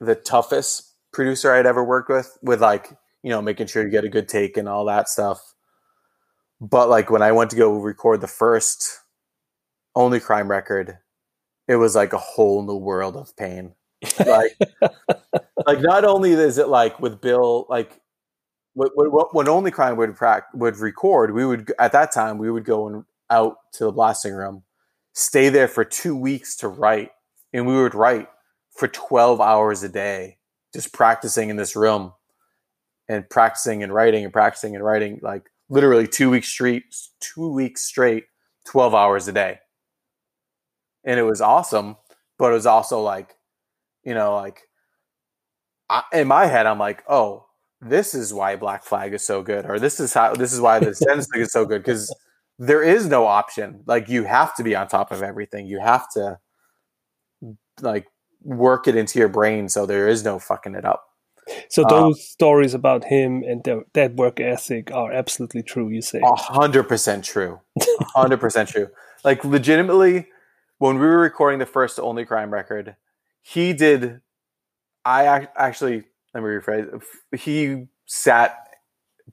the 0.00 0.14
toughest 0.14 0.94
producer 1.12 1.52
I'd 1.52 1.66
ever 1.66 1.84
worked 1.84 2.08
with, 2.08 2.36
with 2.42 2.60
like 2.60 2.90
you 3.22 3.30
know 3.30 3.42
making 3.42 3.66
sure 3.66 3.84
you 3.84 3.90
get 3.90 4.04
a 4.04 4.08
good 4.08 4.28
take 4.28 4.56
and 4.56 4.68
all 4.68 4.84
that 4.86 5.08
stuff. 5.08 5.40
But 6.60 6.88
like 6.88 7.10
when 7.10 7.22
I 7.22 7.32
went 7.32 7.50
to 7.50 7.56
go 7.56 7.72
record 7.72 8.20
the 8.20 8.28
first 8.28 9.00
only 9.94 10.20
crime 10.20 10.48
record, 10.48 10.98
it 11.68 11.76
was 11.76 11.94
like 11.94 12.12
a 12.12 12.18
whole 12.18 12.62
new 12.62 12.76
world 12.76 13.16
of 13.16 13.36
pain. 13.36 13.74
Like, 14.24 14.56
like 15.66 15.80
not 15.80 16.04
only 16.04 16.32
is 16.32 16.58
it 16.58 16.68
like 16.68 17.00
with 17.00 17.20
Bill, 17.20 17.66
like 17.68 18.00
when, 18.74 19.48
only 19.48 19.70
crime 19.70 19.96
would 19.96 20.16
prac- 20.16 20.52
would 20.52 20.76
record, 20.78 21.32
we 21.32 21.46
would 21.46 21.72
at 21.78 21.92
that 21.92 22.12
time 22.12 22.38
we 22.38 22.50
would 22.50 22.64
go 22.64 22.88
and 22.88 23.04
out 23.30 23.56
to 23.72 23.84
the 23.84 23.92
blasting 23.92 24.34
room, 24.34 24.64
stay 25.12 25.48
there 25.48 25.68
for 25.68 25.84
two 25.84 26.16
weeks 26.16 26.56
to 26.56 26.68
write, 26.68 27.10
and 27.52 27.66
we 27.66 27.74
would 27.74 27.94
write 27.94 28.28
for 28.72 28.88
twelve 28.88 29.40
hours 29.40 29.82
a 29.82 29.88
day, 29.88 30.38
just 30.74 30.92
practicing 30.92 31.48
in 31.48 31.56
this 31.56 31.76
room, 31.76 32.12
and 33.08 33.28
practicing 33.30 33.82
and 33.82 33.94
writing 33.94 34.24
and 34.24 34.32
practicing 34.32 34.74
and 34.74 34.84
writing, 34.84 35.20
like 35.22 35.48
literally 35.68 36.08
two 36.08 36.30
weeks 36.30 36.48
straight, 36.48 36.84
two 37.20 37.52
weeks 37.52 37.82
straight, 37.82 38.24
twelve 38.66 38.94
hours 38.94 39.28
a 39.28 39.32
day, 39.32 39.60
and 41.04 41.18
it 41.18 41.24
was 41.24 41.40
awesome, 41.40 41.96
but 42.38 42.50
it 42.50 42.54
was 42.54 42.66
also 42.66 43.00
like, 43.00 43.34
you 44.04 44.14
know, 44.14 44.34
like 44.34 44.62
I, 45.88 46.02
in 46.12 46.28
my 46.28 46.46
head, 46.46 46.66
I'm 46.66 46.78
like, 46.78 47.04
oh, 47.08 47.46
this 47.80 48.14
is 48.14 48.32
why 48.32 48.56
Black 48.56 48.84
Flag 48.84 49.12
is 49.12 49.26
so 49.26 49.42
good, 49.42 49.66
or 49.66 49.78
this 49.78 50.00
is 50.00 50.12
how 50.14 50.34
this 50.34 50.52
is 50.52 50.60
why 50.60 50.78
the 50.78 50.94
Sens 50.94 51.28
thing 51.32 51.42
is 51.42 51.52
so 51.52 51.64
good 51.64 51.82
because 51.82 52.14
there 52.58 52.82
is 52.82 53.06
no 53.06 53.26
option. 53.26 53.82
Like 53.86 54.08
you 54.08 54.24
have 54.24 54.54
to 54.56 54.62
be 54.62 54.74
on 54.74 54.88
top 54.88 55.12
of 55.12 55.22
everything. 55.22 55.66
You 55.66 55.80
have 55.80 56.08
to 56.12 56.38
like 57.82 58.06
work 58.42 58.88
it 58.88 58.96
into 58.96 59.18
your 59.18 59.28
brain, 59.28 59.68
so 59.68 59.86
there 59.86 60.08
is 60.08 60.24
no 60.24 60.38
fucking 60.38 60.74
it 60.74 60.84
up. 60.84 61.04
So 61.68 61.84
those 61.86 62.16
uh, 62.16 62.22
stories 62.22 62.72
about 62.72 63.04
him 63.04 63.42
and 63.42 63.62
that 63.92 64.14
work 64.14 64.40
ethic 64.40 64.90
are 64.92 65.12
absolutely 65.12 65.62
true. 65.62 65.90
You 65.90 66.00
say 66.00 66.20
a 66.24 66.34
hundred 66.34 66.84
percent 66.84 67.24
true, 67.24 67.60
hundred 68.14 68.40
percent 68.40 68.70
true. 68.70 68.88
Like 69.24 69.44
legitimately, 69.44 70.28
when 70.78 70.96
we 70.98 71.06
were 71.06 71.18
recording 71.18 71.58
the 71.58 71.66
first 71.66 71.98
Only 71.98 72.24
Crime 72.24 72.52
record, 72.52 72.96
he 73.42 73.72
did. 73.72 74.20
I 75.04 75.48
actually 75.56 76.04
let 76.34 76.42
me 76.42 76.48
rephrase. 76.48 77.02
He 77.36 77.86
sat 78.06 78.58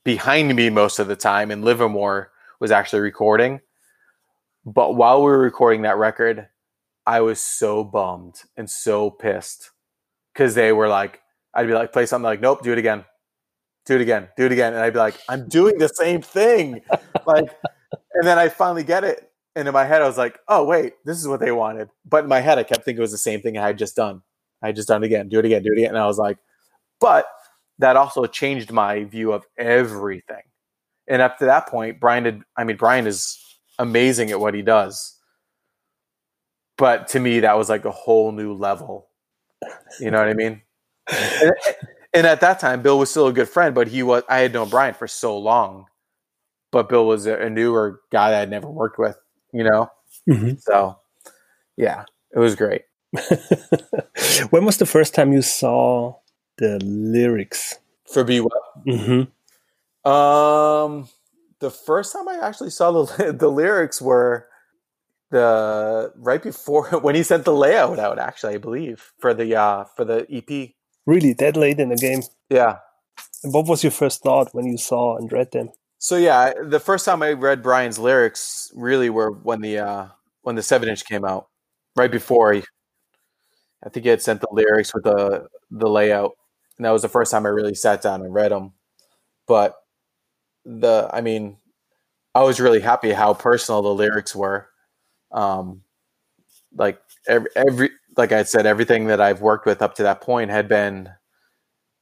behind 0.03 0.55
me 0.55 0.69
most 0.69 0.99
of 0.99 1.07
the 1.07 1.15
time, 1.15 1.51
and 1.51 1.65
Livermore 1.65 2.31
was 2.59 2.71
actually 2.71 3.01
recording. 3.01 3.61
But 4.65 4.95
while 4.95 5.19
we 5.19 5.31
were 5.31 5.39
recording 5.39 5.81
that 5.81 5.97
record, 5.97 6.47
I 7.05 7.21
was 7.21 7.41
so 7.41 7.83
bummed 7.83 8.35
and 8.55 8.69
so 8.69 9.09
pissed 9.09 9.71
because 10.33 10.53
they 10.53 10.71
were 10.71 10.87
like, 10.87 11.21
I'd 11.53 11.67
be 11.67 11.73
like, 11.73 11.91
play 11.91 12.05
something 12.05 12.23
like, 12.23 12.41
nope, 12.41 12.61
do 12.61 12.71
it 12.71 12.77
again, 12.77 13.03
do 13.85 13.95
it 13.95 14.01
again, 14.01 14.29
do 14.37 14.45
it 14.45 14.51
again, 14.51 14.73
and 14.73 14.81
I'd 14.81 14.93
be 14.93 14.99
like, 14.99 15.19
I'm 15.27 15.49
doing 15.49 15.79
the 15.79 15.87
same 15.87 16.21
thing, 16.21 16.81
like, 17.25 17.49
and 18.13 18.27
then 18.27 18.37
I 18.37 18.49
finally 18.49 18.83
get 18.83 19.03
it, 19.03 19.30
and 19.55 19.67
in 19.67 19.73
my 19.73 19.85
head 19.85 20.01
I 20.01 20.07
was 20.07 20.17
like, 20.17 20.39
oh 20.47 20.63
wait, 20.63 20.93
this 21.05 21.17
is 21.17 21.27
what 21.27 21.39
they 21.39 21.51
wanted, 21.51 21.89
but 22.05 22.23
in 22.23 22.29
my 22.29 22.39
head 22.39 22.57
I 22.57 22.63
kept 22.63 22.85
thinking 22.85 22.99
it 22.99 23.01
was 23.01 23.11
the 23.11 23.17
same 23.17 23.41
thing 23.41 23.57
I 23.57 23.67
had 23.67 23.77
just 23.77 23.95
done. 23.95 24.21
I 24.61 24.67
had 24.67 24.75
just 24.75 24.87
done 24.87 25.03
it 25.03 25.07
again, 25.07 25.29
do 25.29 25.39
it 25.39 25.45
again, 25.45 25.63
do 25.63 25.71
it 25.73 25.79
again, 25.79 25.89
and 25.89 25.97
I 25.97 26.07
was 26.07 26.17
like, 26.17 26.37
but 26.99 27.25
that 27.79 27.95
also 27.95 28.25
changed 28.25 28.71
my 28.71 29.03
view 29.05 29.31
of 29.31 29.45
everything. 29.57 30.43
And 31.07 31.21
up 31.21 31.39
to 31.39 31.45
that 31.45 31.67
point, 31.67 31.99
Brian 31.99 32.23
did. 32.23 32.41
I 32.55 32.63
mean, 32.63 32.77
Brian 32.77 33.07
is 33.07 33.39
amazing 33.79 34.29
at 34.29 34.39
what 34.39 34.53
he 34.53 34.61
does 34.61 35.17
but 36.81 37.07
to 37.07 37.19
me 37.19 37.41
that 37.41 37.55
was 37.55 37.69
like 37.69 37.85
a 37.85 37.91
whole 37.91 38.31
new 38.31 38.53
level 38.53 39.07
you 39.99 40.09
know 40.09 40.17
what 40.17 40.27
i 40.27 40.33
mean 40.33 40.61
and, 41.07 41.51
and, 42.13 42.27
at 42.27 42.41
that 42.41 42.59
time 42.59 42.81
bill 42.81 42.97
was 42.97 43.09
still 43.09 43.27
a 43.27 43.33
good 43.33 43.47
friend 43.47 43.75
but 43.75 43.87
he 43.87 44.01
was 44.01 44.23
i 44.27 44.39
had 44.39 44.51
known 44.51 44.67
brian 44.67 44.93
for 44.93 45.07
so 45.07 45.37
long 45.37 45.85
but 46.71 46.89
bill 46.89 47.05
was 47.05 47.27
a, 47.27 47.37
a 47.37 47.49
newer 47.49 48.01
guy 48.11 48.31
that 48.31 48.41
i'd 48.41 48.49
never 48.49 48.67
worked 48.67 48.97
with 48.97 49.15
you 49.53 49.63
know? 49.63 49.89
Mm-hmm. 50.29 50.55
so 50.59 50.97
yeah 51.77 52.05
it 52.33 52.39
was 52.39 52.55
great. 52.55 52.83
When 54.51 54.63
was 54.65 54.77
the 54.77 54.85
first 54.85 55.13
time 55.13 55.33
you 55.33 55.41
saw 55.41 56.15
the 56.57 56.79
lyrics? 56.83 57.79
For 58.05 58.23
be 58.23 58.39
well? 58.39 58.65
Mm-hmm. 58.87 60.09
um 60.09 61.09
the 61.59 61.69
first 61.69 62.13
time 62.13 62.27
i 62.27 62.39
actually 62.41 62.71
saw 62.71 62.91
the 62.91 63.31
the 63.43 63.49
lyrics 63.49 64.01
were 64.01 64.47
the 65.29 66.11
right 66.17 66.41
before 66.41 66.89
when 67.05 67.13
he 67.15 67.23
sent 67.23 67.45
the 67.45 67.53
layout 67.53 67.99
out 67.99 68.17
actually 68.17 68.55
i 68.55 68.57
believe 68.57 69.13
for 69.19 69.33
the 69.33 69.55
uh 69.55 69.83
for 69.95 70.03
the 70.03 70.25
ep 70.33 70.73
really? 71.05 71.33
That 71.33 71.57
late 71.57 71.79
in 71.79 71.89
the 71.89 71.95
game? 71.95 72.21
Yeah. 72.49 72.77
And 73.43 73.53
what 73.53 73.67
was 73.67 73.83
your 73.83 73.91
first 73.91 74.21
thought 74.21 74.53
when 74.53 74.65
you 74.65 74.77
saw 74.77 75.17
and 75.17 75.31
read 75.31 75.51
them 75.51 75.69
so 76.01 76.17
yeah 76.17 76.53
the 76.65 76.79
first 76.81 77.05
time 77.05 77.23
i 77.23 77.31
read 77.33 77.63
brian's 77.63 77.99
lyrics 77.99 78.71
really 78.75 79.11
were 79.11 79.31
when 79.31 79.61
the 79.61 79.77
uh 79.79 80.07
when 80.43 80.55
the 80.55 80.63
seven 80.63 80.89
inch 80.89 81.05
came 81.05 81.23
out 81.25 81.49
right 81.95 82.11
before 82.11 82.53
he 82.53 82.63
i 83.85 83.89
think 83.89 84.03
he 84.03 84.09
had 84.09 84.21
sent 84.21 84.41
the 84.41 84.47
lyrics 84.51 84.93
with 84.93 85.03
the 85.03 85.47
the 85.71 85.89
layout 85.89 86.31
and 86.77 86.85
that 86.85 86.91
was 86.91 87.01
the 87.03 87.09
first 87.09 87.31
time 87.31 87.45
i 87.45 87.49
really 87.49 87.75
sat 87.75 88.01
down 88.01 88.21
and 88.21 88.33
read 88.33 88.51
them 88.51 88.73
but 89.47 89.75
the 90.65 91.09
i 91.13 91.21
mean 91.21 91.57
i 92.35 92.43
was 92.43 92.59
really 92.61 92.81
happy 92.81 93.11
how 93.13 93.33
personal 93.33 93.81
the 93.83 93.93
lyrics 93.93 94.35
were. 94.35 94.67
Um, 95.31 95.83
like 96.75 96.99
every, 97.27 97.49
every 97.55 97.89
like 98.17 98.31
I 98.31 98.43
said, 98.43 98.65
everything 98.65 99.07
that 99.07 99.21
I've 99.21 99.41
worked 99.41 99.65
with 99.65 99.81
up 99.81 99.95
to 99.95 100.03
that 100.03 100.21
point 100.21 100.51
had 100.51 100.67
been 100.69 101.09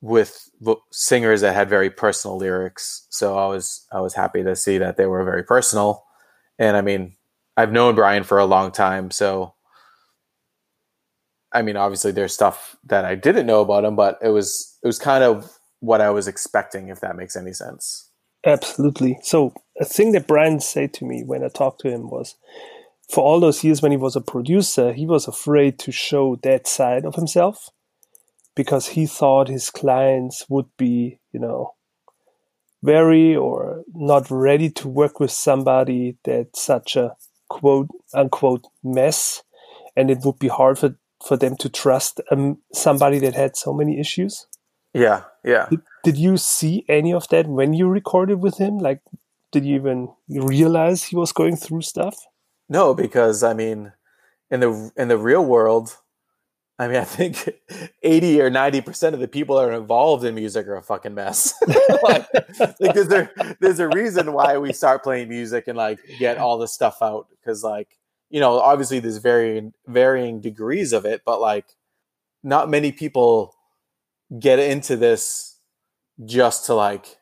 with 0.02 0.50
singers 0.92 1.42
that 1.42 1.54
had 1.54 1.70
very 1.70 1.90
personal 1.90 2.38
lyrics. 2.38 3.06
So 3.10 3.38
I 3.38 3.48
was 3.48 3.86
I 3.92 4.00
was 4.00 4.14
happy 4.14 4.44
to 4.44 4.56
see 4.56 4.78
that 4.78 4.98
they 4.98 5.06
were 5.06 5.24
very 5.24 5.44
personal. 5.44 6.06
And 6.58 6.78
I 6.78 6.82
mean, 6.82 7.16
I've 7.58 7.72
known 7.72 7.96
Brian 7.96 8.24
for 8.24 8.38
a 8.38 8.46
long 8.46 8.72
time, 8.72 9.12
so 9.12 9.54
I 11.52 11.62
mean, 11.62 11.78
obviously 11.78 12.12
there's 12.12 12.34
stuff 12.34 12.76
that 12.86 13.06
I 13.06 13.16
didn't 13.16 13.48
know 13.48 13.62
about 13.62 13.86
him, 13.86 13.96
but 13.96 14.20
it 14.22 14.30
was 14.30 14.78
it 14.84 14.88
was 14.88 15.00
kind 15.00 15.24
of 15.24 15.58
what 15.80 16.02
I 16.02 16.10
was 16.10 16.28
expecting, 16.28 16.90
if 16.90 17.00
that 17.02 17.16
makes 17.16 17.36
any 17.36 17.54
sense. 17.54 18.10
Absolutely. 18.46 19.18
So 19.24 19.54
a 19.80 19.86
thing 19.86 20.12
that 20.14 20.28
Brian 20.28 20.60
said 20.60 20.94
to 20.96 21.06
me 21.06 21.24
when 21.24 21.44
I 21.44 21.50
talked 21.50 21.82
to 21.82 21.90
him 21.90 22.10
was, 22.10 22.36
for 23.14 23.24
all 23.24 23.40
those 23.40 23.64
years 23.64 23.82
when 23.82 23.92
he 23.92 23.98
was 23.98 24.16
a 24.16 24.22
producer, 24.22 24.94
he 24.94 25.06
was 25.06 25.28
afraid 25.28 25.80
to 25.80 25.92
show 25.92 26.38
that 26.44 26.68
side 26.68 27.06
of 27.06 27.16
himself 27.16 27.70
because 28.60 28.88
he 28.88 29.06
thought 29.06 29.48
his 29.48 29.70
clients 29.70 30.46
would 30.50 30.66
be, 30.76 31.18
you 31.32 31.40
know, 31.40 31.76
very 32.84 33.34
or 33.34 33.84
not 33.94 34.30
ready 34.30 34.70
to 34.70 34.90
work 34.90 35.18
with 35.18 35.32
somebody 35.32 36.18
that's 36.26 36.62
such 36.62 36.98
a 36.98 37.16
quote 37.48 37.88
unquote 38.14 38.66
mess 38.84 39.44
and 39.96 40.12
it 40.12 40.18
would 40.26 40.40
be 40.40 40.50
hard 40.50 40.78
for, 40.78 40.98
for 41.26 41.38
them 41.38 41.56
to 41.56 41.70
trust 41.70 42.20
um, 42.32 42.58
somebody 42.74 43.18
that 43.20 43.34
had 43.34 43.56
so 43.56 43.72
many 43.72 43.98
issues. 43.98 44.46
Yeah, 44.94 45.22
yeah. 45.46 45.68
Did, 45.70 45.80
did 46.04 46.18
you 46.18 46.36
see 46.36 46.84
any 46.90 47.14
of 47.14 47.30
that 47.30 47.48
when 47.48 47.74
you 47.74 47.88
recorded 47.88 48.42
with 48.42 48.58
him? 48.58 48.78
Like, 48.78 49.00
did 49.54 49.64
you 49.64 49.76
even 49.76 50.10
realize 50.28 51.06
he 51.06 51.16
was 51.16 51.32
going 51.32 51.56
through 51.56 51.84
stuff? 51.84 52.18
No, 52.68 52.94
because 52.94 53.42
I 53.42 53.54
mean, 53.54 53.94
in 54.52 54.60
the 54.60 54.92
in 54.98 55.08
the 55.08 55.18
real 55.18 55.46
world, 55.46 55.96
I 56.80 56.88
mean, 56.88 56.98
I 56.98 57.04
think 57.04 57.50
eighty 58.04 58.42
or 58.42 58.50
ninety 58.50 58.80
percent 58.80 59.14
of 59.14 59.20
the 59.20 59.28
people 59.28 59.58
that 59.58 59.66
are 59.66 59.74
involved 59.74 60.24
in 60.24 60.34
music 60.34 60.66
are 60.68 60.78
a 60.78 60.82
fucking 60.82 61.14
mess. 61.14 61.54
like, 62.04 62.26
there, 62.80 63.32
there's 63.60 63.80
a 63.80 63.90
reason 63.90 64.32
why 64.32 64.58
we 64.58 64.72
start 64.72 65.04
playing 65.04 65.28
music 65.28 65.68
and 65.68 65.78
like 65.78 66.00
get 66.18 66.38
all 66.38 66.58
this 66.58 66.72
stuff 66.72 66.98
out. 67.02 67.28
Because 67.30 67.64
like 67.64 68.00
you 68.30 68.40
know, 68.40 68.60
obviously 68.60 69.00
there's 69.00 69.18
varying 69.18 69.74
varying 69.88 70.40
degrees 70.40 70.94
of 70.94 71.06
it, 71.06 71.22
but 71.26 71.42
like 71.42 71.66
not 72.44 72.70
many 72.70 72.92
people 72.92 73.54
get 74.40 74.60
into 74.60 74.96
this 74.96 75.58
just 76.26 76.66
to 76.68 76.76
like 76.76 77.18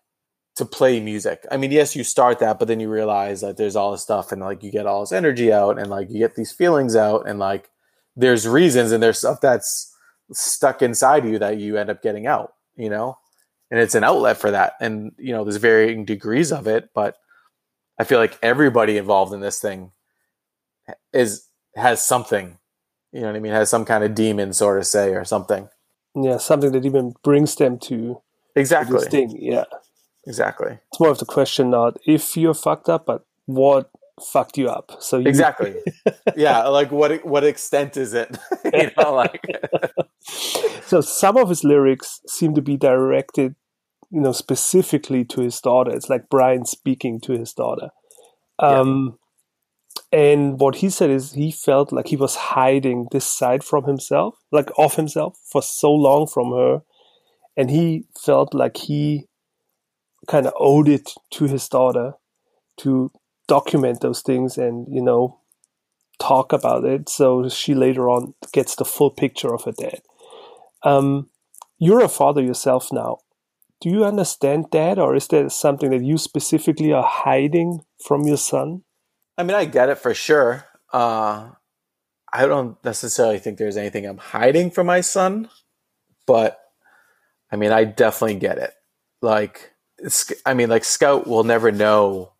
to 0.55 0.65
play 0.65 0.99
music. 0.99 1.45
I 1.51 1.57
mean, 1.57 1.71
yes, 1.71 1.95
you 1.95 2.03
start 2.03 2.39
that, 2.39 2.59
but 2.59 2.67
then 2.67 2.79
you 2.79 2.89
realize 2.89 3.41
that 3.41 3.57
there's 3.57 3.75
all 3.75 3.91
this 3.91 4.01
stuff 4.01 4.31
and 4.31 4.41
like 4.41 4.63
you 4.63 4.71
get 4.71 4.85
all 4.85 5.01
this 5.01 5.11
energy 5.11 5.53
out 5.53 5.79
and 5.79 5.89
like 5.89 6.09
you 6.09 6.19
get 6.19 6.35
these 6.35 6.51
feelings 6.51 6.95
out 6.95 7.27
and 7.27 7.39
like 7.39 7.69
there's 8.17 8.47
reasons 8.47 8.91
and 8.91 9.01
there's 9.01 9.19
stuff 9.19 9.39
that's 9.41 9.95
stuck 10.33 10.81
inside 10.81 11.23
you 11.23 11.39
that 11.39 11.57
you 11.57 11.77
end 11.77 11.89
up 11.89 12.01
getting 12.01 12.27
out, 12.27 12.53
you 12.75 12.89
know? 12.89 13.17
And 13.71 13.79
it's 13.79 13.95
an 13.95 14.03
outlet 14.03 14.37
for 14.37 14.51
that. 14.51 14.73
And, 14.81 15.13
you 15.17 15.31
know, 15.31 15.43
there's 15.43 15.57
varying 15.57 16.03
degrees 16.03 16.51
of 16.51 16.67
it, 16.67 16.89
but 16.93 17.15
I 17.99 18.03
feel 18.03 18.19
like 18.19 18.37
everybody 18.41 18.97
involved 18.97 19.33
in 19.33 19.39
this 19.39 19.59
thing 19.59 19.91
is 21.13 21.47
has 21.75 22.01
something, 22.01 22.57
you 23.11 23.21
know 23.21 23.27
what 23.27 23.35
I 23.35 23.39
mean, 23.39 23.53
has 23.53 23.69
some 23.69 23.85
kind 23.85 24.03
of 24.03 24.15
demon 24.15 24.51
sort 24.53 24.79
of 24.79 24.85
say 24.87 25.13
or 25.13 25.23
something. 25.23 25.69
Yeah, 26.15 26.37
something 26.37 26.71
that 26.71 26.85
even 26.85 27.13
brings 27.23 27.55
them 27.55 27.77
to 27.79 28.21
exactly. 28.55 28.99
To 28.99 29.09
thing. 29.09 29.37
Yeah. 29.39 29.65
Exactly. 30.25 30.79
It's 30.91 30.99
more 30.99 31.11
of 31.11 31.19
the 31.19 31.25
question 31.25 31.69
not 31.69 31.97
if 32.05 32.35
you're 32.35 32.53
fucked 32.53 32.89
up, 32.89 33.05
but 33.05 33.25
what 33.45 33.89
fucked 34.21 34.57
you 34.57 34.67
up. 34.67 34.97
So 34.99 35.17
you... 35.17 35.27
exactly, 35.27 35.75
yeah. 36.35 36.63
Like 36.67 36.91
what 36.91 37.25
what 37.25 37.43
extent 37.43 37.97
is 37.97 38.13
it? 38.13 38.37
you 38.73 38.91
know, 38.97 39.13
like. 39.15 39.41
so 40.83 41.01
some 41.01 41.37
of 41.37 41.49
his 41.49 41.63
lyrics 41.63 42.21
seem 42.27 42.53
to 42.55 42.61
be 42.61 42.77
directed, 42.77 43.55
you 44.09 44.21
know, 44.21 44.31
specifically 44.31 45.23
to 45.25 45.41
his 45.41 45.59
daughter. 45.59 45.91
It's 45.91 46.09
like 46.09 46.29
Brian 46.29 46.65
speaking 46.65 47.19
to 47.21 47.33
his 47.33 47.53
daughter. 47.53 47.89
Um, 48.59 49.17
yeah. 49.17 49.23
And 50.11 50.59
what 50.59 50.75
he 50.75 50.89
said 50.89 51.09
is 51.09 51.33
he 51.33 51.51
felt 51.51 51.91
like 51.91 52.07
he 52.07 52.15
was 52.15 52.35
hiding 52.35 53.07
this 53.11 53.25
side 53.25 53.63
from 53.63 53.83
himself, 53.83 54.35
like 54.51 54.69
of 54.77 54.95
himself, 54.95 55.37
for 55.51 55.61
so 55.61 55.91
long 55.91 56.27
from 56.27 56.51
her, 56.51 56.81
and 57.57 57.69
he 57.69 58.05
felt 58.23 58.53
like 58.53 58.77
he 58.77 59.25
kind 60.27 60.45
of 60.45 60.53
owed 60.57 60.87
it 60.87 61.11
to 61.31 61.45
his 61.45 61.67
daughter 61.67 62.13
to 62.77 63.11
document 63.47 64.01
those 64.01 64.21
things 64.21 64.57
and 64.57 64.87
you 64.89 65.01
know 65.01 65.39
talk 66.19 66.51
about 66.51 66.83
it. 66.83 67.09
So 67.09 67.47
she 67.49 67.73
later 67.75 68.09
on 68.09 68.33
gets 68.51 68.75
the 68.75 68.85
full 68.85 69.11
picture 69.11 69.53
of 69.53 69.63
her 69.65 69.71
dad. 69.71 70.01
Um, 70.83 71.29
you're 71.77 72.03
a 72.03 72.09
father 72.09 72.41
yourself 72.41 72.91
now. 72.91 73.19
Do 73.81 73.89
you 73.89 74.03
understand 74.03 74.65
that 74.71 74.97
or 74.97 75.15
is 75.15 75.27
there 75.27 75.49
something 75.49 75.91
that 75.91 76.03
you 76.03 76.17
specifically 76.17 76.91
are 76.91 77.05
hiding 77.07 77.81
from 78.03 78.23
your 78.23 78.37
son? 78.37 78.83
I 79.37 79.43
mean 79.43 79.55
i 79.55 79.65
get 79.65 79.89
it 79.89 79.99
for 79.99 80.13
sure. 80.13 80.65
Uh, 80.91 81.49
i 82.33 82.45
don't 82.45 82.83
necessarily 82.83 83.39
think 83.39 83.57
there's 83.57 83.77
anything 83.77 84.05
i'm 84.05 84.17
hiding 84.17 84.71
from 84.71 84.87
my 84.87 85.01
son 85.01 85.49
but 86.27 86.59
I 87.51 87.55
mean, 87.55 87.71
I 87.71 87.85
definitely 87.85 88.35
get 88.35 88.57
it. 88.59 88.73
Like, 89.21 89.71
I 90.45 90.53
mean, 90.53 90.69
like 90.69 90.83
Scout 90.83 91.25
will 91.25 91.43
never 91.43 91.71
know 91.71 92.33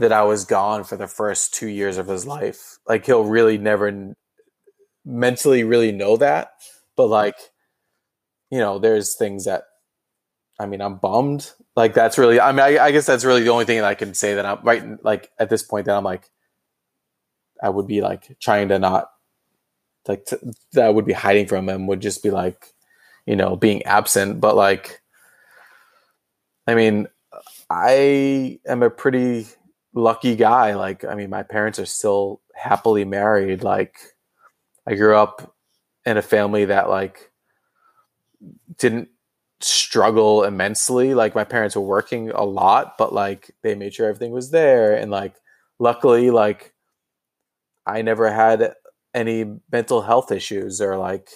that 0.00 0.12
I 0.12 0.22
was 0.24 0.44
gone 0.44 0.84
for 0.84 0.96
the 0.96 1.06
first 1.06 1.54
two 1.54 1.68
years 1.68 1.96
of 1.96 2.08
his 2.08 2.26
life. 2.26 2.78
Like, 2.88 3.06
he'll 3.06 3.24
really 3.24 3.58
never 3.58 4.14
mentally 5.04 5.64
really 5.64 5.92
know 5.92 6.16
that. 6.16 6.52
But 6.96 7.06
like, 7.06 7.36
you 8.50 8.58
know, 8.58 8.78
there's 8.78 9.16
things 9.16 9.44
that 9.44 9.64
I 10.60 10.66
mean, 10.66 10.82
I'm 10.82 10.96
bummed. 10.96 11.50
Like 11.74 11.94
that's 11.94 12.18
really, 12.18 12.38
I 12.38 12.52
mean, 12.52 12.60
I, 12.60 12.84
I, 12.84 12.90
guess 12.90 13.06
that's 13.06 13.24
really 13.24 13.42
the 13.42 13.48
only 13.48 13.64
thing 13.64 13.78
that 13.78 13.86
I 13.86 13.94
can 13.94 14.12
say 14.12 14.34
that 14.34 14.44
I'm 14.44 14.58
right. 14.62 15.02
Like 15.02 15.30
at 15.38 15.48
this 15.48 15.62
point, 15.62 15.86
that 15.86 15.96
I'm 15.96 16.04
like, 16.04 16.28
I 17.62 17.70
would 17.70 17.86
be 17.86 18.02
like 18.02 18.38
trying 18.40 18.68
to 18.68 18.78
not 18.78 19.10
like 20.06 20.26
to, 20.26 20.38
that 20.74 20.84
I 20.84 20.90
would 20.90 21.06
be 21.06 21.14
hiding 21.14 21.46
from 21.46 21.66
him 21.66 21.86
would 21.86 22.00
just 22.00 22.22
be 22.22 22.30
like, 22.30 22.74
you 23.24 23.36
know, 23.36 23.56
being 23.56 23.82
absent. 23.84 24.40
But 24.40 24.54
like, 24.54 25.00
I 26.66 26.74
mean, 26.74 27.06
I 27.70 28.60
am 28.66 28.82
a 28.82 28.90
pretty 28.90 29.46
lucky 29.94 30.36
guy. 30.36 30.74
Like, 30.74 31.04
I 31.04 31.14
mean, 31.14 31.30
my 31.30 31.42
parents 31.42 31.78
are 31.78 31.86
still 31.86 32.40
happily 32.54 33.04
married. 33.04 33.62
Like, 33.62 33.96
I 34.86 34.94
grew 34.94 35.16
up 35.16 35.54
in 36.06 36.16
a 36.16 36.22
family 36.22 36.64
that 36.66 36.88
like 36.88 37.30
didn't 38.78 39.08
struggle 39.60 40.44
immensely. 40.44 41.14
Like 41.14 41.34
my 41.34 41.44
parents 41.44 41.76
were 41.76 41.82
working 41.82 42.30
a 42.30 42.44
lot, 42.44 42.96
but 42.98 43.12
like 43.12 43.50
they 43.62 43.74
made 43.74 43.94
sure 43.94 44.08
everything 44.08 44.32
was 44.32 44.50
there. 44.50 44.96
And 44.96 45.10
like 45.10 45.36
luckily, 45.78 46.30
like 46.30 46.74
I 47.86 48.02
never 48.02 48.32
had 48.32 48.74
any 49.14 49.58
mental 49.70 50.02
health 50.02 50.32
issues 50.32 50.80
or 50.80 50.96
like, 50.96 51.28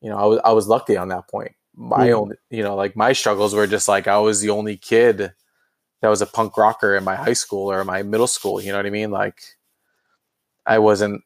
you 0.00 0.10
know, 0.10 0.16
I 0.16 0.24
was 0.24 0.40
I 0.44 0.52
was 0.52 0.68
lucky 0.68 0.96
on 0.96 1.08
that 1.08 1.28
point. 1.28 1.52
My 1.74 2.08
mm. 2.08 2.14
own, 2.14 2.32
you 2.50 2.62
know, 2.62 2.74
like 2.74 2.96
my 2.96 3.12
struggles 3.12 3.54
were 3.54 3.66
just 3.66 3.88
like 3.88 4.08
I 4.08 4.18
was 4.18 4.40
the 4.40 4.50
only 4.50 4.76
kid 4.76 5.32
that 6.02 6.08
was 6.08 6.22
a 6.22 6.26
punk 6.26 6.56
rocker 6.56 6.96
in 6.96 7.04
my 7.04 7.16
high 7.16 7.32
school 7.32 7.70
or 7.70 7.84
my 7.84 8.02
middle 8.02 8.26
school. 8.26 8.60
You 8.60 8.72
know 8.72 8.78
what 8.78 8.86
I 8.86 8.90
mean? 8.90 9.10
Like 9.10 9.40
I 10.66 10.78
wasn't 10.78 11.22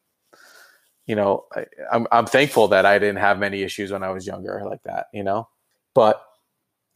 you 1.11 1.17
know, 1.17 1.47
I, 1.57 1.67
I'm 1.93 2.07
I'm 2.13 2.27
thankful 2.27 2.69
that 2.69 2.87
I 2.87 3.01
didn't 3.01 3.19
have 3.19 3.39
many 3.39 3.63
issues 3.63 3.91
when 3.91 4.05
I 4.05 4.11
was 4.11 4.29
younger 4.29 4.63
like 4.65 4.85
that, 4.85 5.07
you 5.13 5.25
know. 5.25 5.49
But 5.93 6.23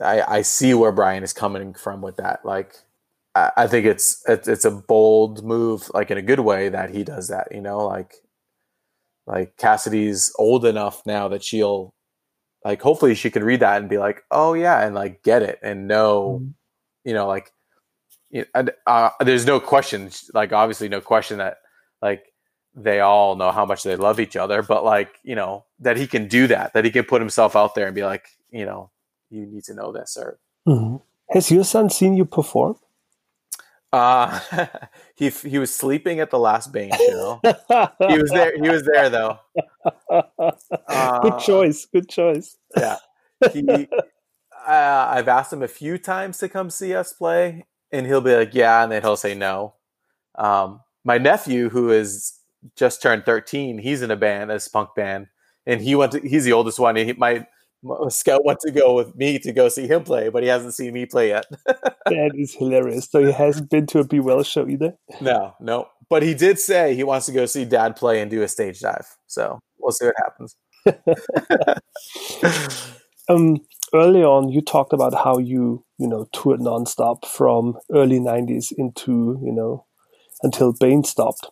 I, 0.00 0.22
I 0.22 0.42
see 0.42 0.72
where 0.72 0.92
Brian 0.92 1.24
is 1.24 1.32
coming 1.32 1.74
from 1.74 2.00
with 2.00 2.16
that. 2.18 2.44
Like, 2.44 2.76
I, 3.34 3.50
I 3.56 3.66
think 3.66 3.86
it's, 3.86 4.22
it's 4.28 4.46
it's 4.46 4.64
a 4.64 4.70
bold 4.70 5.44
move, 5.44 5.90
like 5.94 6.12
in 6.12 6.18
a 6.18 6.22
good 6.22 6.38
way, 6.38 6.68
that 6.68 6.90
he 6.90 7.02
does 7.02 7.26
that. 7.26 7.48
You 7.50 7.60
know, 7.60 7.78
like 7.86 8.14
like 9.26 9.56
Cassidy's 9.56 10.32
old 10.38 10.64
enough 10.64 11.02
now 11.06 11.26
that 11.28 11.42
she'll 11.42 11.92
like 12.64 12.82
hopefully 12.82 13.16
she 13.16 13.30
can 13.30 13.42
read 13.42 13.60
that 13.60 13.80
and 13.80 13.90
be 13.90 13.98
like, 13.98 14.22
oh 14.30 14.54
yeah, 14.54 14.86
and 14.86 14.94
like 14.94 15.24
get 15.24 15.42
it 15.42 15.58
and 15.60 15.88
know, 15.88 16.40
mm-hmm. 16.40 16.50
you 17.08 17.14
know, 17.14 17.26
like 17.26 17.52
uh, 18.86 19.10
there's 19.20 19.46
no 19.46 19.60
question, 19.60 20.10
like 20.32 20.52
obviously 20.52 20.88
no 20.88 21.00
question 21.00 21.38
that 21.38 21.58
like 22.02 22.24
they 22.74 23.00
all 23.00 23.36
know 23.36 23.52
how 23.52 23.64
much 23.64 23.82
they 23.82 23.96
love 23.96 24.18
each 24.18 24.36
other, 24.36 24.62
but 24.62 24.84
like 24.84 25.18
you 25.22 25.34
know 25.34 25.64
that 25.80 25.96
he 25.96 26.06
can 26.06 26.28
do 26.28 26.46
that, 26.48 26.72
that 26.74 26.84
he 26.84 26.90
can 26.90 27.04
put 27.04 27.20
himself 27.20 27.56
out 27.56 27.74
there 27.74 27.86
and 27.86 27.94
be 27.94 28.04
like, 28.04 28.28
you 28.50 28.64
know, 28.64 28.90
you 29.30 29.46
need 29.46 29.64
to 29.64 29.74
know 29.74 29.92
this 29.92 30.16
or 30.16 30.38
mm-hmm. 30.66 30.96
has 31.30 31.50
your 31.50 31.64
son 31.64 31.90
seen 31.90 32.16
you 32.16 32.24
perform? 32.24 32.76
Uh 33.92 34.40
he 35.14 35.30
he 35.30 35.58
was 35.58 35.72
sleeping 35.72 36.18
at 36.18 36.30
the 36.30 36.38
last 36.38 36.72
Bane 36.72 36.90
show. 36.92 37.40
He 37.44 38.18
was 38.18 38.30
there 38.30 38.52
he 38.60 38.68
was 38.68 38.82
there 38.84 39.10
though. 39.10 39.38
Uh, 40.88 41.18
good 41.20 41.38
choice 41.40 41.86
good 41.86 42.08
choice. 42.08 42.56
yeah. 42.76 42.96
He 43.52 43.66
uh, 44.66 45.06
i've 45.10 45.28
asked 45.28 45.52
him 45.52 45.62
a 45.62 45.68
few 45.68 45.98
times 45.98 46.38
to 46.38 46.48
come 46.48 46.70
see 46.70 46.94
us 46.94 47.12
play 47.12 47.64
and 47.94 48.06
he'll 48.06 48.20
be 48.20 48.34
like 48.34 48.54
yeah 48.54 48.82
and 48.82 48.92
then 48.92 49.02
he'll 49.02 49.16
say 49.16 49.34
no 49.34 49.74
um 50.36 50.80
my 51.04 51.18
nephew 51.18 51.68
who 51.68 51.90
is 51.90 52.38
just 52.76 53.02
turned 53.02 53.24
13 53.24 53.78
he's 53.78 54.02
in 54.02 54.10
a 54.10 54.16
band 54.16 54.50
a 54.50 54.60
punk 54.72 54.90
band 54.94 55.26
and 55.66 55.80
he 55.80 55.94
went 55.94 56.12
to, 56.12 56.20
he's 56.20 56.44
the 56.44 56.52
oldest 56.52 56.78
one 56.78 56.96
he, 56.96 57.12
my 57.14 57.46
Scout 58.08 58.44
went 58.44 58.60
to 58.60 58.70
go 58.70 58.94
with 58.94 59.14
me 59.14 59.38
to 59.40 59.52
go 59.52 59.68
see 59.68 59.86
him 59.86 60.04
play, 60.04 60.30
but 60.30 60.42
he 60.42 60.48
hasn't 60.48 60.74
seen 60.74 60.94
me 60.94 61.06
play 61.06 61.28
yet. 61.28 61.46
that 61.66 62.32
is 62.34 62.54
hilarious. 62.54 63.08
So 63.10 63.24
he 63.24 63.32
hasn't 63.32 63.70
been 63.70 63.86
to 63.88 64.00
a 64.00 64.04
Be 64.04 64.20
Well 64.20 64.42
show 64.42 64.66
either? 64.66 64.94
No, 65.20 65.54
no. 65.60 65.88
But 66.08 66.22
he 66.22 66.34
did 66.34 66.58
say 66.58 66.94
he 66.94 67.04
wants 67.04 67.26
to 67.26 67.32
go 67.32 67.46
see 67.46 67.64
dad 67.64 67.96
play 67.96 68.20
and 68.20 68.30
do 68.30 68.42
a 68.42 68.48
stage 68.48 68.80
dive. 68.80 69.06
So 69.26 69.60
we'll 69.78 69.92
see 69.92 70.06
what 70.06 70.16
happens. 70.16 70.56
um, 73.28 73.58
early 73.94 74.22
on, 74.22 74.48
you 74.48 74.60
talked 74.60 74.92
about 74.92 75.14
how 75.14 75.38
you, 75.38 75.83
you 75.98 76.08
know, 76.08 76.28
toured 76.32 76.60
nonstop 76.60 77.24
from 77.24 77.78
early 77.92 78.18
90s 78.18 78.72
into, 78.76 79.38
you 79.42 79.52
know, 79.52 79.84
until 80.42 80.72
Bane 80.72 81.04
stopped. 81.04 81.48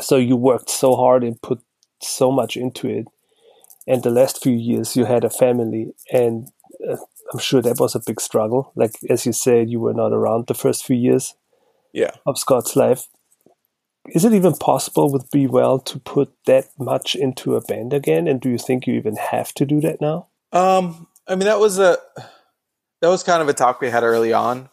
So 0.00 0.16
you 0.16 0.36
worked 0.36 0.68
so 0.68 0.94
hard 0.94 1.24
and 1.24 1.40
put 1.40 1.60
so 2.02 2.30
much 2.30 2.56
into 2.56 2.88
it. 2.88 3.06
And 3.86 4.02
the 4.02 4.10
last 4.10 4.42
few 4.42 4.52
years 4.52 4.96
you 4.96 5.04
had 5.04 5.24
a 5.24 5.30
family 5.30 5.94
and 6.12 6.48
uh, 6.88 6.96
i'm 7.32 7.38
sure 7.38 7.62
that 7.62 7.80
was 7.80 7.94
a 7.94 8.02
big 8.04 8.20
struggle. 8.20 8.72
Like 8.74 8.96
as 9.08 9.24
you 9.24 9.32
said 9.32 9.70
you 9.70 9.80
were 9.80 9.94
not 9.94 10.12
around 10.12 10.46
the 10.46 10.54
first 10.54 10.84
few 10.84 10.96
years 10.96 11.34
yeah. 11.92 12.10
of 12.26 12.38
Scout's 12.38 12.76
life. 12.76 13.08
Is 14.10 14.24
it 14.24 14.34
even 14.34 14.52
possible 14.54 15.10
with 15.10 15.30
be 15.30 15.46
well 15.46 15.80
to 15.80 15.98
put 15.98 16.32
that 16.44 16.68
much 16.78 17.16
into 17.16 17.56
a 17.56 17.60
band 17.60 17.92
again? 17.92 18.28
And 18.28 18.40
do 18.40 18.50
you 18.50 18.58
think 18.58 18.86
you 18.86 18.94
even 18.94 19.16
have 19.16 19.52
to 19.54 19.64
do 19.64 19.80
that 19.80 20.00
now? 20.00 20.28
Um 20.52 21.08
i 21.28 21.34
mean 21.34 21.46
that 21.46 21.58
was 21.58 21.78
a 21.78 21.98
that 23.00 23.08
was 23.08 23.22
kind 23.22 23.42
of 23.42 23.48
a 23.48 23.54
talk 23.54 23.80
we 23.80 23.90
had 23.90 24.02
early 24.02 24.32
on 24.32 24.68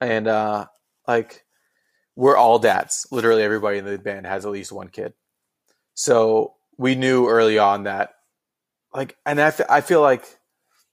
and 0.00 0.28
uh 0.28 0.66
like 1.06 1.44
we're 2.16 2.36
all 2.36 2.58
dads 2.58 3.06
literally 3.10 3.42
everybody 3.42 3.78
in 3.78 3.84
the 3.84 3.98
band 3.98 4.26
has 4.26 4.44
at 4.44 4.52
least 4.52 4.72
one 4.72 4.88
kid 4.88 5.12
so 5.98 6.54
we 6.78 6.94
knew 6.94 7.28
early 7.28 7.58
on 7.58 7.82
that, 7.82 8.14
like, 8.94 9.16
and 9.26 9.40
I, 9.40 9.48
f- 9.48 9.68
I 9.68 9.80
feel 9.80 10.00
like, 10.00 10.38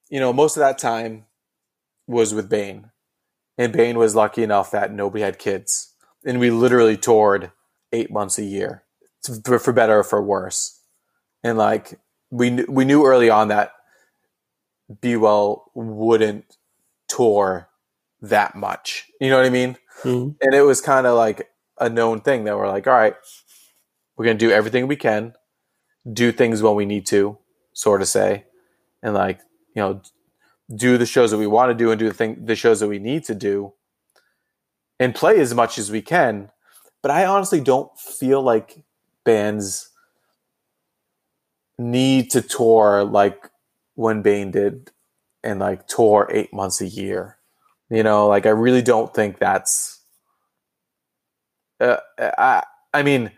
you 0.09 0.19
know, 0.19 0.33
most 0.33 0.57
of 0.57 0.61
that 0.61 0.79
time 0.79 1.25
was 2.07 2.33
with 2.33 2.49
Bane. 2.49 2.89
And 3.55 3.71
Bane 3.71 3.99
was 3.99 4.15
lucky 4.15 4.41
enough 4.41 4.71
that 4.71 4.91
nobody 4.91 5.23
had 5.23 5.37
kids. 5.37 5.93
And 6.25 6.39
we 6.39 6.49
literally 6.49 6.97
toured 6.97 7.51
eight 7.93 8.11
months 8.11 8.39
a 8.39 8.43
year, 8.43 8.83
for, 9.45 9.59
for 9.59 9.71
better 9.71 9.99
or 9.99 10.03
for 10.03 10.23
worse. 10.23 10.81
And 11.43 11.55
like, 11.55 11.99
we, 12.31 12.65
we 12.65 12.83
knew 12.83 13.05
early 13.05 13.29
on 13.29 13.49
that 13.49 13.73
Be 15.01 15.15
Well 15.15 15.71
wouldn't 15.73 16.57
tour 17.07 17.69
that 18.21 18.55
much. 18.55 19.09
You 19.19 19.29
know 19.29 19.37
what 19.37 19.45
I 19.45 19.49
mean? 19.49 19.77
Mm-hmm. 20.03 20.31
And 20.41 20.53
it 20.53 20.61
was 20.61 20.81
kind 20.81 21.07
of 21.07 21.15
like 21.15 21.49
a 21.79 21.89
known 21.89 22.21
thing 22.21 22.43
that 22.45 22.57
we're 22.57 22.67
like, 22.67 22.87
all 22.87 22.93
right, 22.93 23.15
we're 24.15 24.25
going 24.25 24.37
to 24.37 24.45
do 24.45 24.51
everything 24.51 24.87
we 24.87 24.95
can 24.95 25.33
do 26.11 26.31
things 26.31 26.61
when 26.61 26.75
we 26.75 26.85
need 26.85 27.05
to, 27.07 27.37
sort 27.73 28.01
of 28.01 28.07
say, 28.07 28.45
and 29.01 29.13
like 29.13 29.39
you 29.75 29.81
know, 29.81 30.01
do 30.73 30.97
the 30.97 31.05
shows 31.05 31.31
that 31.31 31.37
we 31.37 31.47
want 31.47 31.69
to 31.69 31.75
do 31.75 31.91
and 31.91 31.99
do 31.99 32.07
the 32.07 32.13
thing 32.13 32.45
the 32.45 32.55
shows 32.55 32.79
that 32.79 32.87
we 32.87 32.99
need 32.99 33.23
to 33.25 33.35
do, 33.35 33.73
and 34.99 35.15
play 35.15 35.39
as 35.39 35.53
much 35.53 35.77
as 35.77 35.91
we 35.91 36.01
can. 36.01 36.51
But 37.01 37.11
I 37.11 37.25
honestly 37.25 37.59
don't 37.59 37.97
feel 37.99 38.41
like 38.41 38.83
bands 39.23 39.89
need 41.77 42.31
to 42.31 42.41
tour 42.41 43.03
like 43.03 43.49
when 43.95 44.21
Bane 44.21 44.51
did 44.51 44.91
and 45.43 45.59
like 45.59 45.87
tour 45.87 46.27
eight 46.31 46.53
months 46.53 46.81
a 46.81 46.87
year. 46.87 47.37
You 47.89 48.03
know, 48.03 48.27
like 48.27 48.45
I 48.45 48.49
really 48.49 48.81
don't 48.81 49.13
think 49.13 49.39
that's. 49.39 50.01
Uh, 51.79 51.97
I 52.17 52.63
I 52.93 53.03
mean, 53.03 53.31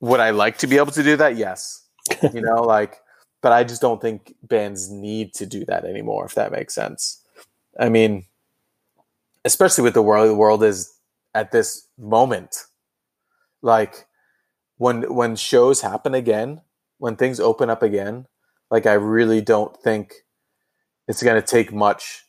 would 0.00 0.20
I 0.20 0.30
like 0.30 0.58
to 0.58 0.66
be 0.66 0.76
able 0.76 0.92
to 0.92 1.02
do 1.02 1.16
that? 1.16 1.36
Yes, 1.36 1.86
you 2.32 2.40
know, 2.40 2.62
like, 2.62 2.98
but 3.42 3.52
I 3.52 3.64
just 3.64 3.80
don't 3.80 4.00
think 4.00 4.34
bands 4.42 4.90
need 4.90 5.34
to 5.34 5.46
do 5.46 5.64
that 5.64 5.84
anymore, 5.84 6.26
if 6.26 6.34
that 6.34 6.52
makes 6.52 6.74
sense. 6.74 7.22
I 7.78 7.88
mean, 7.88 8.26
especially 9.44 9.84
with 9.84 9.94
the 9.94 10.02
world, 10.02 10.28
the 10.28 10.34
world 10.34 10.62
is 10.62 10.92
at 11.34 11.50
this 11.50 11.88
moment. 11.98 12.64
Like, 13.62 14.06
when 14.76 15.12
when 15.12 15.34
shows 15.34 15.80
happen 15.80 16.14
again, 16.14 16.60
when 16.98 17.16
things 17.16 17.40
open 17.40 17.68
up 17.68 17.82
again, 17.82 18.26
like 18.70 18.86
I 18.86 18.94
really 18.94 19.40
don't 19.40 19.76
think 19.76 20.24
it's 21.06 21.22
going 21.22 21.40
to 21.40 21.46
take 21.46 21.72
much. 21.72 22.24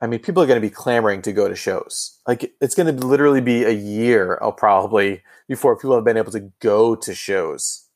I 0.00 0.06
mean, 0.06 0.20
people 0.20 0.42
are 0.42 0.46
going 0.46 0.60
to 0.60 0.66
be 0.66 0.72
clamoring 0.72 1.22
to 1.22 1.32
go 1.32 1.48
to 1.48 1.56
shows. 1.56 2.18
Like 2.26 2.52
it's 2.60 2.74
going 2.74 2.94
to 2.94 3.06
literally 3.06 3.40
be 3.40 3.64
a 3.64 3.72
year, 3.72 4.38
I'll 4.40 4.52
probably 4.52 5.22
before 5.48 5.76
people 5.76 5.94
have 5.94 6.04
been 6.04 6.16
able 6.16 6.32
to 6.32 6.50
go 6.60 6.94
to 6.94 7.14
shows 7.14 7.88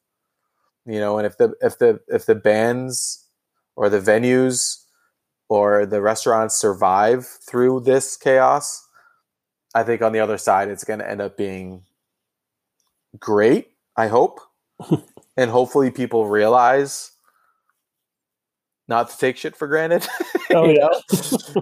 you 0.87 0.99
know 0.99 1.18
and 1.18 1.27
if 1.27 1.37
the 1.37 1.55
if 1.61 1.79
the 1.79 2.01
if 2.09 2.27
the 2.27 2.35
bands 2.35 3.27
or 3.77 3.88
the 3.88 4.01
venues 4.01 4.85
or 5.49 5.87
the 5.87 6.01
restaurants 6.01 6.57
survive 6.57 7.27
through 7.27 7.81
this 7.81 8.16
chaos 8.16 8.87
i 9.75 9.83
think 9.83 10.03
on 10.03 10.12
the 10.12 10.21
other 10.21 10.38
side 10.38 10.68
it's 10.68 10.85
going 10.85 10.99
to 10.99 11.09
end 11.09 11.21
up 11.21 11.37
being 11.37 11.83
great 13.18 13.68
i 13.97 14.09
hope 14.09 14.40
and 15.37 15.51
hopefully 15.51 15.90
people 15.90 16.27
realize 16.27 17.12
not 18.88 19.11
to 19.11 19.18
take 19.18 19.37
shit 19.37 19.57
for 19.57 19.68
granted. 19.68 20.07
Oh, 20.55 20.68
yeah. 20.68 20.90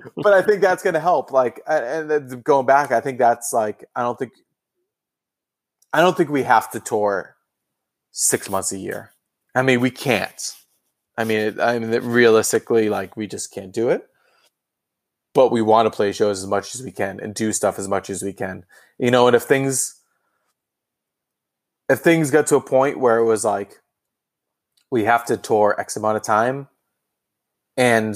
but 0.17 0.33
I 0.33 0.43
think 0.43 0.61
that's 0.61 0.83
going 0.83 0.95
to 0.95 1.01
help. 1.01 1.31
Like, 1.31 1.61
and 1.65 2.43
going 2.43 2.67
back, 2.67 2.91
I 2.91 3.01
think 3.01 3.19
that's 3.19 3.53
like, 3.53 3.85
I 3.95 4.03
don't 4.03 4.19
think, 4.19 4.33
I 5.93 6.01
don't 6.01 6.17
think 6.17 6.29
we 6.29 6.43
have 6.43 6.73
to 6.73 6.81
tour 6.81 7.37
six 8.11 8.51
months 8.51 8.73
a 8.73 8.79
year. 8.79 9.13
I 9.55 9.63
mean, 9.63 9.81
we 9.81 9.93
can't. 9.93 10.57
I 11.17 11.23
mean, 11.23 11.61
I 11.61 11.79
mean, 11.79 11.91
realistically, 12.03 12.89
like, 12.89 13.17
we 13.17 13.29
just 13.29 13.55
can't 13.55 13.73
do 13.73 13.91
it. 13.91 14.09
But 15.35 15.53
we 15.53 15.63
want 15.63 15.87
to 15.87 15.91
play 15.95 16.11
shows 16.11 16.43
as 16.43 16.49
much 16.49 16.75
as 16.75 16.83
we 16.83 16.91
can 16.91 17.21
and 17.21 17.33
do 17.33 17.53
stuff 17.53 17.79
as 17.79 17.87
much 17.87 18.11
as 18.11 18.25
we 18.25 18.33
can. 18.33 18.65
You 18.99 19.13
know, 19.13 19.29
and 19.29 19.37
if 19.37 19.45
things, 19.45 19.95
if 21.89 22.01
things 22.01 22.33
got 22.33 22.49
to 22.49 22.57
a 22.57 22.61
point 22.61 22.99
where 22.99 23.19
it 23.19 23.25
was 23.25 23.45
like, 23.45 23.79
we 24.91 25.05
have 25.05 25.25
to 25.27 25.37
tour 25.37 25.77
X 25.79 25.97
amount 25.97 26.17
of 26.17 26.25
time, 26.25 26.67
and 27.81 28.15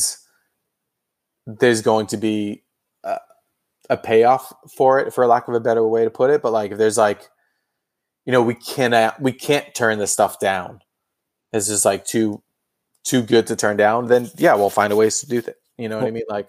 there's 1.46 1.80
going 1.80 2.06
to 2.08 2.18
be 2.18 2.64
a, 3.02 3.16
a 3.88 3.96
payoff 3.96 4.52
for 4.76 5.00
it, 5.00 5.14
for 5.14 5.26
lack 5.26 5.48
of 5.48 5.54
a 5.54 5.60
better 5.60 5.86
way 5.86 6.04
to 6.04 6.10
put 6.10 6.28
it. 6.28 6.42
But 6.42 6.52
like, 6.52 6.72
if 6.72 6.78
there's 6.78 6.98
like, 6.98 7.22
you 8.26 8.32
know, 8.32 8.42
we 8.42 8.54
cannot, 8.54 9.22
we 9.22 9.32
can't 9.32 9.74
turn 9.74 9.98
this 9.98 10.12
stuff 10.12 10.38
down. 10.38 10.80
It's 11.54 11.68
just 11.68 11.86
like 11.86 12.04
too, 12.04 12.42
too 13.04 13.22
good 13.22 13.46
to 13.46 13.56
turn 13.56 13.78
down. 13.78 14.08
Then 14.08 14.28
yeah, 14.36 14.54
we'll 14.54 14.68
find 14.68 14.92
a 14.92 14.96
ways 14.96 15.20
to 15.20 15.28
do 15.28 15.40
that. 15.40 15.56
You 15.78 15.88
know 15.88 15.96
what 15.96 16.06
I 16.06 16.10
mean? 16.10 16.24
Like, 16.28 16.48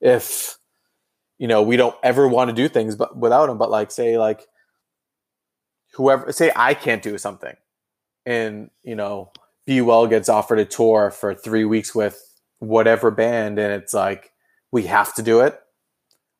if 0.00 0.58
you 1.38 1.48
know 1.48 1.62
we 1.62 1.76
don't 1.76 1.96
ever 2.02 2.28
want 2.28 2.50
to 2.50 2.54
do 2.54 2.68
things 2.68 2.94
but 2.94 3.16
without 3.16 3.46
them, 3.46 3.58
but 3.58 3.70
like 3.70 3.90
say 3.90 4.18
like 4.18 4.46
whoever 5.94 6.30
say 6.30 6.52
I 6.54 6.74
can't 6.74 7.02
do 7.02 7.16
something, 7.16 7.54
and 8.26 8.70
you 8.82 8.96
know 8.96 9.32
Be 9.66 9.80
Well 9.80 10.06
gets 10.06 10.28
offered 10.28 10.58
a 10.58 10.64
tour 10.64 11.10
for 11.10 11.34
three 11.34 11.64
weeks 11.64 11.94
with 11.94 12.20
whatever 12.64 13.10
band 13.10 13.58
and 13.58 13.72
it's 13.72 13.94
like 13.94 14.32
we 14.72 14.84
have 14.84 15.14
to 15.14 15.22
do 15.22 15.40
it. 15.40 15.58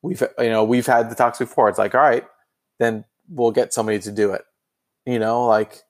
We've 0.01 0.21
you 0.39 0.49
know 0.49 0.63
we've 0.63 0.85
had 0.85 1.09
the 1.09 1.15
talks 1.15 1.39
before. 1.39 1.69
It's 1.69 1.79
like 1.79 1.95
all 1.95 2.01
right 2.01 2.23
then 2.79 3.05
we'll 3.29 3.51
get 3.51 3.73
somebody 3.73 3.99
to 3.99 4.11
do 4.11 4.31
it. 4.31 4.43
You 5.05 5.19
know 5.19 5.45
like 5.45 5.83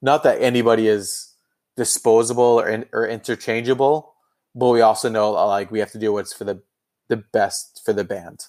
not 0.00 0.22
that 0.22 0.40
anybody 0.40 0.88
is 0.88 1.34
disposable 1.76 2.60
or, 2.60 2.84
or 2.92 3.06
interchangeable 3.06 4.14
but 4.54 4.70
we 4.70 4.80
also 4.80 5.08
know 5.08 5.36
uh, 5.36 5.46
like 5.46 5.70
we 5.70 5.78
have 5.78 5.92
to 5.92 5.98
do 5.98 6.12
what's 6.12 6.32
for 6.32 6.44
the 6.44 6.62
the 7.08 7.16
best 7.16 7.82
for 7.84 7.92
the 7.92 8.04
band. 8.04 8.46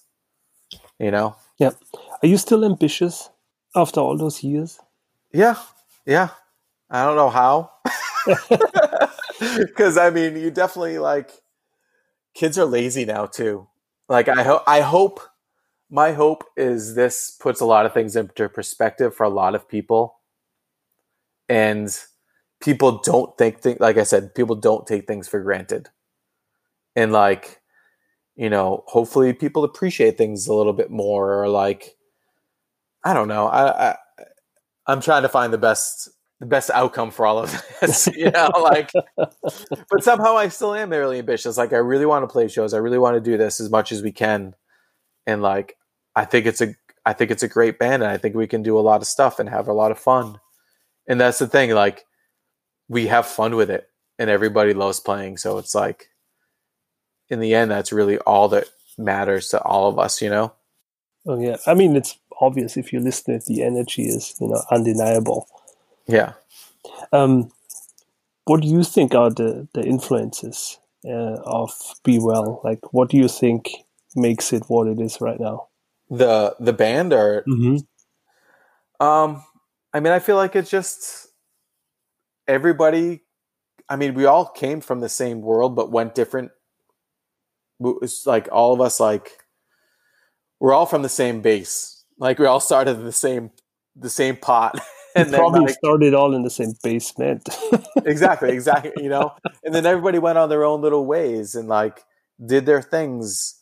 You 1.00 1.12
know? 1.12 1.36
Yeah. 1.58 1.72
Are 2.22 2.28
you 2.28 2.38
still 2.38 2.66
ambitious 2.66 3.30
after 3.76 4.00
all 4.02 4.18
those 4.18 4.44
years? 4.44 4.80
Yeah. 5.32 5.56
Yeah 6.06 6.30
i 6.90 7.06
don't 7.06 7.16
know 7.16 7.30
how. 7.30 7.72
Because 9.60 9.98
I 9.98 10.10
mean, 10.10 10.36
you 10.36 10.52
definitely 10.52 11.00
like 11.00 11.32
kids 12.34 12.58
are 12.58 12.66
lazy 12.66 13.06
now 13.06 13.26
too. 13.26 13.68
Like 14.08 14.28
I 14.28 14.44
hope, 14.44 14.64
I 14.68 14.82
hope, 14.82 15.22
my 15.90 16.12
hope 16.12 16.44
is 16.58 16.96
this 16.96 17.32
puts 17.32 17.62
a 17.62 17.66
lot 17.66 17.86
of 17.86 17.94
things 17.94 18.16
into 18.16 18.50
perspective 18.50 19.16
for 19.16 19.24
a 19.24 19.30
lot 19.30 19.56
of 19.56 19.68
people, 19.68 20.20
and 21.48 21.96
people 22.62 23.00
don't 23.00 23.38
think, 23.38 23.60
think 23.60 23.80
like 23.80 23.98
I 23.98 24.04
said, 24.04 24.36
people 24.36 24.56
don't 24.56 24.86
take 24.86 25.08
things 25.08 25.28
for 25.28 25.42
granted, 25.42 25.90
and 26.96 27.12
like 27.12 27.62
you 28.36 28.50
know, 28.50 28.84
hopefully 28.88 29.34
people 29.34 29.64
appreciate 29.64 30.18
things 30.18 30.48
a 30.48 30.54
little 30.54 30.74
bit 30.74 30.92
more, 30.92 31.42
or 31.42 31.50
like 31.50 31.96
I 33.04 33.14
don't 33.14 33.28
know, 33.28 33.48
I, 33.48 33.92
I 33.92 33.96
I'm 34.88 35.02
trying 35.02 35.24
to 35.24 35.30
find 35.30 35.54
the 35.54 35.58
best 35.58 36.10
the 36.40 36.46
best 36.46 36.70
outcome 36.70 37.12
for 37.12 37.26
all 37.26 37.40
of 37.40 37.64
this, 37.82 38.08
you 38.16 38.32
know, 38.32 38.50
like, 38.62 38.92
but 39.16 40.04
somehow 40.04 40.38
I 40.38 40.48
still 40.50 40.74
am 40.74 40.90
really 40.90 41.20
ambitious. 41.20 41.58
Like, 41.58 41.74
I 41.74 41.78
really 41.78 42.06
want 42.06 42.24
to 42.24 42.32
play 42.32 42.48
shows. 42.48 42.74
I 42.74 42.78
really 42.78 42.98
want 42.98 43.16
to 43.16 43.22
do 43.22 43.38
this 43.38 43.60
as 43.60 43.70
much 43.70 43.92
as 43.92 44.02
we 44.02 44.12
can. 44.12 44.56
And 45.28 45.42
like, 45.42 45.76
I 46.16 46.26
think 46.26 46.46
it's 46.46 46.62
a, 46.62 46.76
I 47.06 47.14
think 47.14 47.32
it's 47.32 47.44
a 47.44 47.48
great 47.48 47.80
band 47.80 48.04
and 48.04 48.12
I 48.12 48.18
think 48.18 48.36
we 48.36 48.48
can 48.48 48.64
do 48.64 48.78
a 48.78 48.82
lot 48.82 49.02
of 49.02 49.08
stuff 49.08 49.40
and 49.40 49.50
have 49.50 49.68
a 49.68 49.74
lot 49.74 49.92
of 49.92 50.00
fun. 50.00 50.40
And 51.08 51.20
that's 51.20 51.40
the 51.40 51.48
thing. 51.48 51.72
Like, 51.72 52.06
we 52.88 53.08
have 53.08 53.26
fun 53.26 53.56
with 53.56 53.70
it 53.70 53.90
and 54.18 54.30
everybody 54.30 54.74
loves 54.74 55.00
playing. 55.00 55.38
So 55.38 55.58
it's 55.58 55.76
like, 55.76 56.08
in 57.30 57.40
the 57.40 57.54
end, 57.54 57.70
that's 57.70 57.92
really 57.92 58.18
all 58.20 58.48
that 58.50 58.66
matters 58.98 59.50
to 59.50 59.62
all 59.62 59.88
of 59.88 60.00
us, 60.00 60.22
you 60.22 60.30
know? 60.30 60.54
Oh, 61.28 61.40
yeah. 61.40 61.58
I 61.68 61.74
mean, 61.74 61.96
it's 61.96 62.18
obvious 62.42 62.78
if 62.78 62.92
you 62.92 63.00
listen, 63.00 63.36
it, 63.36 63.46
the 63.46 63.64
energy 63.64 64.04
is, 64.04 64.36
you 64.40 64.48
know, 64.48 64.64
undeniable 64.72 65.48
yeah. 66.10 66.34
Um, 67.12 67.52
what 68.46 68.62
do 68.62 68.68
you 68.68 68.84
think 68.84 69.14
are 69.14 69.30
the, 69.30 69.68
the 69.74 69.84
influences 69.84 70.80
uh, 71.06 71.38
of 71.44 71.72
Be 72.04 72.20
Well? 72.20 72.62
Like, 72.64 72.94
what 72.94 73.10
do 73.10 73.18
you 73.18 73.28
think 73.28 73.70
makes 74.16 74.52
it 74.52 74.64
what 74.68 74.88
it 74.88 75.00
is 75.00 75.22
right 75.22 75.40
now? 75.40 75.68
The 76.10 76.56
the 76.60 76.74
band, 76.74 77.14
or 77.14 77.44
mm-hmm. 77.48 79.06
um, 79.06 79.44
I 79.94 80.00
mean, 80.00 80.12
I 80.12 80.18
feel 80.18 80.38
like 80.38 80.56
it's 80.56 80.72
just 80.72 81.28
everybody. 82.48 83.22
I 83.88 83.96
mean, 83.96 84.16
we 84.16 84.26
all 84.26 84.46
came 84.46 84.82
from 84.82 85.02
the 85.02 85.10
same 85.10 85.42
world, 85.42 85.76
but 85.76 85.92
went 85.92 86.16
different. 86.16 86.52
It's 88.02 88.26
like 88.26 88.50
all 88.52 88.74
of 88.74 88.82
us, 88.82 89.00
like 89.00 89.44
we're 90.60 90.74
all 90.74 90.88
from 90.88 91.04
the 91.04 91.10
same 91.10 91.42
base. 91.42 92.04
Like 92.18 92.40
we 92.40 92.48
all 92.48 92.60
started 92.60 92.96
the 92.96 93.12
same 93.12 93.52
the 93.96 94.10
same 94.10 94.36
pot. 94.36 94.80
and 95.16 95.32
probably 95.32 95.62
like, 95.62 95.76
started 95.76 96.14
all 96.14 96.36
in 96.36 96.44
the 96.44 96.50
same 96.50 96.74
basement. 96.84 97.48
exactly, 98.06 98.52
exactly. 98.52 99.04
You 99.04 99.10
know, 99.10 99.34
and 99.64 99.74
then 99.74 99.86
everybody 99.86 100.20
went 100.20 100.38
on 100.38 100.50
their 100.50 100.64
own 100.64 100.82
little 100.82 101.06
ways 101.06 101.56
and 101.56 101.68
like 101.68 102.04
did 102.44 102.66
their 102.66 102.82
things, 102.82 103.60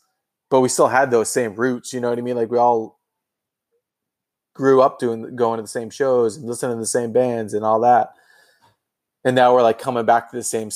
but 0.50 0.62
we 0.62 0.70
still 0.70 0.88
had 0.88 1.12
those 1.12 1.30
same 1.30 1.56
roots. 1.56 1.94
You 1.94 2.02
know 2.02 2.10
what 2.10 2.20
I 2.20 2.22
mean? 2.22 2.36
Like 2.36 2.52
we 2.52 2.58
all 2.58 3.00
grew 4.54 4.82
up 4.82 5.00
doing 5.00 5.36
going 5.36 5.58
to 5.58 5.62
the 5.62 5.68
same 5.68 5.90
shows 5.90 6.36
and 6.36 6.48
listening 6.48 6.78
to 6.78 6.82
the 6.82 6.86
same 6.86 7.12
bands 7.12 7.54
and 7.54 7.64
all 7.64 7.80
that, 7.82 8.10
and 9.24 9.36
now 9.36 9.54
we're 9.54 9.64
like 9.64 9.80
coming 9.80 10.06
back 10.06 10.30
to 10.30 10.36
the 10.36 10.44
same 10.44 10.70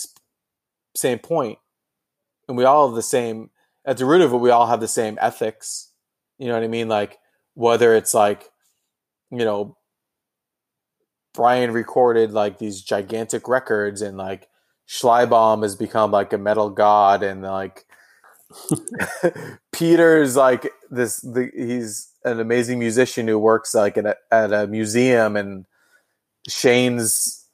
same 0.95 1.19
point. 1.19 1.27
point, 1.27 1.59
and 2.47 2.57
we 2.57 2.63
all 2.63 2.87
have 2.87 2.95
the 2.95 3.01
same 3.01 3.49
at 3.85 3.97
the 3.97 4.05
root 4.05 4.21
of 4.21 4.33
it. 4.33 4.37
We 4.37 4.51
all 4.51 4.67
have 4.67 4.79
the 4.79 4.87
same 4.87 5.17
ethics. 5.21 5.91
You 6.37 6.47
know 6.47 6.53
what 6.53 6.63
I 6.63 6.67
mean? 6.67 6.87
Like 6.87 7.17
whether 7.53 7.93
it's 7.95 8.13
like 8.13 8.49
you 9.31 9.45
know 9.45 9.77
Brian 11.33 11.71
recorded 11.71 12.31
like 12.31 12.57
these 12.57 12.81
gigantic 12.81 13.47
records 13.47 14.01
and 14.01 14.17
like 14.17 14.47
Schleibaum 14.87 15.63
has 15.63 15.75
become 15.75 16.11
like 16.11 16.33
a 16.33 16.37
metal 16.37 16.69
god 16.69 17.23
and 17.23 17.41
like 17.41 17.85
Peter's 19.71 20.35
like 20.35 20.69
this 20.89 21.21
the, 21.21 21.49
he's 21.55 22.11
an 22.25 22.39
amazing 22.39 22.79
musician 22.79 23.27
who 23.27 23.39
works 23.39 23.73
like 23.73 23.97
at 23.97 24.05
a, 24.05 24.15
at 24.31 24.51
a 24.51 24.67
museum 24.67 25.37
and 25.37 25.65
Shane's 26.47 27.45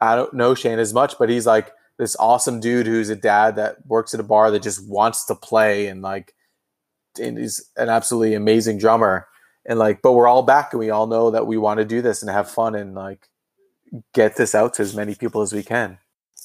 I 0.00 0.16
don't 0.16 0.34
know 0.34 0.54
Shane 0.54 0.80
as 0.80 0.92
much 0.92 1.14
but 1.18 1.28
he's 1.28 1.46
like 1.46 1.72
this 1.98 2.16
awesome 2.18 2.58
dude 2.58 2.86
who's 2.86 3.10
a 3.10 3.16
dad 3.16 3.54
that 3.56 3.86
works 3.86 4.12
at 4.12 4.20
a 4.20 4.24
bar 4.24 4.50
that 4.50 4.62
just 4.62 4.88
wants 4.88 5.24
to 5.26 5.36
play 5.36 5.86
and 5.86 6.02
like 6.02 6.34
and 7.20 7.38
he's 7.38 7.70
an 7.76 7.88
absolutely 7.88 8.34
amazing 8.34 8.78
drummer 8.78 9.28
and 9.66 9.78
like 9.78 10.02
but 10.02 10.12
we're 10.12 10.28
all 10.28 10.42
back 10.42 10.72
and 10.72 10.80
we 10.80 10.90
all 10.90 11.06
know 11.06 11.30
that 11.30 11.46
we 11.46 11.56
want 11.56 11.78
to 11.78 11.84
do 11.84 12.02
this 12.02 12.22
and 12.22 12.30
have 12.30 12.50
fun 12.50 12.74
and 12.74 12.94
like 12.94 13.28
get 14.12 14.36
this 14.36 14.54
out 14.54 14.74
to 14.74 14.82
as 14.82 14.94
many 14.94 15.14
people 15.14 15.42
as 15.42 15.52
we 15.52 15.62
can. 15.62 15.98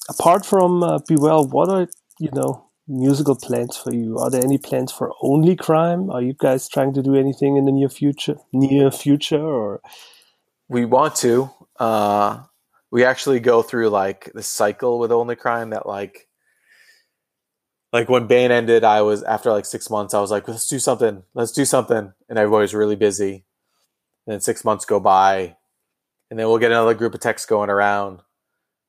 Apart 0.10 0.46
from 0.46 0.84
uh, 0.84 1.00
be 1.08 1.16
well 1.18 1.48
what 1.48 1.70
are 1.70 1.88
you 2.20 2.30
know 2.34 2.70
musical 2.88 3.36
plans 3.36 3.78
for 3.78 3.94
you? 3.94 4.18
Are 4.18 4.32
there 4.32 4.44
any 4.44 4.58
plans 4.58 4.92
for 4.92 5.14
only 5.22 5.56
crime? 5.56 6.10
Are 6.10 6.22
you 6.22 6.34
guys 6.34 6.68
trying 6.68 6.94
to 6.94 7.04
do 7.04 7.16
anything 7.16 7.58
in 7.58 7.66
the 7.66 7.72
near 7.72 7.90
future 7.90 8.38
near 8.54 8.92
future 8.92 9.42
or? 9.42 9.82
We 10.68 10.86
want 10.86 11.16
to 11.18 11.50
uh 11.80 12.44
we 12.92 13.04
actually 13.04 13.40
go 13.40 13.62
through 13.62 13.90
like 13.90 14.32
the 14.34 14.44
cycle 14.44 15.00
with 15.00 15.12
only 15.12 15.36
crime 15.36 15.72
that 15.72 15.86
like 15.86 16.29
like 17.92 18.10
when 18.10 18.28
Bane 18.28 18.52
ended, 18.52 18.84
I 18.84 19.02
was 19.02 19.24
after 19.24 19.52
like 19.52 19.66
six 19.66 19.90
months, 19.90 20.14
I 20.14 20.22
was 20.22 20.32
like, 20.32 20.48
let's 20.48 20.68
do 20.68 20.80
something, 20.80 21.24
let's 21.34 21.52
do 21.52 21.66
something, 21.66 22.14
and 22.28 22.38
everybody's 22.38 22.74
really 22.74 22.96
busy. 22.96 23.46
And 24.26 24.34
then 24.34 24.42
six 24.42 24.64
months 24.64 24.86
go 24.86 25.00
by, 25.00 25.58
and 26.30 26.40
then 26.40 26.48
we'll 26.48 26.60
get 26.60 26.72
another 26.72 26.94
group 26.94 27.16
of 27.16 27.20
texts 27.20 27.48
going 27.48 27.70
around, 27.70 28.22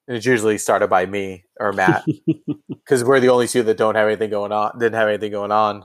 and 0.07 0.17
it's 0.17 0.27
usually 0.27 0.59
started 0.59 0.89
by 0.89 1.07
me 1.07 1.45
or 1.59 1.73
Matt 1.73 2.05
because 2.69 3.03
we're 3.03 3.21
the 3.21 3.31
only 3.31 3.49
two 3.49 3.63
that 3.63 3.79
don't 3.79 3.95
have 3.95 4.07
anything 4.07 4.31
going 4.31 4.53
on, 4.53 4.79
didn't 4.79 4.97
have 4.97 5.09
anything 5.09 5.33
going 5.33 5.53
on. 5.53 5.85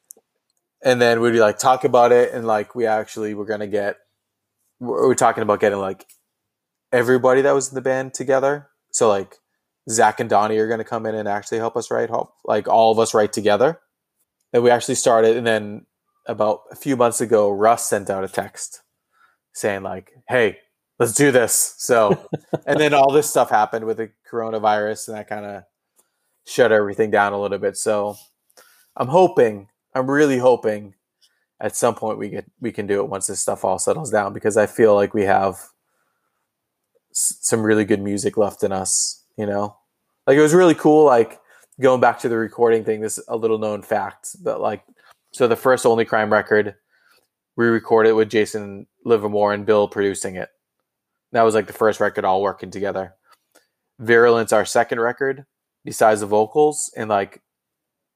and 0.84 1.02
then 1.02 1.20
we'd 1.20 1.32
be 1.32 1.40
like 1.40 1.58
talk 1.58 1.82
about 1.82 2.12
it, 2.12 2.32
and 2.32 2.46
like 2.46 2.76
we 2.76 2.86
actually 2.86 3.34
were 3.34 3.46
gonna 3.46 3.66
get, 3.66 3.96
we're 4.78 5.14
talking 5.16 5.42
about 5.42 5.58
getting 5.58 5.80
like 5.80 6.06
everybody 6.92 7.42
that 7.42 7.52
was 7.52 7.68
in 7.68 7.74
the 7.74 7.80
band 7.80 8.14
together. 8.14 8.68
So 8.92 9.08
like 9.08 9.34
Zach 9.88 10.20
and 10.20 10.28
Donnie 10.28 10.58
are 10.58 10.68
going 10.68 10.78
to 10.78 10.84
come 10.84 11.06
in 11.06 11.14
and 11.14 11.28
actually 11.28 11.58
help 11.58 11.76
us 11.76 11.90
write, 11.90 12.10
help, 12.10 12.34
like 12.44 12.68
all 12.68 12.92
of 12.92 12.98
us 12.98 13.14
write 13.14 13.32
together. 13.32 13.80
And 14.52 14.62
we 14.62 14.70
actually 14.70 14.94
started, 14.94 15.36
and 15.36 15.46
then 15.46 15.86
about 16.26 16.62
a 16.70 16.76
few 16.76 16.96
months 16.96 17.20
ago, 17.20 17.50
Russ 17.50 17.88
sent 17.88 18.10
out 18.10 18.24
a 18.24 18.28
text 18.28 18.82
saying 19.52 19.82
like, 19.82 20.12
"Hey, 20.28 20.58
let's 20.98 21.12
do 21.12 21.30
this." 21.30 21.74
So, 21.78 22.28
and 22.66 22.80
then 22.80 22.94
all 22.94 23.12
this 23.12 23.28
stuff 23.28 23.50
happened 23.50 23.84
with 23.84 23.98
the 23.98 24.10
coronavirus, 24.30 25.08
and 25.08 25.16
that 25.18 25.28
kind 25.28 25.44
of 25.44 25.64
shut 26.46 26.72
everything 26.72 27.10
down 27.10 27.34
a 27.34 27.40
little 27.40 27.58
bit. 27.58 27.76
So 27.76 28.16
I'm 28.96 29.08
hoping, 29.08 29.68
I'm 29.94 30.10
really 30.10 30.38
hoping 30.38 30.94
at 31.60 31.76
some 31.76 31.94
point 31.94 32.18
we 32.18 32.28
get 32.28 32.44
we 32.60 32.72
can 32.72 32.86
do 32.86 33.00
it 33.00 33.08
once 33.08 33.26
this 33.26 33.40
stuff 33.40 33.64
all 33.64 33.78
settles 33.78 34.10
down 34.10 34.32
because 34.32 34.56
I 34.56 34.66
feel 34.66 34.94
like 34.94 35.12
we 35.12 35.24
have 35.24 35.54
s- 37.10 37.38
some 37.40 37.62
really 37.62 37.84
good 37.84 38.00
music 38.00 38.36
left 38.36 38.62
in 38.62 38.72
us, 38.72 39.24
you 39.38 39.46
know. 39.46 39.76
Like 40.26 40.36
it 40.36 40.42
was 40.42 40.52
really 40.52 40.74
cool 40.74 41.04
like 41.04 41.40
going 41.80 42.00
back 42.00 42.18
to 42.20 42.28
the 42.28 42.36
recording 42.36 42.84
thing, 42.84 43.00
this 43.00 43.18
a 43.28 43.36
little 43.36 43.58
known 43.58 43.80
fact 43.80 44.36
that 44.44 44.60
like 44.60 44.82
so 45.32 45.46
the 45.46 45.56
first 45.56 45.86
Only 45.86 46.04
Crime 46.04 46.32
record 46.32 46.74
we 47.56 47.66
recorded 47.66 48.12
with 48.12 48.30
Jason 48.30 48.86
Livermore 49.04 49.52
and 49.52 49.66
Bill 49.66 49.88
producing 49.88 50.36
it. 50.36 50.50
That 51.32 51.42
was 51.42 51.54
like 51.54 51.66
the 51.66 51.72
first 51.72 52.00
record 52.00 52.24
all 52.24 52.42
working 52.42 52.70
together. 52.70 53.14
Virulence, 53.98 54.52
our 54.52 54.64
second 54.64 55.00
record, 55.00 55.44
besides 55.84 56.20
the 56.20 56.26
vocals 56.26 56.92
and 56.96 57.10
like 57.10 57.42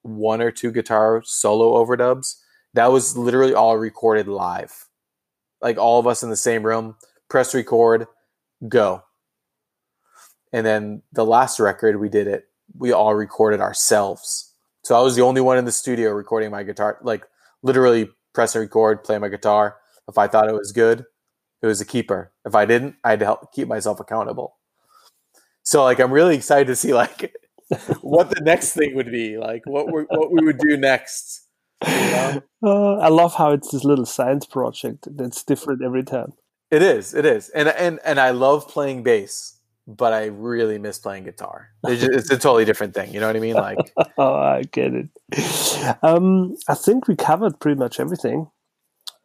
one 0.03 0.41
or 0.41 0.51
two 0.51 0.71
guitar 0.71 1.23
solo 1.25 1.85
overdubs, 1.85 2.37
that 2.75 2.93
was 2.93 3.17
literally 3.17 3.53
all 3.53 3.77
recorded 3.77 4.29
live. 4.29 4.89
Like 5.61 5.79
all 5.79 5.99
of 5.99 6.07
us 6.07 6.23
in 6.23 6.31
the 6.31 6.37
same 6.37 6.65
room, 6.65 6.97
press 7.29 7.55
record, 7.55 8.07
go. 8.69 9.03
And 10.53 10.67
then 10.67 11.03
the 11.13 11.25
last 11.25 11.59
record 11.59 11.99
we 11.99 12.09
did 12.09 12.27
it, 12.27 12.49
we 12.77 12.93
all 12.93 13.15
recorded 13.15 13.61
ourselves. 13.61 14.55
So 14.85 14.99
I 14.99 15.03
was 15.03 15.17
the 15.17 15.23
only 15.23 15.41
one 15.41 15.59
in 15.59 15.65
the 15.65 15.73
studio 15.73 16.11
recording 16.11 16.51
my 16.51 16.63
guitar, 16.63 16.99
like 17.03 17.25
literally 17.63 18.11
press 18.35 18.55
and 18.55 18.63
record, 18.63 19.05
play 19.05 19.19
my 19.19 19.29
guitar. 19.29 19.77
If 20.09 20.19
I 20.19 20.27
thought 20.27 20.49
it 20.49 20.55
was 20.55 20.73
good, 20.73 21.05
it 21.63 21.67
was 21.67 21.81
a 21.81 21.85
keeper. 21.85 22.33
If 22.45 22.55
I 22.55 22.67
didn't, 22.67 22.97
I 23.05 23.11
had 23.11 23.21
to 23.21 23.25
help 23.25 23.53
keep 23.53 23.69
myself 23.69 24.01
accountable. 24.01 24.57
So 25.63 25.85
like 25.85 26.01
I'm 26.01 26.13
really 26.13 26.37
excited 26.37 26.67
to 26.67 26.77
see 26.77 26.93
like 26.93 27.35
what 28.01 28.31
the 28.31 28.41
next 28.41 28.73
thing 28.73 28.95
would 28.97 29.11
be, 29.11 29.39
like 29.39 29.63
what 29.67 29.93
we 29.93 30.03
what 30.03 30.33
we 30.33 30.45
would 30.45 30.59
do 30.59 30.77
next. 30.77 31.47
You 31.87 31.93
know? 31.93 32.43
Uh, 32.65 32.95
I 32.99 33.09
love 33.09 33.35
how 33.35 33.51
it's 33.51 33.73
this 33.73 33.83
little 33.83 34.07
science 34.07 34.47
project 34.47 35.09
that's 35.17 35.43
different 35.43 35.83
every 35.83 36.05
time. 36.05 36.33
It 36.71 36.81
is, 36.81 37.13
it 37.13 37.27
is, 37.27 37.49
and 37.49 37.69
and 37.71 37.99
and 38.05 38.21
I 38.21 38.31
love 38.31 38.69
playing 38.69 39.03
bass, 39.03 39.59
but 39.87 40.13
I 40.13 40.27
really 40.27 40.79
miss 40.79 40.99
playing 40.99 41.25
guitar. 41.25 41.71
It's, 41.85 42.01
just, 42.01 42.13
it's 42.13 42.31
a 42.31 42.39
totally 42.39 42.65
different 42.65 42.95
thing. 42.95 43.13
You 43.13 43.21
know 43.21 43.27
what 43.27 43.37
I 43.37 43.41
mean? 43.41 43.55
Like, 43.55 43.79
oh, 44.19 44.35
I 44.35 44.63
get 44.63 44.93
it. 44.95 45.99
Um, 46.03 46.57
I 46.69 46.75
think 46.75 47.09
we 47.09 47.17
covered 47.17 47.59
pretty 47.61 47.79
much 47.79 47.99
everything. 47.99 48.51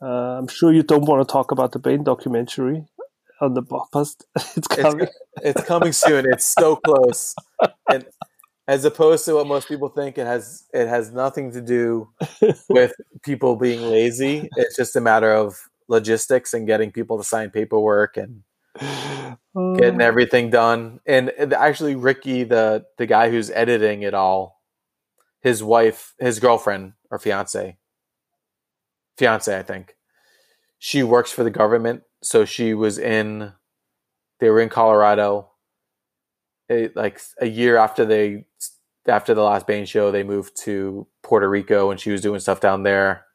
Uh, 0.02 0.38
I'm 0.38 0.48
sure 0.48 0.72
you 0.72 0.84
don't 0.84 1.06
want 1.06 1.28
to 1.28 1.32
talk 1.32 1.52
about 1.52 1.72
the 1.72 1.80
Bane 1.80 2.04
documentary 2.04 2.86
on 3.42 3.54
the 3.54 3.64
podcast. 3.64 4.24
it's 4.56 4.68
coming. 4.68 5.08
It's, 5.38 5.60
it's 5.60 5.68
coming 5.68 5.92
soon. 5.92 6.26
It's 6.32 6.46
so 6.46 6.76
close, 6.78 7.36
and 7.92 8.06
as 8.68 8.84
opposed 8.86 9.26
to 9.26 9.36
what 9.36 9.48
most 9.48 9.68
people 9.68 9.90
think, 9.90 10.18
it 10.18 10.28
has 10.28 10.66
it 10.74 10.88
has 10.88 11.12
nothing 11.12 11.52
to 11.54 11.62
do 11.62 12.10
with 12.70 12.94
people 13.24 13.56
being 13.56 13.82
lazy. 13.82 14.50
It's 14.56 14.76
just 14.76 14.96
a 14.96 15.02
matter 15.02 15.34
of 15.34 15.58
logistics 15.88 16.54
and 16.54 16.68
getting 16.68 16.92
people 16.92 17.18
to 17.18 17.24
sign 17.24 17.50
paperwork 17.50 18.18
and 18.18 18.44
getting 18.78 20.02
oh. 20.02 20.06
everything 20.06 20.50
done. 20.50 21.00
And, 21.06 21.30
and 21.38 21.54
actually, 21.54 21.96
Ricky, 21.96 22.44
the 22.44 22.86
the 22.98 23.06
guy 23.06 23.30
who's 23.30 23.50
editing 23.52 24.02
it 24.02 24.14
all, 24.14 24.62
his 25.42 25.64
wife, 25.64 26.14
his 26.20 26.40
girlfriend 26.40 26.94
or 27.10 27.20
fiance, 27.20 27.78
fiance, 29.18 29.58
I 29.58 29.64
think, 29.64 29.96
she 30.80 31.04
works 31.04 31.32
for 31.32 31.44
the 31.44 31.52
government. 31.52 32.04
So 32.22 32.46
she 32.46 32.74
was 32.74 32.98
in, 32.98 33.54
they 34.40 34.50
were 34.50 34.62
in 34.62 34.70
Colorado. 34.70 35.52
It, 36.70 36.96
like 36.96 37.22
a 37.40 37.48
year 37.48 37.78
after 37.78 38.04
they 38.06 38.46
after 39.08 39.34
the 39.34 39.44
last 39.44 39.68
Bane 39.68 39.86
show, 39.86 40.12
they 40.12 40.24
moved 40.24 40.58
to 40.64 41.08
Puerto 41.24 41.50
Rico 41.50 41.92
and 41.92 42.00
she 42.00 42.12
was 42.12 42.22
doing 42.22 42.40
stuff 42.40 42.60
down 42.60 42.84
there. 42.84 43.26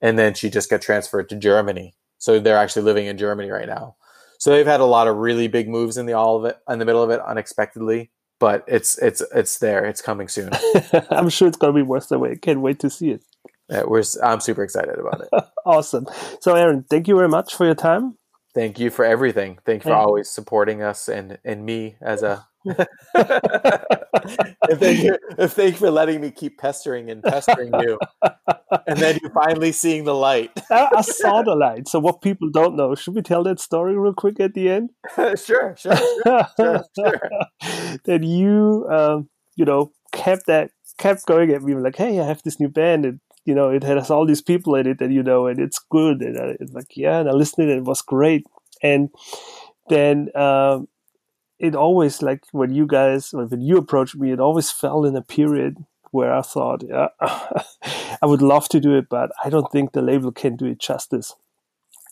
And 0.00 0.18
then 0.18 0.34
she 0.34 0.48
just 0.48 0.70
got 0.70 0.80
transferred 0.80 1.28
to 1.28 1.36
Germany. 1.36 1.94
So 2.18 2.40
they're 2.40 2.56
actually 2.56 2.82
living 2.82 3.06
in 3.06 3.18
Germany 3.18 3.50
right 3.50 3.68
now. 3.68 3.96
So 4.40 4.50
they've 4.50 4.66
had 4.66 4.80
a 4.80 4.86
lot 4.86 5.06
of 5.06 5.16
really 5.16 5.48
big 5.48 5.68
moves 5.68 5.98
in 5.98 6.06
the 6.06 6.14
all 6.14 6.36
of 6.36 6.46
it 6.46 6.58
in 6.68 6.78
the 6.78 6.86
middle 6.86 7.02
of 7.02 7.10
it 7.10 7.20
unexpectedly. 7.20 8.10
But 8.40 8.64
it's 8.66 8.96
it's 8.98 9.22
it's 9.34 9.58
there. 9.58 9.84
It's 9.84 10.00
coming 10.00 10.28
soon. 10.28 10.50
I'm 11.10 11.28
sure 11.28 11.46
it's 11.46 11.58
gonna 11.58 11.74
be 11.74 11.82
worth 11.82 12.08
the 12.08 12.18
wait. 12.18 12.40
Can't 12.40 12.62
wait 12.62 12.80
to 12.80 12.88
see 12.88 13.10
it. 13.10 13.22
Yeah, 13.68 13.82
we're 13.86 14.02
I'm 14.24 14.40
super 14.40 14.62
excited 14.62 14.98
about 14.98 15.20
it. 15.20 15.44
awesome. 15.66 16.06
So 16.40 16.54
Aaron, 16.54 16.84
thank 16.88 17.06
you 17.06 17.16
very 17.16 17.28
much 17.28 17.54
for 17.54 17.66
your 17.66 17.74
time. 17.74 18.16
Thank 18.54 18.80
you 18.80 18.90
for 18.90 19.04
everything. 19.04 19.58
Thank 19.66 19.84
you 19.84 19.90
for 19.90 19.94
always 19.94 20.30
supporting 20.30 20.82
us 20.82 21.06
and 21.06 21.38
and 21.44 21.66
me 21.66 21.96
as 22.00 22.22
a 22.22 22.48
and 22.64 22.86
thank 24.78 25.02
you, 25.02 25.16
and 25.38 25.50
thank 25.50 25.72
you 25.72 25.78
for 25.78 25.90
letting 25.90 26.20
me 26.20 26.30
keep 26.30 26.58
pestering 26.58 27.10
and 27.10 27.22
pestering 27.22 27.72
you, 27.80 27.98
and 28.86 28.98
then 28.98 29.18
you 29.22 29.30
finally 29.30 29.72
seeing 29.72 30.04
the 30.04 30.14
light. 30.14 30.50
I, 30.70 30.88
I, 30.96 31.00
saw 31.00 31.42
the 31.42 31.54
light. 31.54 31.88
So 31.88 31.98
what 31.98 32.20
people 32.20 32.50
don't 32.50 32.76
know, 32.76 32.94
should 32.94 33.14
we 33.14 33.22
tell 33.22 33.42
that 33.44 33.60
story 33.60 33.96
real 33.96 34.12
quick 34.12 34.40
at 34.40 34.54
the 34.54 34.68
end? 34.68 34.90
sure, 35.16 35.74
sure, 35.76 35.76
sure, 35.78 36.46
sure, 36.56 36.84
sure. 36.96 37.20
that 38.04 38.22
you, 38.22 38.86
um, 38.90 39.28
you 39.56 39.64
know, 39.64 39.92
kept 40.12 40.46
that 40.46 40.70
kept 40.98 41.24
going 41.26 41.50
at 41.50 41.62
me 41.62 41.74
like, 41.74 41.96
hey, 41.96 42.20
I 42.20 42.26
have 42.26 42.42
this 42.42 42.60
new 42.60 42.68
band, 42.68 43.06
and 43.06 43.20
you 43.46 43.54
know, 43.54 43.70
it 43.70 43.82
has 43.84 44.10
all 44.10 44.26
these 44.26 44.42
people 44.42 44.74
in 44.74 44.86
it, 44.86 45.00
and 45.00 45.14
you 45.14 45.22
know, 45.22 45.46
and 45.46 45.58
it's 45.58 45.78
good, 45.90 46.20
and 46.20 46.38
I, 46.38 46.56
it's 46.60 46.72
like, 46.72 46.94
yeah, 46.94 47.20
and 47.20 47.28
I 47.28 47.32
listened, 47.32 47.70
and 47.70 47.78
it 47.78 47.84
was 47.84 48.02
great, 48.02 48.44
and 48.82 49.08
then. 49.88 50.28
Um, 50.34 50.88
it 51.60 51.74
always 51.76 52.22
like 52.22 52.42
when 52.52 52.72
you 52.72 52.86
guys 52.86 53.32
when 53.32 53.60
you 53.60 53.76
approached 53.76 54.16
me 54.16 54.32
it 54.32 54.40
always 54.40 54.70
fell 54.70 55.04
in 55.04 55.14
a 55.14 55.22
period 55.22 55.76
where 56.10 56.32
i 56.32 56.42
thought 56.42 56.82
yeah, 56.88 57.08
i 57.20 58.26
would 58.26 58.42
love 58.42 58.68
to 58.68 58.80
do 58.80 58.96
it 58.96 59.08
but 59.08 59.30
i 59.44 59.50
don't 59.50 59.70
think 59.70 59.92
the 59.92 60.02
label 60.02 60.32
can 60.32 60.56
do 60.56 60.66
it 60.66 60.80
justice. 60.80 61.36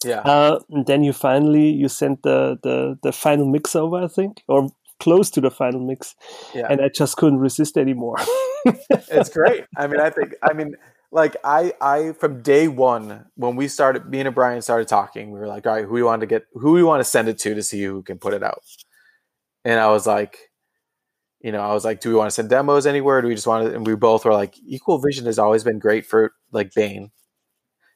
Yeah. 0.04 0.20
Uh, 0.20 0.60
and 0.70 0.86
then 0.86 1.02
you 1.02 1.12
finally 1.12 1.70
you 1.70 1.88
sent 1.88 2.22
the 2.22 2.56
the 2.62 2.96
the 3.02 3.10
final 3.10 3.46
mix 3.46 3.74
over 3.74 3.96
i 3.96 4.06
think 4.06 4.42
or 4.46 4.70
close 5.00 5.28
to 5.30 5.40
the 5.40 5.50
final 5.50 5.80
mix. 5.80 6.14
Yeah. 6.54 6.68
and 6.70 6.80
i 6.80 6.88
just 6.88 7.16
couldn't 7.16 7.40
resist 7.40 7.76
anymore. 7.76 8.18
It's 8.90 9.30
great. 9.30 9.64
I 9.76 9.86
mean 9.86 10.00
i 10.00 10.10
think 10.10 10.34
i 10.42 10.52
mean 10.52 10.76
like 11.10 11.36
I, 11.42 11.72
I 11.80 12.12
from 12.12 12.42
day 12.42 12.68
one 12.68 13.24
when 13.34 13.56
we 13.56 13.66
started, 13.68 14.10
me 14.10 14.20
and 14.20 14.34
Brian 14.34 14.60
started 14.60 14.88
talking, 14.88 15.30
we 15.30 15.38
were 15.38 15.46
like, 15.46 15.66
all 15.66 15.72
right, 15.72 15.86
who 15.86 15.94
we 15.94 16.02
want 16.02 16.20
to 16.20 16.26
get, 16.26 16.44
who 16.52 16.72
we 16.72 16.82
want 16.82 17.00
to 17.00 17.04
send 17.04 17.28
it 17.28 17.38
to 17.38 17.54
to 17.54 17.62
see 17.62 17.82
who 17.82 18.02
can 18.02 18.18
put 18.18 18.34
it 18.34 18.42
out 18.42 18.60
and 19.64 19.78
I 19.78 19.88
was 19.88 20.06
like, 20.06 20.38
you 21.40 21.52
know, 21.52 21.60
I 21.60 21.72
was 21.72 21.84
like, 21.84 22.00
do 22.00 22.08
we 22.08 22.16
want 22.16 22.28
to 22.28 22.34
send 22.34 22.50
demos 22.50 22.86
anywhere? 22.86 23.22
Do 23.22 23.28
we 23.28 23.34
just 23.34 23.46
want 23.46 23.66
to? 23.66 23.74
And 23.74 23.86
we 23.86 23.94
both 23.94 24.24
were 24.24 24.32
like, 24.32 24.54
Equal 24.66 24.98
Vision 24.98 25.26
has 25.26 25.38
always 25.38 25.64
been 25.64 25.78
great 25.78 26.06
for 26.06 26.32
like 26.52 26.74
Bane, 26.74 27.10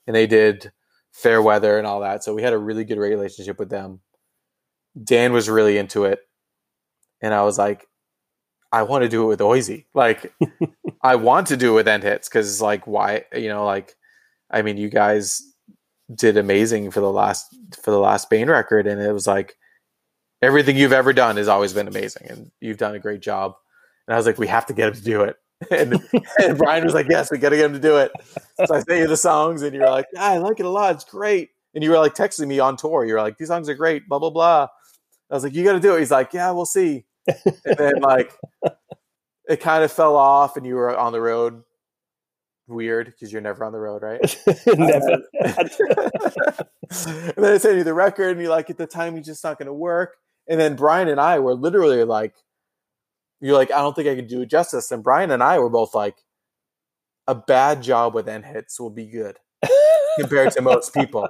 and 0.07 0.15
they 0.15 0.27
did 0.27 0.73
Fair 1.13 1.43
Weather 1.43 1.79
and 1.79 1.87
all 1.87 2.01
that, 2.01 2.25
so 2.25 2.35
we 2.35 2.43
had 2.43 2.53
a 2.53 2.59
really 2.59 2.85
good 2.85 2.99
relationship 2.99 3.59
with 3.59 3.71
them. 3.71 4.01
Dan 5.03 5.33
was 5.33 5.49
really 5.49 5.79
into 5.79 6.05
it, 6.05 6.21
and 7.21 7.35
I 7.35 7.43
was 7.43 7.59
like, 7.59 7.87
I 8.73 8.83
want 8.85 9.03
to 9.03 9.09
do 9.09 9.25
it 9.25 9.27
with 9.27 9.41
Oisey. 9.41 9.87
Like, 9.95 10.33
I 11.03 11.17
want 11.17 11.49
to 11.49 11.57
do 11.57 11.73
it 11.73 11.75
with 11.77 11.89
End 11.89 12.03
Hits 12.03 12.29
because, 12.29 12.61
like, 12.61 12.87
why? 12.87 13.25
You 13.35 13.49
know, 13.49 13.65
like, 13.65 13.95
I 14.51 14.63
mean, 14.63 14.77
you 14.79 14.89
guys 14.89 15.43
did 16.15 16.37
amazing 16.37 16.91
for 16.91 17.01
the 17.01 17.11
last 17.11 17.47
for 17.83 17.91
the 17.91 17.99
last 17.99 18.31
Bane 18.31 18.49
record, 18.49 18.87
and 18.87 19.01
it 19.01 19.13
was 19.13 19.27
like 19.27 19.55
everything 20.43 20.77
you've 20.77 20.93
ever 20.93 21.13
done 21.13 21.37
has 21.37 21.49
always 21.49 21.73
been 21.73 21.89
amazing 21.89 22.27
and 22.29 22.51
you've 22.61 22.77
done 22.77 22.95
a 22.95 22.99
great 22.99 23.23
job. 23.23 23.55
And 24.07 24.15
I 24.15 24.17
was 24.17 24.27
like, 24.27 24.39
we 24.39 24.49
have 24.49 24.67
to 24.67 24.75
get 24.75 24.89
him 24.89 24.95
to 24.95 25.03
do 25.03 25.23
it. 25.23 25.37
And, 25.71 25.95
and 26.39 26.59
Brian 26.59 26.83
was 26.83 26.93
like, 26.93 27.07
yes, 27.09 27.31
we 27.31 27.39
got 27.39 27.51
to 27.51 27.57
get 27.57 27.67
him 27.67 27.75
to 27.75 27.79
do 27.79 27.99
it. 27.99 28.11
So 28.67 28.75
I 28.75 28.81
sent 28.81 28.99
you 28.99 29.07
the 29.07 29.17
songs 29.17 29.63
and 29.63 29.73
you're 29.73 29.89
like, 29.89 30.07
yeah, 30.13 30.25
I 30.25 30.39
like 30.39 30.59
it 30.59 30.67
a 30.67 30.69
lot. 30.69 30.97
It's 30.97 31.05
great. 31.05 31.51
And 31.73 31.85
you 31.85 31.91
were 31.91 31.99
like 31.99 32.17
texting 32.17 32.49
me 32.49 32.59
on 32.59 32.77
tour. 32.77 33.05
You're 33.05 33.21
like, 33.21 33.39
these 33.39 33.47
songs 33.47 33.69
are 33.69 33.75
great, 33.75 34.09
blah, 34.09 34.19
blah, 34.19 34.31
blah. 34.31 34.67
I 35.31 35.35
was 35.35 35.45
like, 35.45 35.55
you 35.55 35.63
got 35.63 35.75
to 35.75 35.81
do 35.81 35.95
it. 35.95 36.01
He's 36.01 36.11
like, 36.11 36.33
yeah, 36.33 36.51
we'll 36.51 36.67
see. 36.67 37.05
And 37.29 37.77
then 37.79 38.01
like, 38.01 38.33
it 39.49 39.61
kind 39.61 39.85
of 39.85 39.93
fell 39.93 40.17
off 40.17 40.57
and 40.57 40.67
you 40.67 40.75
were 40.75 40.99
on 40.99 41.13
the 41.13 41.21
road. 41.21 41.63
Weird 42.67 43.07
because 43.07 43.33
you're 43.33 43.41
never 43.41 43.65
on 43.65 43.71
the 43.71 43.79
road, 43.79 44.03
right? 44.03 44.21
never. 44.67 45.23
and 47.07 47.35
then 47.37 47.53
I 47.55 47.59
sent 47.59 47.77
you 47.79 47.85
the 47.85 47.95
record 47.95 48.33
and 48.33 48.41
you're 48.41 48.51
like, 48.51 48.69
at 48.69 48.79
the 48.79 48.87
time, 48.89 49.15
you're 49.15 49.23
just 49.23 49.45
not 49.45 49.59
going 49.59 49.67
to 49.67 49.73
work. 49.73 50.17
And 50.49 50.61
then 50.61 50.77
Brian 50.77 51.09
and 51.09 51.21
I 51.21 51.39
were 51.39 51.55
literally 51.55 52.05
like, 52.05 52.35
you're 53.41 53.57
like, 53.57 53.71
I 53.71 53.81
don't 53.81 53.95
think 53.95 54.09
I 54.09 54.15
can 54.15 54.27
do 54.27 54.43
it 54.43 54.51
justice. 54.51 54.91
And 54.91 55.03
Brian 55.03 55.31
and 55.31 55.43
I 55.43 55.59
were 55.59 55.71
both 55.71 55.95
like, 55.95 56.17
a 57.27 57.35
bad 57.35 57.83
job 57.83 58.15
with 58.15 58.29
end 58.29 58.45
hits 58.45 58.81
will 58.81 58.91
be 58.91 59.07
good 59.07 59.39
compared 60.19 60.53
to 60.53 60.63
most 60.63 60.93
people. 60.93 61.29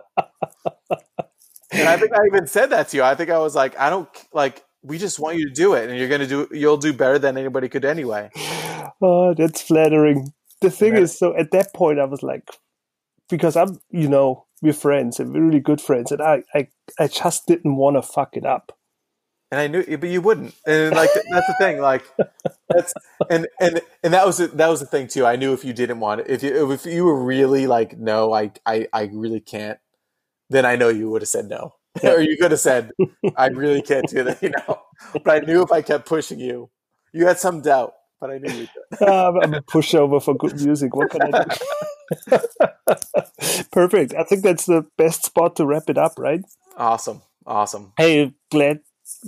And 1.73 1.89
I 1.89 1.97
think 1.97 2.13
I 2.13 2.27
even 2.27 2.47
said 2.47 2.71
that 2.71 2.89
to 2.89 2.99
you. 2.99 3.03
I 3.03 3.15
think 3.15 3.31
I 3.31 3.39
was 3.39 3.55
like, 3.55 3.79
I 3.79 3.89
don't 3.89 4.09
like, 4.33 4.63
we 4.83 4.99
just 4.99 5.19
want 5.19 5.39
you 5.39 5.49
to 5.49 5.55
do 5.55 5.75
it 5.75 5.89
and 5.89 5.99
you're 5.99 6.09
going 6.09 6.21
to 6.21 6.27
do, 6.27 6.49
you'll 6.53 6.77
do 6.77 6.93
better 6.93 7.19
than 7.19 7.39
anybody 7.39 7.69
could 7.69 7.85
anyway. 7.85 8.31
Oh, 9.05 9.35
that's 9.35 9.61
flattering. 9.61 10.33
The 10.61 10.71
thing 10.71 10.93
yeah. 10.93 11.01
is, 11.01 11.19
so 11.19 11.37
at 11.37 11.51
that 11.51 11.75
point, 11.75 11.99
I 11.99 12.05
was 12.05 12.23
like, 12.23 12.49
because 13.29 13.57
I'm, 13.57 13.81
you 13.91 14.09
know, 14.09 14.47
we're 14.61 14.73
friends 14.73 15.19
and 15.19 15.33
we're 15.33 15.43
really 15.43 15.59
good 15.59 15.81
friends. 15.81 16.13
And 16.13 16.23
I, 16.23 16.45
I, 16.55 16.69
I 17.01 17.09
just 17.09 17.49
didn't 17.49 17.75
want 17.75 17.97
to 17.97 18.03
fuck 18.03 18.37
it 18.37 18.47
up. 18.47 18.79
And 19.53 19.61
I 19.61 19.67
knew, 19.67 19.99
but 19.99 20.09
you 20.09 20.23
wouldn't. 20.23 20.55
And 20.67 20.97
like 20.97 21.11
that's 21.31 21.47
the 21.47 21.55
thing, 21.59 21.79
like 21.79 22.03
that's 22.71 22.95
and 23.29 23.47
and 23.61 23.83
and 24.03 24.15
that 24.15 24.25
was 24.27 24.39
the, 24.39 24.47
that 24.47 24.69
was 24.69 24.81
the 24.81 24.87
thing 24.87 25.09
too. 25.09 25.27
I 25.27 25.37
knew 25.37 25.53
if 25.53 25.63
you 25.63 25.75
didn't 25.75 26.01
want 26.01 26.23
it, 26.23 26.31
if 26.31 26.43
you 26.43 26.73
if 26.73 26.87
you 26.87 27.05
were 27.05 27.23
really 27.23 27.67
like, 27.67 27.99
no, 27.99 28.33
I 28.33 28.53
I 28.65 28.89
I 28.95 29.11
really 29.13 29.41
can't, 29.41 29.79
then 30.49 30.65
I 30.65 30.77
know 30.77 30.89
you 30.89 31.11
would 31.11 31.21
have 31.21 31.29
said 31.29 31.51
no, 31.51 31.75
or 32.03 32.21
you 32.21 32.39
could 32.39 32.53
have 32.53 32.61
said, 32.61 32.93
I 33.37 33.49
really 33.49 33.83
can't 33.83 34.09
do 34.09 34.25
that, 34.25 34.43
you 34.43 34.49
know. 34.49 34.81
But 35.23 35.29
I 35.29 35.39
knew 35.41 35.63
if 35.63 35.71
I 35.71 35.83
kept 35.83 36.07
pushing 36.07 36.41
you, 36.41 36.71
you 37.13 37.27
had 37.27 37.39
some 37.39 37.61
doubt, 37.61 37.93
but 38.23 38.31
I 38.31 38.39
knew 38.39 38.55
you 38.55 38.69
could. 38.97 39.07
Um, 39.07 39.39
I'm 39.43 39.53
a 39.53 39.61
pushover 39.61 40.23
for 40.25 40.35
good 40.35 40.59
music. 40.63 40.97
What 40.97 41.11
can 41.11 41.35
I 41.35 41.45
do? 42.31 42.39
Perfect. 43.71 44.15
I 44.15 44.25
think 44.25 44.45
that's 44.45 44.65
the 44.65 44.87
best 44.97 45.27
spot 45.27 45.57
to 45.57 45.67
wrap 45.67 45.91
it 45.91 45.99
up, 45.99 46.13
right? 46.19 46.41
Awesome, 46.79 47.21
awesome. 47.45 47.93
Hey, 47.99 48.33
glad 48.51 48.81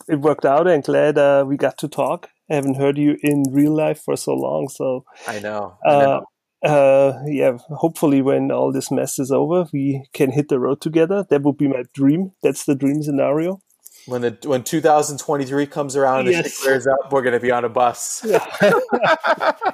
it 0.09 0.21
worked 0.21 0.45
out 0.45 0.67
and 0.67 0.83
glad 0.83 1.19
uh, 1.19 1.45
we 1.47 1.57
got 1.57 1.79
to 1.79 1.89
talk. 1.89 2.29
I 2.51 2.57
haven't 2.57 2.77
heard 2.77 2.99
you 2.99 3.17
in 3.23 3.45
real 3.51 3.75
life 3.75 4.03
for 4.05 4.17
so 4.17 4.35
long, 4.35 4.69
so 4.69 5.05
I 5.27 5.39
know. 5.41 5.79
I 5.85 5.91
know. 5.91 6.25
Uh, 6.63 6.67
uh, 6.67 7.23
yeah, 7.27 7.59
hopefully 7.69 8.23
when 8.23 8.51
all 8.51 8.73
this 8.73 8.91
mess 8.91 9.19
is 9.19 9.31
over, 9.31 9.67
we 9.73 10.07
can 10.15 10.31
hit 10.31 10.49
the 10.49 10.59
road 10.59 10.81
together. 10.81 11.25
That 11.29 11.43
would 11.43 11.59
be 11.59 11.69
my 11.69 11.85
dream. 11.93 12.33
That's 12.43 12.65
the 12.65 12.75
dream 12.75 13.03
scenario. 13.03 13.61
When 14.07 14.21
the 14.21 14.37
when 14.45 14.65
2023 14.65 15.67
comes 15.67 15.97
around 15.97 16.27
and 16.27 16.33
yes. 16.33 16.45
the 16.45 16.63
clears 16.63 16.87
up, 16.87 17.11
we're 17.11 17.23
gonna 17.23 17.41
be 17.41 17.51
on 17.51 17.65
a 17.65 17.69
bus. 17.69 18.25
Yeah. 18.29 18.47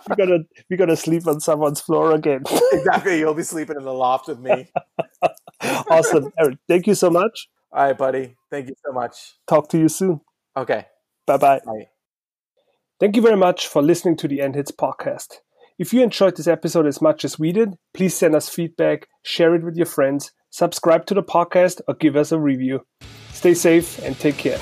we're 0.08 0.16
gonna 0.16 0.38
we're 0.68 0.76
gonna 0.76 0.96
sleep 0.96 1.26
on 1.26 1.40
someone's 1.40 1.80
floor 1.80 2.14
again. 2.14 2.42
exactly. 2.72 3.18
You'll 3.18 3.34
be 3.34 3.42
sleeping 3.42 3.76
in 3.76 3.84
the 3.84 3.92
loft 3.92 4.28
with 4.28 4.38
me. 4.38 4.70
awesome, 5.90 6.32
Eric. 6.38 6.58
Thank 6.68 6.86
you 6.86 6.94
so 6.94 7.10
much. 7.10 7.48
All 7.72 7.84
right, 7.84 7.96
buddy. 7.96 8.36
Thank 8.50 8.68
you 8.68 8.74
so 8.84 8.92
much. 8.92 9.34
Talk 9.46 9.68
to 9.70 9.78
you 9.78 9.88
soon. 9.88 10.20
Okay. 10.56 10.86
Bye-bye. 11.26 11.60
Bye. 11.64 11.88
Thank 12.98 13.16
you 13.16 13.22
very 13.22 13.36
much 13.36 13.66
for 13.66 13.80
listening 13.80 14.16
to 14.18 14.28
the 14.28 14.40
End 14.40 14.56
Hits 14.56 14.72
podcast. 14.72 15.36
If 15.78 15.94
you 15.94 16.02
enjoyed 16.02 16.36
this 16.36 16.48
episode 16.48 16.86
as 16.86 17.00
much 17.00 17.24
as 17.24 17.38
we 17.38 17.52
did, 17.52 17.76
please 17.94 18.14
send 18.14 18.34
us 18.34 18.48
feedback, 18.48 19.08
share 19.22 19.54
it 19.54 19.64
with 19.64 19.76
your 19.76 19.86
friends, 19.86 20.32
subscribe 20.50 21.06
to 21.06 21.14
the 21.14 21.22
podcast, 21.22 21.80
or 21.88 21.94
give 21.94 22.16
us 22.16 22.32
a 22.32 22.38
review. 22.38 22.84
Stay 23.32 23.54
safe 23.54 23.98
and 24.04 24.18
take 24.18 24.36
care. 24.36 24.58